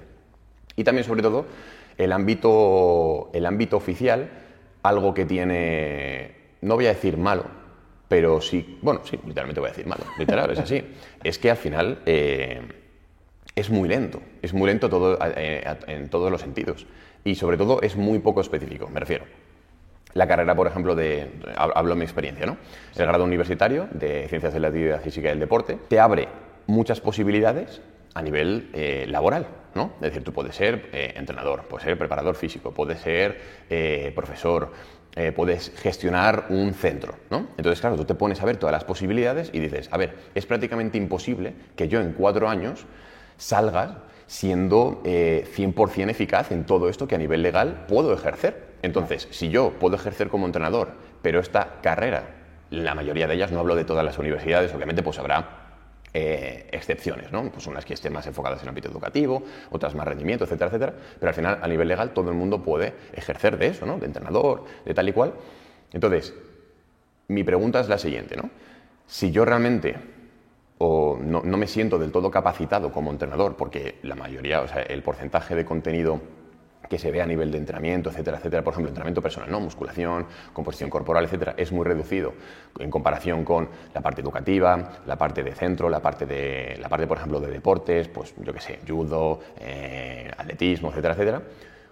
Y 0.75 0.84
también, 0.84 1.06
sobre 1.06 1.21
todo, 1.21 1.45
el 1.97 2.12
ámbito, 2.12 3.30
el 3.34 3.45
ámbito 3.45 3.77
oficial, 3.77 4.30
algo 4.84 5.13
que 5.13 5.25
tiene 5.25 6.41
no 6.62 6.75
voy 6.75 6.86
a 6.86 6.89
decir 6.89 7.17
malo, 7.17 7.45
pero 8.08 8.39
sí, 8.41 8.77
bueno, 8.82 9.01
sí, 9.04 9.19
literalmente 9.25 9.60
voy 9.60 9.69
a 9.69 9.71
decir 9.71 9.88
malo, 9.88 10.04
literal, 10.17 10.49
es 10.51 10.60
así. 10.60 10.84
Es 11.23 11.38
que 11.38 11.51
al 11.51 11.58
final 11.58 11.99
eh, 12.06 12.62
es 13.56 13.69
muy 13.69 13.89
lento, 13.89 14.21
es 14.41 14.54
muy 14.54 14.67
lento 14.67 15.17
eh, 15.36 15.63
en 15.88 16.10
todos 16.10 16.32
los 16.32 16.41
sentidos. 16.41 16.86
Y 17.23 17.36
sobre 17.36 17.57
todo 17.57 17.81
es 17.81 17.95
muy 17.95 18.19
poco 18.19 18.41
específico, 18.41 18.89
me 18.89 18.99
refiero. 18.99 19.25
La 20.13 20.27
carrera, 20.27 20.55
por 20.55 20.67
ejemplo, 20.67 20.93
de. 20.95 21.31
Hablo 21.55 21.93
de 21.93 21.99
mi 21.99 22.03
experiencia, 22.03 22.45
¿no? 22.45 22.57
El 22.95 23.05
grado 23.07 23.23
universitario 23.23 23.88
de 23.91 24.27
Ciencias 24.27 24.53
de 24.53 24.60
la 24.60 24.67
Actividad 24.67 25.01
Física 25.01 25.27
y 25.27 25.29
del 25.29 25.39
Deporte 25.39 25.77
te 25.88 25.99
abre 25.99 26.27
muchas 26.67 26.99
posibilidades 26.99 27.81
a 28.13 28.21
nivel 28.21 28.69
eh, 28.73 29.05
laboral, 29.07 29.47
¿no? 29.73 29.93
Es 29.95 30.10
decir, 30.10 30.23
tú 30.23 30.34
puedes 30.34 30.53
ser 30.53 30.89
entrenador, 30.91 31.63
puedes 31.63 31.86
ser 31.86 31.97
preparador 31.97 32.36
físico, 32.36 32.71
puedes 32.71 32.99
ser 32.99 33.39
profesor, 34.13 34.73
eh, 35.13 35.34
puedes 35.34 35.73
gestionar 35.75 36.45
un 36.49 36.73
centro. 36.73 37.15
¿no? 37.29 37.47
Entonces, 37.57 37.81
claro, 37.81 37.97
tú 37.97 38.05
te 38.05 38.15
pones 38.15 38.41
a 38.41 38.45
ver 38.45 38.55
todas 38.55 38.71
las 38.71 38.86
posibilidades 38.86 39.49
y 39.51 39.60
dices, 39.60 39.89
a 39.91 39.97
ver, 39.97 40.15
es 40.34 40.45
prácticamente 40.45 40.97
imposible 40.97 41.53
que 41.75 41.89
yo 41.89 41.99
en 41.99 42.13
cuatro 42.13 42.47
años 42.47 42.86
salga 43.36 44.03
siendo 44.32 45.02
100% 45.04 46.08
eh, 46.08 46.10
eficaz 46.10 46.54
en 46.54 46.65
todo 46.65 46.88
esto 46.88 47.06
que 47.06 47.15
a 47.15 47.17
nivel 47.17 47.41
legal 47.41 47.84
puedo 47.86 48.13
ejercer. 48.13 48.78
Entonces, 48.82 49.28
si 49.30 49.50
yo 49.50 49.72
puedo 49.72 49.98
ejercer 49.98 50.30
como 50.30 50.46
entrenador, 50.46 50.94
pero 51.22 51.41
esta 51.41 51.82
carrera, 51.82 52.24
la 52.70 52.96
mayoría 52.96 53.28
de 53.28 53.34
ellas, 53.34 53.52
no 53.52 53.60
hablo 53.60 53.76
de 53.76 53.84
todas 53.84 54.06
las 54.06 54.17
universidades, 54.17 54.74
obviamente 54.74 55.04
pues 55.04 55.20
habrá 55.20 55.50
eh, 56.13 56.65
excepciones, 56.72 57.30
¿no? 57.34 57.52
Pues 57.52 57.67
unas 57.67 57.84
que 57.84 57.94
estén 57.94 58.13
más 58.13 58.26
enfocadas 58.26 58.60
en 58.60 58.63
el 58.63 58.70
ámbito 58.70 58.88
educativo, 58.88 59.44
otras 59.70 59.96
más 59.96 60.08
rendimiento, 60.08 60.46
etcétera, 60.46 60.70
etcétera. 60.70 60.94
Pero 61.20 61.28
al 61.28 61.36
final, 61.36 61.60
a 61.62 61.67
nivel 61.67 61.89
legal, 61.89 62.12
todo 62.13 62.30
el 62.30 62.38
mundo 62.38 62.63
puede 62.63 62.94
ejercer 63.12 63.58
de 63.58 63.67
eso, 63.67 63.86
¿no? 63.86 63.98
De 63.98 64.06
entrenador, 64.06 64.63
de 64.86 64.94
tal 64.94 65.10
y 65.10 65.12
cual. 65.12 65.34
Entonces, 65.91 66.34
mi 67.28 67.44
pregunta 67.44 67.82
es 67.82 67.89
la 67.89 67.98
siguiente, 67.98 68.38
¿no? 68.38 68.50
Si 69.08 69.30
yo 69.30 69.44
realmente 69.44 69.98
o 70.84 71.20
no, 71.22 71.44
no 71.44 71.58
me 71.58 71.67
siento 71.67 72.00
del 72.00 72.12
todo 72.12 72.32
capacitado 72.32 72.91
como 72.91 73.12
entrenador, 73.12 73.56
porque 73.56 74.00
la 74.02 74.15
mayoría, 74.15 74.62
o 74.62 74.67
sea, 74.67 74.82
el 74.82 75.04
porcentaje 75.04 75.54
de 75.54 75.63
contenido 75.63 76.20
que 76.89 76.98
se 76.98 77.12
ve 77.12 77.22
a 77.22 77.28
nivel 77.28 77.52
de 77.52 77.60
entrenamiento, 77.60 78.10
etcétera, 78.10 78.38
etcétera, 78.38 78.63
por 78.63 78.74
ejemplo, 78.74 78.89
entrenamiento 78.89 79.22
personal, 79.22 79.52
¿no? 79.52 79.60
musculación, 79.60 80.26
composición 80.54 80.89
corporal, 80.89 81.26
etcétera, 81.26 81.54
es 81.56 81.72
muy 81.72 81.86
reducido 81.86 82.34
en 82.80 82.89
comparación 82.89 83.46
con 83.46 83.70
la 83.94 84.02
parte 84.02 84.22
educativa, 84.22 85.04
la 85.06 85.17
parte 85.20 85.44
de 85.44 85.54
centro, 85.54 85.88
la 85.88 86.02
parte, 86.02 86.26
de, 86.26 86.80
la 86.82 86.89
parte 86.89 87.06
por 87.06 87.17
ejemplo, 87.17 87.39
de 87.39 87.52
deportes, 87.52 88.08
pues 88.08 88.34
yo 88.44 88.52
qué 88.52 88.60
sé, 88.60 88.80
judo, 88.88 89.39
eh, 89.60 90.32
atletismo, 90.36 90.89
etcétera, 90.89 91.13
etcétera. 91.13 91.41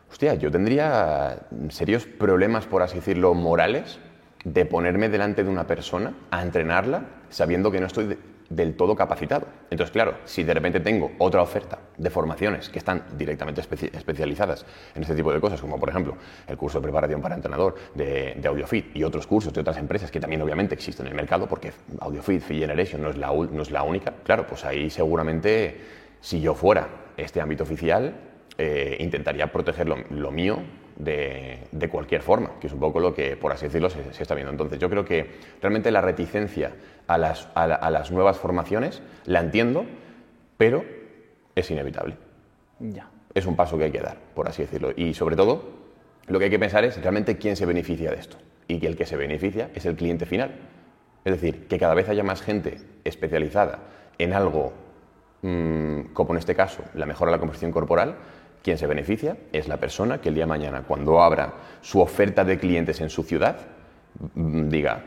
Hostia, 0.10 0.34
yo 0.34 0.50
tendría 0.50 1.46
serios 1.70 2.08
problemas, 2.08 2.66
por 2.66 2.82
así 2.82 2.96
decirlo, 2.96 3.36
morales 3.36 4.00
de 4.44 4.66
ponerme 4.66 5.10
delante 5.10 5.44
de 5.44 5.50
una 5.52 5.68
persona 5.68 6.16
a 6.32 6.42
entrenarla 6.42 7.04
sabiendo 7.30 7.70
que 7.70 7.80
no 7.80 7.86
estoy 7.86 8.18
del 8.50 8.76
todo 8.76 8.96
capacitado. 8.96 9.48
Entonces, 9.70 9.92
claro, 9.92 10.18
si 10.26 10.44
de 10.44 10.54
repente 10.54 10.80
tengo 10.80 11.12
otra 11.20 11.42
oferta 11.42 11.80
de 11.98 12.10
formaciones 12.10 12.70
que 12.70 12.80
están 12.80 13.04
directamente 13.18 13.62
especializadas 13.62 14.66
en 14.96 15.04
este 15.04 15.16
tipo 15.16 15.32
de 15.32 15.40
cosas, 15.40 15.62
como 15.62 15.80
por 15.80 15.90
ejemplo 15.90 16.16
el 16.48 16.58
curso 16.58 16.80
de 16.80 16.84
preparación 16.84 17.22
para 17.22 17.36
entrenador 17.36 17.76
de, 17.94 18.40
AudioFit 18.44 18.96
y 18.96 19.04
otros 19.04 19.28
cursos 19.28 19.54
de 19.54 19.62
otras 19.62 19.78
empresas 19.78 20.10
que 20.10 20.20
también 20.20 20.42
obviamente 20.42 20.74
existen 20.74 21.06
en 21.06 21.12
el 21.12 21.16
mercado, 21.16 21.48
porque 21.48 21.72
AudioFit, 22.00 22.42
Fit 22.42 22.60
Generation 22.60 23.02
no 23.02 23.10
es, 23.10 23.18
la, 23.18 23.28
no 23.28 23.62
es 23.62 23.72
la 23.72 23.84
única, 23.84 24.14
claro, 24.24 24.48
pues 24.48 24.66
ahí 24.66 24.90
seguramente 24.90 25.80
si 26.22 26.42
yo 26.42 26.54
fuera 26.54 26.88
este 27.18 27.42
ámbito 27.42 27.64
oficial, 27.64 28.16
eh, 28.58 28.98
intentaría 29.00 29.52
proteger 29.52 29.88
lo, 29.88 30.32
mío 30.32 30.60
de, 31.00 31.90
cualquier 31.90 32.22
forma, 32.22 32.60
que 32.60 32.68
es 32.68 32.74
un 32.74 32.80
poco 32.80 33.00
lo 33.00 33.14
que, 33.14 33.36
por 33.38 33.52
así 33.52 33.66
decirlo, 33.66 33.90
se, 33.90 34.14
se 34.14 34.22
está 34.22 34.36
viendo. 34.36 34.52
Entonces, 34.52 34.78
yo 34.80 34.90
creo 34.90 35.06
que 35.06 35.32
realmente 35.62 35.90
la 35.92 36.02
reticencia 36.02 36.74
a 37.10 37.18
las, 37.18 38.12
nuevas 38.12 38.38
formaciones, 38.38 39.02
la 39.26 39.40
entiendo, 39.40 39.86
pero 40.58 40.86
es 41.56 41.72
inevitable. 41.72 42.18
Ya. 42.80 43.10
Es 43.34 43.46
un 43.46 43.56
paso 43.56 43.78
que 43.78 43.86
hay 43.86 43.92
que 43.92 44.02
dar, 44.02 44.18
por 44.36 44.48
así 44.48 44.62
decirlo. 44.64 44.92
Y 44.96 45.14
sobre 45.14 45.36
todo, 45.36 45.64
lo 46.28 46.38
que 46.38 46.46
hay 46.46 46.52
que 46.52 46.60
pensar 46.60 46.84
es 46.84 47.02
realmente 47.02 47.38
quién 47.38 47.56
se 47.56 47.66
beneficia 47.66 48.12
de 48.12 48.18
esto. 48.18 48.38
Y 48.68 48.80
que 48.80 48.88
el 48.88 48.96
que 48.96 49.06
se 49.06 49.18
beneficia 49.18 49.72
es 49.74 49.86
el 49.86 49.96
cliente 49.96 50.26
final. 50.28 50.52
Es 51.26 51.34
decir, 51.34 51.68
que 51.68 51.80
cada 51.80 51.96
vez 51.96 52.10
haya 52.10 52.24
más 52.24 52.42
gente 52.42 52.78
especializada 53.04 53.80
en 54.20 54.34
algo, 54.34 54.74
mm, 55.42 56.14
como 56.14 56.34
en 56.34 56.38
este 56.38 56.54
caso, 56.54 56.84
la 56.94 57.08
mejora 57.08 57.32
de 57.32 57.38
la 57.38 57.40
composición 57.40 57.72
corporal, 57.72 58.18
quien 58.62 58.78
se 58.78 58.88
beneficia 58.88 59.38
es 59.52 59.68
la 59.68 59.78
persona 59.78 60.20
que 60.20 60.30
el 60.30 60.36
día 60.36 60.44
de 60.44 60.50
mañana, 60.50 60.84
cuando 60.88 61.22
abra 61.22 61.54
su 61.82 62.02
oferta 62.02 62.44
de 62.44 62.58
clientes 62.58 63.00
en 63.02 63.10
su 63.10 63.24
ciudad, 63.24 63.58
diga, 64.36 65.02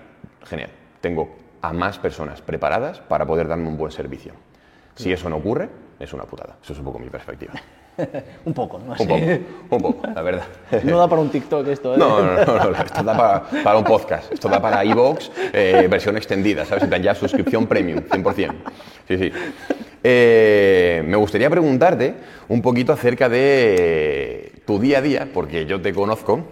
genial, 0.45 0.71
tengo 1.01 1.37
a 1.61 1.73
más 1.73 1.99
personas 1.99 2.41
preparadas 2.41 3.01
para 3.01 3.27
poder 3.27 3.49
darme 3.49 3.69
un 3.69 3.77
buen 3.77 3.93
servicio. 3.93 4.33
Si 4.95 5.13
eso 5.13 5.29
no 5.29 5.37
ocurre, 5.37 5.69
es 5.99 6.13
una 6.13 6.25
putada. 6.25 6.57
Eso 6.63 6.73
es 6.73 6.79
un 6.79 6.85
poco 6.85 6.99
mi 6.99 7.09
perspectiva. 7.09 7.53
un 8.45 8.55
poco, 8.55 8.79
¿no? 8.79 8.93
Un 8.99 9.07
poco, 9.07 9.15
un 9.77 9.83
poco, 9.83 10.07
la 10.15 10.23
verdad. 10.23 10.45
no 10.85 10.99
da 10.99 11.09
para 11.09 11.21
un 11.21 11.31
TikTok 11.31 11.67
esto, 11.69 11.95
¿eh? 11.95 11.99
No, 11.99 12.23
no, 12.23 12.33
no, 12.35 12.71
esto 12.73 13.03
da 13.03 13.45
para, 13.63 13.77
un 13.77 13.85
podcast, 13.85 14.33
esto 14.33 14.49
da 14.49 14.61
para 14.61 14.85
iVoox, 14.85 15.31
eh, 15.53 15.87
versión 15.91 16.17
extendida, 16.17 16.65
¿sabes? 16.65 16.89
Ya 17.03 17.15
suscripción 17.15 17.67
premium, 17.67 18.01
100%. 18.01 18.55
Sí, 19.09 19.19
sí. 19.19 19.33
Eh, 20.05 21.03
me 21.07 21.17
gustaría 21.17 21.49
preguntarte 21.49 22.15
un 22.49 22.61
poquito 22.63 22.93
acerca 22.93 23.29
de 23.29 24.53
tu 24.67 24.79
día 24.79 24.99
a 24.99 25.03
día, 25.03 25.29
porque 25.33 25.67
yo 25.67 25.81
te 25.81 25.93
conozco 25.93 26.45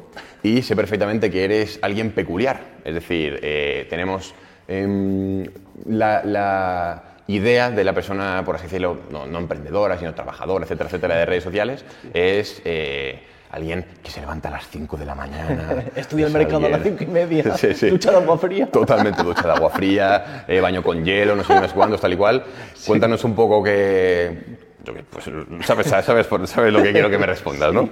y 0.43 0.63
sé 0.63 0.77
perfectamente 0.77 1.31
que 1.31 1.45
eres 1.45 1.79
alguien 1.83 2.13
peculiar. 2.13 2.61
Es 2.85 2.95
decir, 2.95 3.39
eh, 3.43 3.87
tenemos 3.91 4.35
Em, 4.71 5.45
la, 5.87 7.03
idea 7.27 7.71
de 7.71 7.83
la 7.83 7.93
persona, 7.93 8.43
por 8.45 8.55
así 8.55 8.65
decirlo, 8.65 9.01
no, 9.11 9.39
emprendedora, 9.39 9.99
sino 9.99 10.15
trabajadora, 10.15 10.65
etcétera, 10.65 10.89
etcétera, 10.89 11.17
de 11.17 11.27
redes 11.27 11.45
sociales, 11.45 11.85
es 12.15 12.63
eh, 12.65 13.21
alguien 13.51 13.85
que 14.03 14.11
se 14.11 14.21
levanta 14.21 14.49
a 14.49 14.53
las 14.53 14.69
5 14.69 14.97
de 14.97 15.05
la 15.05 15.15
mañana. 15.15 15.85
Estudia 15.97 16.27
el 16.27 16.33
mercado 16.33 16.67
a 16.67 16.69
las 16.69 16.83
5 16.83 17.05
y 17.05 17.07
media. 17.07 17.43
Ducha 17.91 18.11
de 18.11 18.17
agua 18.17 18.39
fría. 18.39 18.67
Totalmente 18.67 19.23
ducha 19.23 19.43
de 19.43 19.53
agua 19.53 19.71
fría, 19.71 20.45
eh, 20.47 20.61
baño 20.61 20.83
con 20.83 21.05
hielo, 21.05 21.37
no 21.37 21.45
sé 21.45 21.55
cuándo, 21.75 21.99
tal 21.99 22.13
y 22.13 22.17
cual. 22.17 22.45
Cuéntanos 22.87 23.25
un 23.25 23.35
poco 23.35 23.63
que. 23.63 24.71
Pues, 25.11 25.31
sabes, 25.67 25.89
sabes, 25.89 26.27
sabes, 26.47 26.73
lo 26.73 26.83
que 26.83 26.93
quiero 26.93 27.11
que 27.11 27.19
me 27.19 27.27
respondas, 27.27 27.73
¿no? 27.73 27.91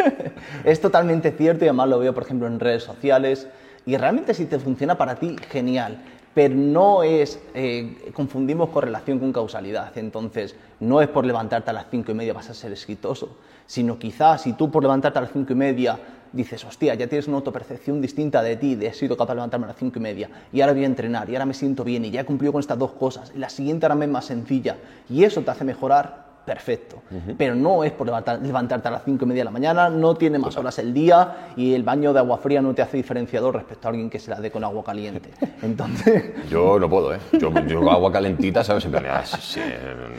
es 0.64 0.80
totalmente 0.80 1.32
cierto 1.32 1.64
y 1.64 1.68
además 1.68 1.88
lo 1.88 1.98
veo, 1.98 2.14
por 2.14 2.22
ejemplo, 2.22 2.46
en 2.46 2.60
redes 2.60 2.82
sociales. 2.82 3.48
Y 3.86 3.96
realmente 3.98 4.32
si 4.32 4.46
te 4.46 4.58
funciona 4.58 4.96
para 4.96 5.16
ti, 5.16 5.36
genial. 5.50 6.02
Pero 6.32 6.54
no 6.54 7.02
es, 7.02 7.38
eh, 7.54 8.10
confundimos 8.12 8.70
correlación 8.70 9.18
con 9.18 9.32
causalidad. 9.32 9.96
Entonces, 9.96 10.56
no 10.80 11.00
es 11.00 11.08
por 11.08 11.26
levantarte 11.26 11.70
a 11.70 11.72
las 11.72 11.86
cinco 11.90 12.10
y 12.10 12.14
media 12.14 12.32
vas 12.32 12.50
a 12.50 12.54
ser 12.54 12.72
exitoso, 12.72 13.36
sino 13.66 13.98
quizás 13.98 14.42
si 14.42 14.52
tú 14.52 14.70
por 14.70 14.82
levantarte 14.82 15.18
a 15.18 15.22
las 15.22 15.32
cinco 15.32 15.52
y 15.52 15.56
media 15.56 15.98
dices, 16.32 16.64
hostia, 16.64 16.94
ya 16.94 17.06
tienes 17.06 17.28
una 17.28 17.36
autopercepción 17.36 18.00
distinta 18.00 18.42
de 18.42 18.56
ti, 18.56 18.74
de 18.74 18.88
he 18.88 18.92
sido 18.92 19.16
capaz 19.16 19.34
de 19.34 19.36
levantarme 19.36 19.66
a 19.66 19.68
las 19.68 19.76
cinco 19.76 19.98
y 19.98 20.02
media, 20.02 20.28
y 20.52 20.60
ahora 20.60 20.72
voy 20.72 20.82
a 20.82 20.86
entrenar, 20.86 21.30
y 21.30 21.34
ahora 21.34 21.46
me 21.46 21.54
siento 21.54 21.84
bien, 21.84 22.04
y 22.04 22.10
ya 22.10 22.22
he 22.22 22.24
cumplido 22.24 22.52
con 22.52 22.60
estas 22.60 22.78
dos 22.78 22.92
cosas, 22.92 23.32
y 23.34 23.38
la 23.38 23.48
siguiente 23.48 23.86
ahora 23.86 23.94
me 23.94 24.06
es 24.06 24.10
más 24.10 24.24
sencilla, 24.24 24.76
y 25.08 25.22
eso 25.22 25.42
te 25.42 25.52
hace 25.52 25.64
mejorar 25.64 26.23
perfecto. 26.44 27.02
Pero 27.38 27.54
no 27.54 27.84
es 27.84 27.92
por 27.92 28.06
levantarte 28.06 28.88
a 28.88 28.90
las 28.90 29.04
5 29.04 29.24
y 29.24 29.28
media 29.28 29.40
de 29.40 29.44
la 29.44 29.50
mañana, 29.50 29.88
no 29.88 30.14
tiene 30.14 30.38
más 30.38 30.56
horas 30.56 30.78
el 30.78 30.92
día 30.92 31.50
y 31.56 31.74
el 31.74 31.82
baño 31.82 32.12
de 32.12 32.18
agua 32.18 32.38
fría 32.38 32.60
no 32.60 32.74
te 32.74 32.82
hace 32.82 32.96
diferenciador 32.96 33.54
respecto 33.54 33.88
a 33.88 33.90
alguien 33.90 34.10
que 34.10 34.18
se 34.18 34.30
la 34.30 34.40
dé 34.40 34.50
con 34.50 34.64
agua 34.64 34.84
caliente. 34.84 35.30
Entonces... 35.62 36.48
yo 36.50 36.78
no 36.78 36.88
puedo, 36.88 37.14
¿eh? 37.14 37.18
Yo, 37.32 37.50
yo 37.66 37.90
agua 37.90 38.12
calentita, 38.12 38.62
¿sabes? 38.62 38.84
En 38.84 38.90
plan, 38.90 39.04
ah, 39.08 39.24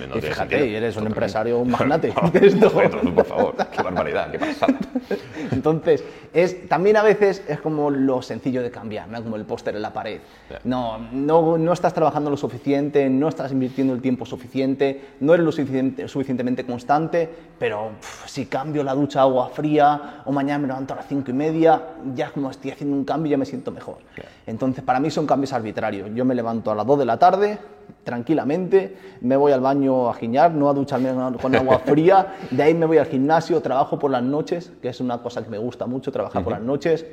no 0.09 0.17
y 0.17 0.21
fíjate, 0.21 0.77
eres 0.77 0.97
un 0.97 1.07
empresario, 1.07 1.59
un 1.59 1.69
magnate. 1.71 2.11
por 2.11 3.25
favor, 3.25 3.55
qué 3.71 3.81
barbaridad, 3.81 4.31
qué 4.31 4.39
pasa. 4.39 4.67
Entonces, 5.51 6.03
es, 6.33 6.67
también 6.67 6.97
a 6.97 7.03
veces 7.03 7.43
es 7.47 7.59
como 7.61 7.89
lo 7.89 8.21
sencillo 8.21 8.61
de 8.61 8.71
cambiar, 8.71 9.07
¿no? 9.07 9.23
como 9.23 9.35
el 9.35 9.45
póster 9.45 9.75
en 9.75 9.81
la 9.81 9.93
pared. 9.93 10.19
No, 10.63 10.97
no, 11.11 11.57
no 11.57 11.73
estás 11.73 11.93
trabajando 11.93 12.29
lo 12.29 12.37
suficiente, 12.37 13.09
no 13.09 13.27
estás 13.27 13.51
invirtiendo 13.51 13.93
el 13.93 14.01
tiempo 14.01 14.25
suficiente, 14.25 15.01
no 15.19 15.33
eres 15.33 15.45
lo 15.45 15.51
suficiente 15.51 16.07
suficientemente 16.15 16.65
constante, 16.65 17.29
pero 17.59 17.91
si 18.25 18.45
cambio 18.45 18.83
la 18.83 18.95
ducha 18.95 19.19
a 19.19 19.23
agua 19.23 19.49
fría 19.49 20.21
o 20.23 20.31
mañana 20.31 20.59
me 20.59 20.67
levanto 20.67 20.93
a 20.93 20.97
las 20.97 21.07
cinco 21.07 21.31
y 21.31 21.33
media, 21.33 21.81
ya 22.15 22.31
como 22.31 22.49
estoy 22.49 22.71
haciendo 22.71 22.95
un 22.95 23.03
cambio 23.03 23.31
ya 23.31 23.37
me 23.37 23.45
siento 23.45 23.69
mejor. 23.69 23.97
Entonces, 24.47 24.81
para 24.81 25.01
mí 25.01 25.11
son 25.11 25.27
cambios 25.27 25.51
arbitrarios. 25.51 26.09
Yo 26.15 26.23
me 26.23 26.33
levanto 26.33 26.71
a 26.71 26.75
las 26.75 26.85
2 26.85 26.99
de 26.99 27.05
la 27.05 27.19
tarde, 27.19 27.57
tranquilamente, 28.05 28.97
me 29.19 29.35
voy 29.35 29.51
al 29.51 29.59
baño 29.59 30.09
a 30.09 30.13
giñar, 30.13 30.51
no 30.51 30.69
a 30.69 30.73
ducharme 30.73 31.11
con 31.41 31.53
agua 31.53 31.79
fría, 31.85 32.35
de 32.49 32.63
ahí 32.63 32.73
me 32.73 32.85
voy 32.85 32.97
al 32.97 33.07
gimnasio, 33.07 33.61
trabajo 33.61 33.99
por 33.99 34.09
las 34.09 34.23
noches, 34.23 34.71
que 34.81 34.87
es 34.87 35.01
una 35.01 35.17
cosa 35.17 35.43
que 35.43 35.49
me 35.49 35.57
gusta 35.57 35.85
mucho, 35.85 36.13
trabajar 36.13 36.43
por 36.45 36.53
las 36.53 36.61
noches. 36.61 37.05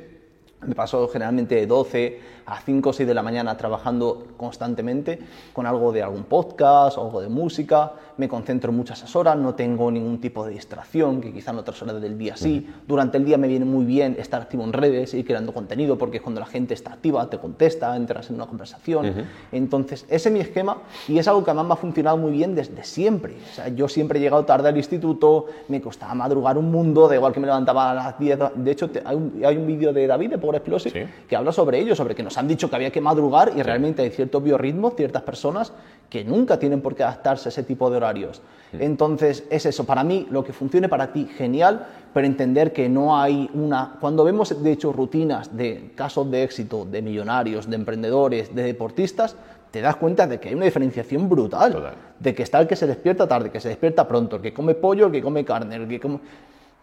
Me 0.65 0.75
paso 0.75 1.07
generalmente 1.07 1.55
de 1.55 1.67
12 1.67 2.19
a 2.45 2.59
5 2.59 2.89
o 2.89 2.93
6 2.93 3.07
de 3.07 3.13
la 3.13 3.23
mañana 3.23 3.55
trabajando 3.57 4.27
constantemente 4.37 5.19
con 5.53 5.65
algo 5.65 5.91
de 5.91 6.03
algún 6.03 6.23
podcast 6.23 6.97
o 6.97 7.05
algo 7.05 7.21
de 7.21 7.29
música 7.29 7.93
me 8.17 8.27
concentro 8.27 8.71
muchas 8.71 9.15
horas, 9.15 9.37
no 9.37 9.55
tengo 9.55 9.89
ningún 9.91 10.19
tipo 10.19 10.45
de 10.45 10.53
distracción, 10.53 11.21
que 11.21 11.33
quizá 11.33 11.51
en 11.51 11.57
otras 11.57 11.81
horas 11.81 12.01
del 12.01 12.17
día 12.17 12.37
sí. 12.37 12.67
Durante 12.87 13.17
el 13.17 13.25
día 13.25 13.37
me 13.37 13.47
viene 13.47 13.65
muy 13.65 13.85
bien 13.85 14.15
estar 14.19 14.41
activo 14.41 14.63
en 14.63 14.73
redes, 14.73 15.13
ir 15.13 15.25
creando 15.25 15.53
contenido, 15.53 15.97
porque 15.97 16.17
es 16.17 16.23
cuando 16.23 16.39
la 16.39 16.45
gente 16.45 16.73
está 16.73 16.93
activa, 16.93 17.29
te 17.29 17.37
contesta, 17.37 17.95
entras 17.95 18.29
en 18.29 18.35
una 18.35 18.45
conversación. 18.45 19.27
Entonces, 19.51 20.05
ese 20.09 20.29
es 20.29 20.33
mi 20.33 20.39
esquema 20.39 20.77
y 21.07 21.17
es 21.17 21.27
algo 21.27 21.43
que 21.43 21.51
además 21.51 21.67
me 21.67 21.73
ha 21.73 21.77
funcionado 21.77 22.17
muy 22.17 22.31
bien 22.31 22.55
desde 22.55 22.83
siempre. 22.83 23.35
O 23.51 23.55
sea, 23.55 23.67
yo 23.69 23.87
siempre 23.87 24.19
he 24.19 24.21
llegado 24.21 24.45
tarde 24.45 24.69
al 24.69 24.77
instituto, 24.77 25.47
me 25.67 25.81
costaba 25.81 26.13
madrugar 26.13 26.57
un 26.57 26.71
mundo, 26.71 27.07
de 27.07 27.15
igual 27.15 27.33
que 27.33 27.39
me 27.39 27.47
levantaba 27.47 27.91
a 27.91 27.93
las 27.93 28.19
10. 28.19 28.39
De 28.55 28.71
hecho, 28.71 28.89
hay 29.05 29.57
un, 29.57 29.63
vídeo 29.63 29.93
de 29.93 30.05
David 30.05 30.31
de 30.31 30.37
Explosive 30.57 31.07
que 31.27 31.35
habla 31.35 31.51
sobre 31.51 31.79
ello, 31.79 31.95
sobre 31.95 32.15
que 32.15 32.23
nos 32.23 32.37
han 32.37 32.47
dicho 32.47 32.69
que 32.69 32.75
había 32.75 32.91
que 32.91 33.01
madrugar 33.01 33.53
y 33.55 33.61
realmente 33.61 34.01
hay 34.01 34.09
cierto 34.09 34.41
biorritmo, 34.41 34.91
ciertas 34.91 35.23
personas 35.23 35.73
que 36.09 36.23
nunca 36.23 36.59
tienen 36.59 36.81
por 36.81 36.95
qué 36.95 37.03
adaptarse 37.03 37.49
a 37.49 37.51
ese 37.51 37.63
tipo 37.63 37.89
de 37.89 37.97
horarios. 37.97 38.41
Entonces, 38.79 39.45
es 39.49 39.65
eso, 39.65 39.85
para 39.85 40.03
mí, 40.03 40.27
lo 40.29 40.43
que 40.43 40.53
funcione 40.53 40.89
para 40.89 41.11
ti, 41.11 41.27
genial, 41.37 41.85
pero 42.13 42.25
entender 42.25 42.73
que 42.73 42.89
no 42.89 43.19
hay 43.19 43.49
una... 43.53 43.97
Cuando 43.99 44.23
vemos, 44.23 44.63
de 44.63 44.71
hecho, 44.71 44.91
rutinas 44.91 45.55
de 45.55 45.91
casos 45.95 46.29
de 46.29 46.43
éxito, 46.43 46.85
de 46.85 47.01
millonarios, 47.01 47.69
de 47.69 47.75
emprendedores, 47.75 48.53
de 48.53 48.63
deportistas, 48.63 49.35
te 49.71 49.81
das 49.81 49.95
cuenta 49.95 50.27
de 50.27 50.39
que 50.39 50.49
hay 50.49 50.55
una 50.55 50.65
diferenciación 50.65 51.27
brutal. 51.27 51.93
De 52.19 52.35
que 52.35 52.43
está 52.43 52.59
el 52.59 52.67
que 52.67 52.75
se 52.75 52.85
despierta 52.85 53.27
tarde, 53.27 53.49
que 53.49 53.59
se 53.59 53.69
despierta 53.69 54.07
pronto, 54.07 54.35
el 54.35 54.41
que 54.41 54.53
come 54.53 54.75
pollo, 54.75 55.07
el 55.07 55.11
que 55.11 55.21
come 55.21 55.43
carne, 55.43 55.75
el 55.75 55.87
que 55.87 55.99
come... 55.99 56.19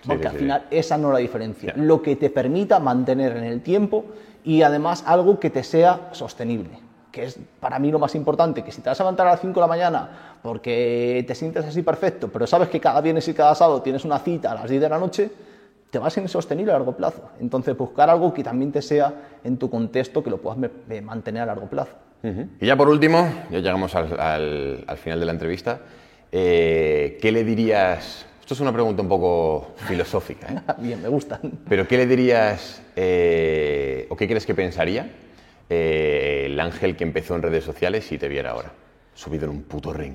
Porque 0.07 0.29
al 0.29 0.37
final 0.37 0.67
esa 0.71 0.97
no 0.97 1.09
es 1.09 1.15
la 1.15 1.21
diferencia. 1.21 1.75
Lo 1.77 2.01
que 2.01 2.17
te 2.17 2.31
permita 2.31 2.81
mantener 2.81 3.37
en 3.37 3.45
el 3.45 3.61
tiempo 3.61 4.07
y 4.45 4.63
además 4.63 5.05
algo 5.07 5.39
que 5.39 5.51
te 5.51 5.63
sea 5.63 6.09
sostenible 6.13 6.91
que 7.11 7.25
es 7.25 7.39
para 7.59 7.79
mí 7.79 7.91
lo 7.91 7.99
más 7.99 8.15
importante, 8.15 8.63
que 8.63 8.73
si 8.73 8.83
te 8.83 8.89
vas 8.89 9.01
a 9.01 9.05
levantar 9.05 9.27
a 9.27 9.33
las 9.33 9.41
5 9.41 9.55
de 9.55 9.61
la 9.61 9.67
mañana 9.67 10.09
porque 10.43 11.25
te 11.27 11.35
sientes 11.35 11.65
así 11.65 11.83
perfecto, 11.83 12.29
pero 12.29 12.47
sabes 12.47 12.69
que 12.69 12.81
cada 12.81 13.01
viernes 13.01 13.27
y 13.29 13.35
cada 13.35 13.55
sábado 13.55 13.83
tienes 13.83 14.05
una 14.05 14.19
cita 14.19 14.53
a 14.53 14.55
las 14.55 14.71
10 14.71 14.81
de 14.81 14.89
la 14.89 14.99
noche, 14.99 15.31
te 15.91 15.99
vas 15.99 16.17
a 16.17 16.21
insostenible 16.21 16.73
a 16.73 16.77
largo 16.77 16.97
plazo. 16.97 17.31
Entonces, 17.41 17.77
buscar 17.77 18.09
algo 18.09 18.33
que 18.33 18.45
también 18.45 18.71
te 18.71 18.81
sea 18.81 19.13
en 19.43 19.57
tu 19.57 19.69
contexto, 19.69 20.23
que 20.23 20.31
lo 20.31 20.39
puedas 20.39 20.59
mantener 21.03 21.43
a 21.43 21.47
largo 21.47 21.67
plazo. 21.67 21.93
Y 22.23 22.67
ya 22.67 22.77
por 22.77 22.89
último, 22.89 23.29
ya 23.51 23.59
llegamos 23.59 23.95
al, 23.95 24.85
final 24.97 25.21
de 25.21 25.27
la 25.27 25.33
entrevista, 25.33 25.81
eh, 26.31 27.19
¿qué 27.21 27.33
le 27.33 27.45
dirías? 27.45 28.27
Esto 28.51 28.65
es 28.65 28.69
una 28.69 28.73
pregunta 28.73 29.01
un 29.01 29.09
poco 29.09 29.75
filosófica. 29.77 30.49
¿eh? 30.53 30.73
Bien, 30.79 31.01
me 31.01 31.07
gustan. 31.07 31.39
Pero 31.69 31.87
¿qué 31.87 31.97
le 31.97 32.05
dirías 32.05 32.83
eh, 32.97 34.09
o 34.09 34.17
qué 34.17 34.27
crees 34.27 34.45
que 34.45 34.57
pensaría 34.57 35.09
eh, 35.69 36.47
el 36.47 36.59
ángel 36.59 36.97
que 36.97 37.05
empezó 37.05 37.37
en 37.37 37.43
redes 37.43 37.63
sociales 37.63 38.11
y 38.11 38.19
te 38.19 38.27
viera 38.27 38.51
ahora. 38.51 38.73
Subido 39.15 39.45
en 39.45 39.51
un 39.51 39.63
puto 39.63 39.93
ring. 39.93 40.15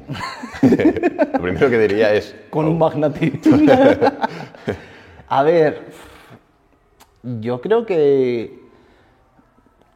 Lo 1.33 1.41
primero 1.41 1.69
que 1.69 1.79
diría 1.79 2.13
es... 2.13 2.35
Con 2.49 2.65
un 2.65 2.73
oh". 2.73 2.79
magnetismo. 2.79 3.57
A 5.29 5.41
ver, 5.43 5.83
yo 7.23 7.61
creo 7.61 7.85
que 7.85 8.64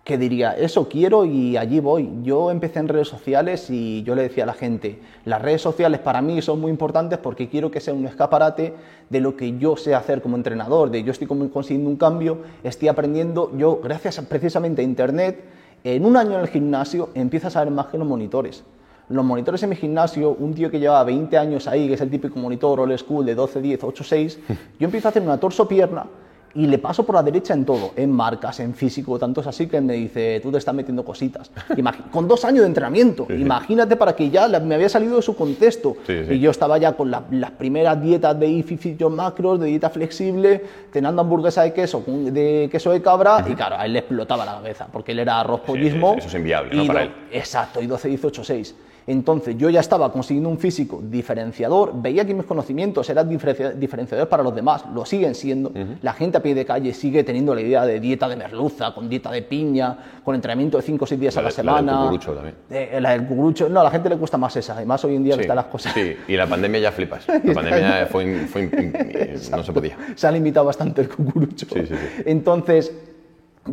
que 0.10 0.18
diría, 0.18 0.54
eso 0.54 0.90
quiero 0.90 1.24
y 1.24 1.56
allí 1.56 1.80
voy. 1.80 2.10
Yo 2.24 2.50
empecé 2.50 2.80
en 2.80 2.88
redes 2.88 3.08
sociales 3.08 3.70
y 3.70 4.02
yo 4.02 4.16
le 4.16 4.24
decía 4.24 4.44
a 4.44 4.48
la 4.48 4.56
gente, 4.56 4.98
las 5.24 5.40
redes 5.40 5.62
sociales 5.62 6.00
para 6.00 6.20
mí 6.20 6.42
son 6.42 6.60
muy 6.60 6.72
importantes 6.72 7.20
porque 7.20 7.48
quiero 7.48 7.70
que 7.70 7.80
sea 7.80 7.94
un 7.94 8.08
escaparate 8.08 8.74
de 9.08 9.20
lo 9.20 9.38
que 9.38 9.60
yo 9.60 9.78
sé 9.78 9.94
hacer 9.94 10.24
como 10.24 10.36
entrenador, 10.36 10.90
de 10.90 11.04
yo 11.04 11.12
estoy 11.12 11.28
consiguiendo 11.28 11.92
un 11.92 11.96
cambio, 11.96 12.40
estoy 12.64 12.88
aprendiendo, 12.88 13.56
yo 13.56 13.82
gracias 13.84 14.20
precisamente 14.22 14.82
a 14.82 14.84
Internet, 14.84 15.44
en 15.84 16.04
un 16.04 16.18
año 16.18 16.34
en 16.34 16.42
el 16.42 16.48
gimnasio 16.48 17.10
empiezas 17.14 17.56
a 17.56 17.64
ver 17.64 17.72
más 17.72 17.86
que 17.86 18.00
los 18.00 18.08
monitores. 18.08 18.64
Los 19.10 19.24
monitores 19.24 19.62
en 19.62 19.70
mi 19.70 19.76
gimnasio, 19.76 20.32
un 20.32 20.56
tío 20.56 20.72
que 20.72 20.80
lleva 20.80 21.04
20 21.04 21.38
años 21.38 21.68
ahí, 21.68 21.88
que 21.88 21.94
es 21.94 22.02
el 22.02 22.10
típico 22.10 22.40
monitor 22.40 22.80
old 22.80 22.98
school 22.98 23.28
de 23.28 23.36
12, 23.36 23.62
10, 23.62 23.84
8, 23.84 24.04
6, 24.04 24.40
yo 24.80 24.86
empiezo 24.86 25.08
a 25.08 25.10
hacer 25.10 25.22
una 25.22 25.40
torso-pierna 25.40 26.08
y 26.56 26.68
le 26.68 26.78
paso 26.78 27.06
por 27.06 27.16
la 27.16 27.24
derecha 27.24 27.54
en 27.54 27.66
todo, 27.66 27.92
en 27.96 28.12
marcas, 28.12 28.60
en 28.60 28.74
físico, 28.74 29.20
tanto 29.20 29.42
es 29.42 29.48
así 29.48 29.68
que 29.68 29.80
me 29.82 29.94
dice, 29.94 30.40
tú 30.42 30.52
te 30.52 30.58
estás 30.58 30.74
metiendo 30.74 31.04
cositas. 31.06 31.52
con 32.12 32.28
dos 32.28 32.46
años 32.46 32.62
de 32.62 32.68
entrenamiento, 32.68 33.28
imagínate 33.30 33.96
para 33.96 34.16
que 34.16 34.30
ya 34.30 34.48
me 34.60 34.76
había 34.76 34.90
salido 34.90 35.18
de 35.18 35.22
su 35.22 35.36
contexto. 35.36 35.98
y 36.08 36.40
yo 36.40 36.52
estaba 36.52 36.78
ya 36.78 36.94
con 36.94 37.12
las 37.12 37.52
primeras 37.52 38.02
dietas 38.02 38.40
de 38.40 38.48
IFI 38.48 38.98
macros, 39.10 39.60
de 39.60 39.68
dieta 39.68 39.90
flexible, 39.90 40.64
cenando 40.92 41.22
hamburguesa 41.22 41.64
de 41.64 41.74
queso, 41.74 42.04
de 42.06 42.70
queso 42.72 42.92
de 42.92 43.02
cabra, 43.02 43.46
y 43.48 43.54
claro, 43.54 43.76
a 43.78 43.86
él 43.86 43.94
le 43.94 44.00
explotaba 44.00 44.46
la 44.46 44.54
cabeza, 44.54 44.88
porque 44.92 45.12
él 45.12 45.20
era 45.20 45.40
arroz 45.40 45.62
pollismo. 45.62 46.16
eso 46.18 46.28
es 46.28 46.36
inviable, 46.36 46.76
¿no? 46.76 46.86
Para 46.86 47.04
él. 47.04 47.12
Exacto, 47.32 47.82
y 47.82 47.88
12, 47.88 48.08
18, 48.10 48.44
6. 48.44 48.76
Entonces 49.10 49.58
yo 49.58 49.72
ya 49.72 49.80
estaba 49.80 50.12
consiguiendo 50.12 50.50
un 50.50 50.60
físico 50.60 51.02
diferenciador, 51.04 52.00
veía 52.00 52.26
que 52.26 52.36
mis 52.36 52.46
conocimientos 52.46 53.10
eran 53.10 53.28
diferenciadores 53.28 54.28
para 54.28 54.44
los 54.44 54.54
demás, 54.54 54.84
lo 54.94 55.04
siguen 55.04 55.34
siendo. 55.34 55.72
La 56.04 56.14
gente 56.14 56.38
a 56.38 56.44
pie 56.44 56.54
de 56.54 56.64
calle 56.64 56.94
sigue 56.94 57.24
teniendo 57.24 57.56
la 57.56 57.62
idea 57.62 57.88
de 57.88 58.00
dieta 58.00 58.30
de 58.30 58.36
merluza, 58.36 58.94
con 58.94 59.10
dieta 59.10 59.32
de 59.32 59.42
piña, 59.42 59.98
con 60.24 60.36
entrenamiento 60.36 60.78
de 60.78 60.84
5 60.84 61.04
o 61.04 61.08
6 61.08 61.20
días 61.20 61.38
a 61.38 61.42
la 61.42 61.50
semana. 61.50 62.06
La 62.06 62.12
del 62.12 62.20
también. 62.20 62.56
Eh, 62.70 63.00
la 63.02 63.12
del 63.14 63.26
cucurucho, 63.26 63.68
no, 63.68 63.80
a 63.80 63.84
la 63.84 63.90
gente 63.90 64.10
le 64.10 64.16
gusta 64.16 64.38
más 64.38 64.56
esa, 64.56 64.74
además 64.74 65.04
hoy 65.04 65.16
en 65.16 65.24
día 65.24 65.36
están 65.36 65.56
las 65.56 65.66
cosas. 65.66 65.92
Sí, 65.92 66.16
y 66.28 66.36
la 66.36 66.46
pandemia 66.46 66.80
ya 66.80 66.92
flipas. 66.92 67.28
La 67.44 67.54
pandemia 67.54 68.06
fue, 68.12 68.46
fue 68.46 68.70
no 69.52 69.64
se 69.64 69.74
podía. 69.74 69.98
Se 70.14 70.28
ha 70.28 70.32
limitado 70.32 70.68
bastante 70.68 71.02
el 71.02 71.10
cucurucho. 71.10 71.66
Sí, 71.66 71.80
sí, 71.88 71.96
sí. 71.96 72.24
Entonces, 72.28 72.94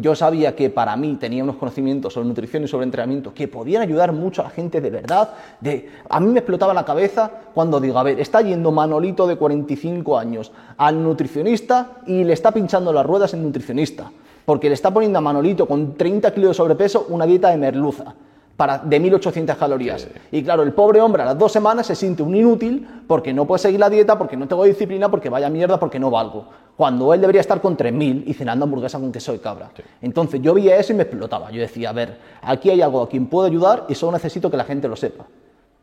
yo 0.00 0.14
sabía 0.14 0.54
que 0.54 0.70
para 0.70 0.96
mí 0.96 1.16
tenía 1.16 1.42
unos 1.42 1.56
conocimientos 1.56 2.12
sobre 2.12 2.28
nutrición 2.28 2.64
y 2.64 2.68
sobre 2.68 2.84
entrenamiento 2.84 3.32
que 3.34 3.48
podían 3.48 3.82
ayudar 3.82 4.12
mucho 4.12 4.42
a 4.42 4.44
la 4.44 4.50
gente 4.50 4.80
de 4.80 4.90
verdad. 4.90 5.30
De, 5.60 5.90
a 6.08 6.20
mí 6.20 6.28
me 6.28 6.40
explotaba 6.40 6.74
la 6.74 6.84
cabeza 6.84 7.30
cuando 7.54 7.80
digo, 7.80 7.98
a 7.98 8.02
ver, 8.02 8.20
está 8.20 8.40
yendo 8.40 8.72
Manolito 8.72 9.26
de 9.26 9.36
45 9.36 10.18
años 10.18 10.52
al 10.76 11.02
nutricionista 11.02 11.98
y 12.06 12.24
le 12.24 12.32
está 12.32 12.52
pinchando 12.52 12.92
las 12.92 13.06
ruedas 13.06 13.34
en 13.34 13.42
nutricionista, 13.42 14.10
porque 14.44 14.68
le 14.68 14.74
está 14.74 14.92
poniendo 14.92 15.18
a 15.18 15.22
Manolito 15.22 15.66
con 15.66 15.94
30 15.94 16.32
kilos 16.32 16.50
de 16.50 16.54
sobrepeso 16.54 17.06
una 17.08 17.26
dieta 17.26 17.50
de 17.50 17.56
merluza. 17.56 18.14
Para, 18.56 18.78
de 18.78 18.98
1800 18.98 19.54
calorías. 19.54 20.08
Y 20.32 20.42
claro, 20.42 20.62
el 20.62 20.72
pobre 20.72 20.98
hombre 21.02 21.20
a 21.20 21.26
las 21.26 21.38
dos 21.38 21.52
semanas 21.52 21.88
se 21.88 21.94
siente 21.94 22.22
un 22.22 22.34
inútil 22.34 22.88
porque 23.06 23.34
no 23.34 23.46
puede 23.46 23.58
seguir 23.58 23.78
la 23.78 23.90
dieta, 23.90 24.16
porque 24.16 24.34
no 24.34 24.48
tengo 24.48 24.64
disciplina, 24.64 25.10
porque 25.10 25.28
vaya 25.28 25.50
mierda, 25.50 25.78
porque 25.78 25.98
no 25.98 26.10
valgo 26.10 26.46
cuando 26.76 27.14
él 27.14 27.20
debería 27.20 27.40
estar 27.40 27.60
con 27.60 27.76
3.000 27.76 28.24
y 28.26 28.34
cenando 28.34 28.64
hamburguesa 28.64 29.00
con 29.00 29.10
queso 29.10 29.32
de 29.32 29.40
cabra. 29.40 29.70
Entonces 30.02 30.42
yo 30.42 30.52
veía 30.52 30.76
eso 30.76 30.92
y 30.92 30.96
me 30.96 31.04
explotaba. 31.04 31.50
Yo 31.50 31.60
decía, 31.60 31.90
a 31.90 31.92
ver, 31.92 32.18
aquí 32.42 32.68
hay 32.68 32.82
algo 32.82 33.00
a 33.00 33.08
quien 33.08 33.26
puedo 33.26 33.46
ayudar 33.46 33.86
y 33.88 33.94
solo 33.94 34.12
necesito 34.12 34.50
que 34.50 34.56
la 34.56 34.64
gente 34.64 34.86
lo 34.86 34.96
sepa. 34.96 35.24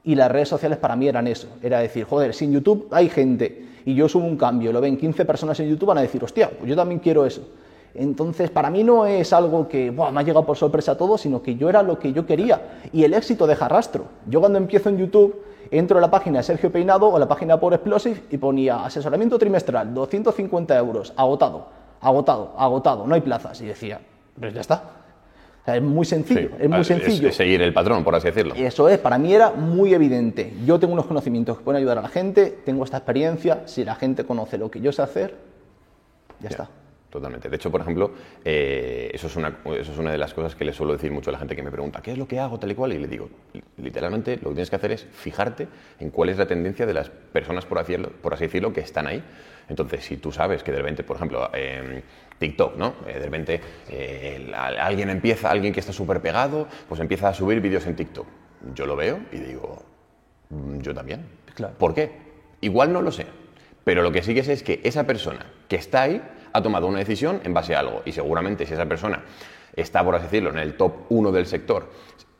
Y 0.03 0.15
las 0.15 0.31
redes 0.31 0.49
sociales 0.49 0.77
para 0.77 0.95
mí 0.95 1.07
eran 1.07 1.25
eso. 1.27 1.47
Era 1.63 1.79
decir, 1.79 2.05
joder, 2.05 2.33
si 2.33 2.45
en 2.45 2.53
YouTube 2.53 2.87
hay 2.91 3.09
gente 3.09 3.65
y 3.85 3.95
yo 3.95 4.07
subo 4.07 4.25
un 4.25 4.37
cambio, 4.37 4.71
lo 4.71 4.81
ven 4.81 4.97
15 4.97 5.25
personas 5.25 5.59
en 5.59 5.69
YouTube, 5.69 5.87
van 5.87 5.97
a 5.97 6.01
decir, 6.01 6.23
hostia, 6.23 6.51
pues 6.51 6.69
yo 6.69 6.75
también 6.75 6.99
quiero 6.99 7.25
eso. 7.25 7.41
Entonces, 7.95 8.49
para 8.49 8.69
mí 8.69 8.83
no 8.83 9.05
es 9.05 9.33
algo 9.33 9.67
que 9.67 9.91
me 9.91 10.03
ha 10.03 10.23
llegado 10.23 10.45
por 10.45 10.57
sorpresa 10.57 10.93
a 10.93 10.97
todo, 10.97 11.17
sino 11.17 11.41
que 11.41 11.55
yo 11.55 11.69
era 11.69 11.83
lo 11.83 11.99
que 11.99 12.11
yo 12.11 12.25
quería. 12.25 12.79
Y 12.91 13.03
el 13.03 13.13
éxito 13.13 13.47
deja 13.47 13.67
rastro. 13.67 14.05
Yo 14.27 14.39
cuando 14.39 14.57
empiezo 14.57 14.89
en 14.89 14.97
YouTube 14.97 15.43
entro 15.71 15.97
a 15.97 16.01
la 16.01 16.11
página 16.11 16.39
de 16.39 16.43
Sergio 16.43 16.71
Peinado 16.71 17.07
o 17.07 17.15
a 17.15 17.19
la 17.19 17.27
página 17.27 17.59
por 17.59 17.73
Explosive 17.73 18.23
y 18.29 18.37
ponía 18.37 18.85
asesoramiento 18.85 19.37
trimestral, 19.37 19.93
250 19.93 20.77
euros, 20.77 21.13
agotado. 21.15 21.67
agotado, 22.01 22.53
agotado, 22.57 23.07
no 23.07 23.15
hay 23.15 23.21
plazas. 23.21 23.59
Y 23.61 23.65
decía, 23.65 24.01
pues 24.39 24.53
ya 24.53 24.61
está. 24.61 24.83
O 25.61 25.65
sea, 25.65 25.77
es 25.77 25.81
muy 25.81 26.05
sencillo, 26.05 26.49
es 26.59 26.69
muy 26.69 26.83
sencillo. 26.83 27.29
Es 27.29 27.35
seguir 27.35 27.61
el 27.61 27.73
patrón, 27.73 28.03
por 28.03 28.13
así 28.15 28.27
decirlo. 28.27 28.53
Eso 28.53 28.89
es, 28.89 28.99
para 28.99 29.17
mí 29.17 29.33
era 29.33 29.51
muy 29.51 29.93
evidente. 29.93 30.53
Yo 30.65 30.77
tengo 30.77 30.91
unos 30.91 31.05
conocimientos 31.05 31.57
que 31.57 31.63
pueden 31.63 31.77
ayudar 31.77 31.99
a 31.99 32.01
la 32.01 32.09
gente, 32.09 32.59
tengo 32.65 32.83
esta 32.83 32.97
experiencia, 32.97 33.61
si 33.65 33.85
la 33.85 33.95
gente 33.95 34.25
conoce 34.25 34.57
lo 34.57 34.69
que 34.69 34.81
yo 34.81 34.91
sé 34.91 35.01
hacer, 35.01 35.37
ya, 36.41 36.49
está. 36.49 36.69
Totalmente. 37.13 37.47
De 37.47 37.57
hecho, 37.57 37.69
por 37.69 37.79
ejemplo, 37.79 38.11
eh, 38.43 39.11
eso, 39.13 39.27
es 39.27 39.35
una, 39.35 39.59
eso 39.79 39.91
es 39.91 39.97
una 39.99 40.11
de 40.11 40.17
las 40.17 40.33
cosas 40.33 40.55
que 40.55 40.65
le 40.65 40.73
suelo 40.73 40.93
decir 40.93 41.11
mucho 41.11 41.29
a 41.29 41.33
la 41.33 41.37
gente 41.37 41.55
que 41.55 41.61
me 41.61 41.69
pregunta, 41.69 42.01
¿qué 42.01 42.13
es 42.13 42.17
lo 42.17 42.27
que 42.27 42.39
hago 42.39 42.57
tal 42.57 42.71
y 42.71 42.73
cual? 42.73 42.91
Y 42.91 42.97
le 42.97 43.07
digo, 43.07 43.29
literalmente 43.77 44.37
lo 44.37 44.49
que 44.49 44.55
tienes 44.55 44.71
que 44.71 44.77
hacer 44.77 44.93
es 44.93 45.05
fijarte 45.11 45.67
en 45.99 46.09
cuál 46.09 46.29
es 46.29 46.39
la 46.39 46.47
tendencia 46.47 46.87
de 46.87 46.93
las 46.95 47.11
personas, 47.11 47.67
por 47.67 47.77
así, 47.77 47.95
por 48.19 48.33
así 48.33 48.45
decirlo, 48.45 48.73
que 48.73 48.81
están 48.81 49.05
ahí. 49.05 49.23
Entonces, 49.69 50.03
si 50.03 50.17
tú 50.17 50.31
sabes 50.31 50.63
que 50.63 50.71
de 50.71 50.79
repente, 50.79 51.03
por 51.03 51.17
ejemplo, 51.17 51.51
eh, 51.53 52.01
TikTok, 52.39 52.77
¿no? 52.77 52.95
Eh, 53.05 53.13
de 53.13 53.25
repente 53.25 53.61
eh, 53.89 54.51
alguien 54.55 55.11
empieza, 55.11 55.51
alguien 55.51 55.71
que 55.71 55.81
está 55.81 55.93
súper 55.93 56.19
pegado, 56.19 56.67
pues 56.89 56.99
empieza 56.99 57.29
a 57.29 57.35
subir 57.35 57.61
vídeos 57.61 57.85
en 57.85 57.95
TikTok. 57.95 58.25
Yo 58.73 58.87
lo 58.87 58.95
veo 58.95 59.19
y 59.31 59.37
digo, 59.37 59.83
mm, 60.49 60.79
yo 60.79 60.95
también. 60.95 61.27
Claro. 61.53 61.75
¿Por 61.77 61.93
qué? 61.93 62.09
Igual 62.61 62.91
no 62.91 63.03
lo 63.03 63.11
sé, 63.11 63.27
pero 63.83 64.01
lo 64.01 64.11
que 64.11 64.23
sí 64.23 64.33
que 64.33 64.43
sé 64.43 64.53
es 64.53 64.63
que 64.63 64.81
esa 64.83 65.05
persona 65.05 65.45
que 65.67 65.75
está 65.75 66.03
ahí 66.03 66.21
ha 66.53 66.61
tomado 66.61 66.87
una 66.87 66.99
decisión 66.99 67.41
en 67.43 67.53
base 67.53 67.75
a 67.75 67.79
algo. 67.79 68.01
Y 68.05 68.11
seguramente 68.11 68.65
si 68.65 68.73
esa 68.73 68.85
persona 68.85 69.23
está, 69.75 70.03
por 70.03 70.15
así 70.15 70.25
decirlo, 70.25 70.51
en 70.51 70.59
el 70.59 70.75
top 70.75 70.93
1 71.09 71.31
del 71.31 71.45
sector, 71.45 71.89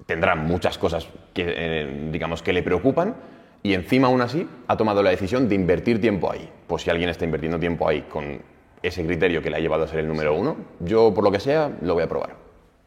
tendrá 0.05 0.35
muchas 0.35 0.77
cosas 0.77 1.07
que, 1.33 1.45
eh, 1.47 2.09
digamos, 2.11 2.41
que 2.41 2.53
le 2.53 2.63
preocupan 2.63 3.15
y 3.63 3.73
encima 3.73 4.07
aún 4.07 4.21
así 4.21 4.47
ha 4.67 4.77
tomado 4.77 5.01
la 5.01 5.09
decisión 5.09 5.47
de 5.47 5.55
invertir 5.55 5.99
tiempo 5.99 6.31
ahí. 6.31 6.49
Pues 6.67 6.83
si 6.83 6.89
alguien 6.89 7.09
está 7.09 7.25
invirtiendo 7.25 7.59
tiempo 7.59 7.87
ahí 7.87 8.01
con 8.03 8.41
ese 8.81 9.05
criterio 9.05 9.41
que 9.41 9.49
le 9.49 9.57
ha 9.57 9.59
llevado 9.59 9.83
a 9.83 9.87
ser 9.87 9.99
el 9.99 10.07
número 10.07 10.35
uno, 10.35 10.57
yo 10.81 11.13
por 11.13 11.23
lo 11.23 11.31
que 11.31 11.39
sea 11.39 11.71
lo 11.81 11.93
voy 11.93 12.03
a 12.03 12.07
probar. 12.09 12.43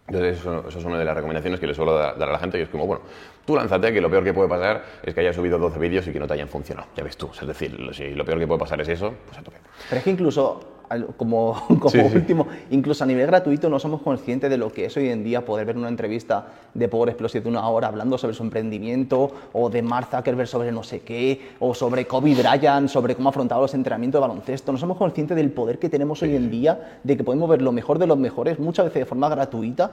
Entonces 0.09 0.39
eso, 0.39 0.69
es 0.69 0.85
una 0.85 0.99
de 0.99 1.05
las 1.05 1.17
recomendaciones 1.17 1.59
que 1.59 1.67
le 1.67 1.75
suelo 1.75 1.95
dar, 1.95 2.23
a 2.23 2.33
la 2.33 2.39
gente, 2.39 2.59
y 2.59 2.63
es 2.63 2.69
como, 2.69 2.87
bueno, 2.87 3.03
tú 3.45 3.57
lánzate, 3.57 3.93
que 3.93 4.01
lo 4.01 4.09
peor 4.09 4.23
que 4.23 4.33
puede 4.33 4.49
pasar 4.49 4.85
es 5.03 5.13
que 5.13 5.21
hayas 5.21 5.35
subido 5.35 5.59
12 5.59 5.79
vídeos 5.81 6.07
y 6.07 6.13
que 6.13 6.21
no 6.21 6.29
te 6.29 6.35
hayan 6.35 6.49
funcionado, 6.49 6.87
ya 6.97 7.03
ves 7.03 7.17
tú, 7.17 7.29
es 7.33 7.45
decir, 7.45 7.77
si 7.93 8.15
lo 8.15 8.25
peor 8.25 8.39
que 8.39 8.47
puede 8.47 8.61
pasar 8.61 8.81
es 8.81 8.89
eso, 8.89 9.13
pues 9.27 9.39
a 9.39 9.43
tope. 9.43 9.57
Pero 9.89 9.99
es 9.99 10.05
que 10.05 10.11
incluso 10.11 10.76
como, 11.17 11.63
como 11.81 12.07
último, 12.07 12.47
incluso 12.71 13.05
a 13.05 13.07
nivel 13.07 13.27
gratuito 13.27 13.69
no 13.69 13.79
somos 13.79 14.03
conscientes 14.03 14.51
de 14.51 14.57
lo 14.57 14.73
que 14.73 14.87
es 14.87 14.97
hoy 14.97 15.09
en 15.09 15.25
día 15.25 15.45
poder 15.45 15.67
ver 15.67 15.77
una 15.77 15.89
entrevista 15.89 16.47
de 16.75 16.89
Power 16.89 17.11
Explosive 17.11 17.43
de 17.43 17.49
una 17.51 17.69
hora 17.69 17.89
hablando 17.89 18.19
sobre 18.19 18.35
su 18.35 18.43
emprendimiento 18.43 19.31
o 19.53 19.71
de 19.71 19.83
Mark 19.83 20.09
Zuckerberg 20.11 20.49
sobre 20.49 20.73
no 20.73 20.83
sé 20.83 21.01
qué 21.01 21.41
o 21.61 21.75
sobre 21.75 22.07
Kobe 22.07 22.35
Bryant, 22.35 22.89
sobre 22.89 23.15
cómo 23.15 23.29
ha 23.29 23.31
afrontado 23.31 23.63
los 23.63 23.75
entrenamientos 23.75 24.21
de 24.21 24.29
baloncesto. 24.29 24.73
No 24.73 24.79
somos 24.79 24.97
conscientes 24.97 25.37
del 25.37 25.51
poder 25.51 25.79
que 25.79 25.89
tenemos 25.89 26.23
hoy 26.23 26.37
en 26.37 26.51
día 26.51 26.99
de 27.03 27.17
que 27.17 27.25
podemos 27.25 27.49
ver 27.49 27.63
lo 27.63 27.73
mejor 27.73 27.99
de 27.99 28.07
los 28.07 28.19
mejores 28.19 28.59
muchas 28.59 28.87
veces 28.87 29.01
de 29.01 29.07
forma 29.07 29.29
gratuita 29.29 29.93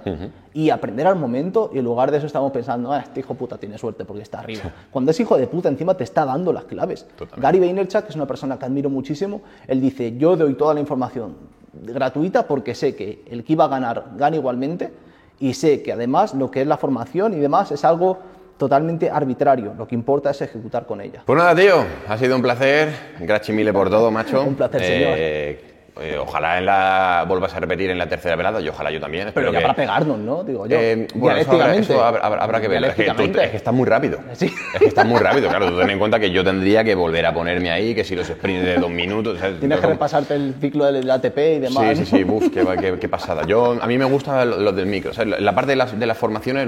y 0.53 0.69
aprender 0.69 1.07
al 1.07 1.15
momento 1.15 1.71
y 1.73 1.79
en 1.79 1.85
lugar 1.85 2.11
de 2.11 2.17
eso 2.17 2.27
estamos 2.27 2.51
pensando, 2.51 2.91
ah, 2.91 2.99
este 2.99 3.21
hijo 3.21 3.33
puta 3.35 3.57
tiene 3.57 3.77
suerte 3.77 4.05
porque 4.05 4.23
está 4.23 4.39
arriba. 4.39 4.71
Cuando 4.91 5.11
ese 5.11 5.23
hijo 5.23 5.37
de 5.37 5.47
puta 5.47 5.69
encima 5.69 5.95
te 5.95 6.03
está 6.03 6.25
dando 6.25 6.53
las 6.53 6.65
claves. 6.65 7.05
Gary 7.37 7.59
Vaynerchuk, 7.59 8.03
que 8.03 8.09
es 8.09 8.15
una 8.15 8.27
persona 8.27 8.57
que 8.57 8.65
admiro 8.65 8.89
muchísimo, 8.89 9.41
él 9.67 9.81
dice, 9.81 10.17
yo 10.17 10.35
doy 10.35 10.53
toda 10.55 10.73
la 10.73 10.79
información 10.83 11.35
gratuita 11.73 12.47
porque 12.47 12.75
sé 12.75 12.95
que 12.95 13.23
el 13.29 13.43
que 13.43 13.53
iba 13.53 13.65
a 13.65 13.67
ganar 13.67 14.11
gana 14.15 14.35
igualmente 14.35 14.91
y 15.39 15.53
sé 15.55 15.81
que 15.81 15.91
además 15.91 16.33
lo 16.33 16.51
que 16.51 16.61
es 16.61 16.67
la 16.67 16.77
formación 16.77 17.33
y 17.33 17.39
demás 17.39 17.71
es 17.71 17.83
algo 17.83 18.19
totalmente 18.57 19.09
arbitrario. 19.09 19.73
Lo 19.77 19.87
que 19.87 19.95
importa 19.95 20.29
es 20.29 20.41
ejecutar 20.41 20.85
con 20.85 21.01
ella. 21.01 21.23
Pues 21.25 21.37
nada, 21.37 21.55
tío, 21.55 21.83
ha 22.07 22.17
sido 22.17 22.35
un 22.35 22.41
placer. 22.41 22.93
Gracias 23.19 23.55
mille 23.55 23.73
por 23.73 23.89
todo, 23.89 24.11
macho. 24.11 24.43
un 24.47 24.55
placer, 24.55 24.81
señor. 24.83 25.15
Eh, 25.17 25.72
eh, 25.99 26.17
ojalá 26.17 26.57
en 26.57 26.65
la 26.65 27.25
vuelvas 27.27 27.53
a 27.53 27.59
repetir 27.59 27.91
en 27.91 27.97
la 27.97 28.07
tercera 28.07 28.35
velada 28.35 28.59
y 28.59 28.67
ojalá 28.67 28.89
yo 28.89 28.99
también. 28.99 29.29
Pero 29.33 29.51
ya 29.51 29.61
para 29.61 29.75
pegarnos, 29.75 30.17
¿no? 30.17 30.43
Digo 30.43 30.65
yo. 30.65 30.77
Eh, 30.79 31.07
bueno, 31.13 31.37
eso, 31.37 32.03
habrá, 32.03 32.59
que 32.59 32.67
ver. 32.67 32.83
Es 32.83 32.95
que, 32.95 33.05
es 33.05 33.49
que 33.51 33.57
estás 33.57 33.73
muy 33.73 33.85
rápido. 33.85 34.19
¿Sí? 34.33 34.51
Es 34.73 34.79
que 34.79 34.87
estás 34.87 35.05
muy 35.05 35.19
rápido, 35.19 35.49
claro. 35.49 35.69
Tú 35.69 35.77
ten 35.77 35.89
en 35.89 35.99
cuenta 35.99 36.19
que 36.19 36.31
yo 36.31 36.43
tendría 36.43 36.83
que 36.83 36.95
volver 36.95 37.25
a 37.25 37.33
ponerme 37.33 37.69
ahí, 37.69 37.93
que 37.93 38.03
si 38.03 38.15
los 38.15 38.27
sprints 38.27 38.65
de 38.65 38.75
dos 38.75 38.89
minutos. 38.89 39.37
Tienes 39.59 39.79
que 39.79 39.87
repasarte 39.87 40.35
el 40.35 40.55
ciclo 40.59 40.91
del 40.91 41.09
ATP 41.09 41.37
y 41.37 41.59
demás. 41.59 41.97
Sí, 41.97 42.05
sí, 42.05 42.17
sí. 42.17 42.23
Uf, 42.27 42.49
qué, 42.49 43.07
pasada. 43.07 43.45
Yo, 43.45 43.77
a 43.79 43.85
mí 43.85 43.97
me 43.97 44.05
gusta 44.05 44.45
lo, 44.45 44.71
del 44.71 44.87
micro. 44.87 45.11
la 45.23 45.53
parte 45.53 45.71
de 45.71 45.75
las, 45.75 45.99
de 45.99 46.05
las 46.05 46.17
formaciones 46.17 46.67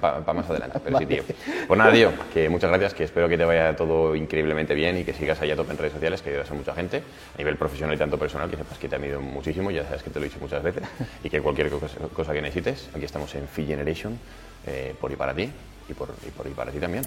para 0.00 0.32
más 0.32 0.48
adelante. 0.50 0.78
Pero 0.84 0.98
sí, 0.98 1.06
tío. 1.06 1.22
Pues 1.66 1.78
nada, 1.78 1.92
tío, 1.92 2.10
que 2.34 2.48
muchas 2.48 2.68
gracias, 2.68 2.92
que 2.92 3.04
espero 3.04 3.28
que 3.28 3.38
te 3.38 3.44
vaya 3.44 3.74
todo 3.76 4.14
increíblemente 4.14 4.74
bien 4.74 4.98
y 4.98 5.04
que 5.04 5.14
sigas 5.14 5.40
allá 5.40 5.54
a 5.54 5.56
tope 5.56 5.72
en 5.72 5.78
redes 5.78 5.92
sociales, 5.94 6.20
que 6.22 6.30
ayudas 6.30 6.50
a 6.50 6.54
mucha 6.54 6.74
gente, 6.74 7.02
a 7.34 7.38
nivel 7.38 7.56
profesional 7.56 7.94
y 7.94 7.98
tanto 7.98 8.18
personal, 8.18 8.41
que 8.50 8.56
sepas 8.56 8.78
que 8.78 8.88
te 8.88 8.96
ha 8.96 9.06
ido 9.06 9.20
muchísimo, 9.20 9.70
ya 9.70 9.84
sabes 9.84 10.02
que 10.02 10.10
te 10.10 10.18
lo 10.18 10.26
he 10.26 10.28
dicho 10.28 10.40
muchas 10.40 10.62
veces, 10.62 10.82
y 11.24 11.30
que 11.30 11.40
cualquier 11.40 11.70
cosa, 11.70 12.32
que 12.32 12.42
necesites, 12.42 12.88
aquí 12.94 13.04
estamos 13.04 13.34
en 13.34 13.48
Fee 13.48 13.66
Generation, 13.66 14.18
eh, 14.66 14.94
por 15.00 15.10
y 15.12 15.16
para 15.16 15.34
ti, 15.34 15.50
y 15.88 15.94
por, 15.94 16.14
y 16.26 16.30
por 16.30 16.46
y 16.46 16.50
para 16.50 16.70
ti 16.70 16.78
también. 16.78 17.04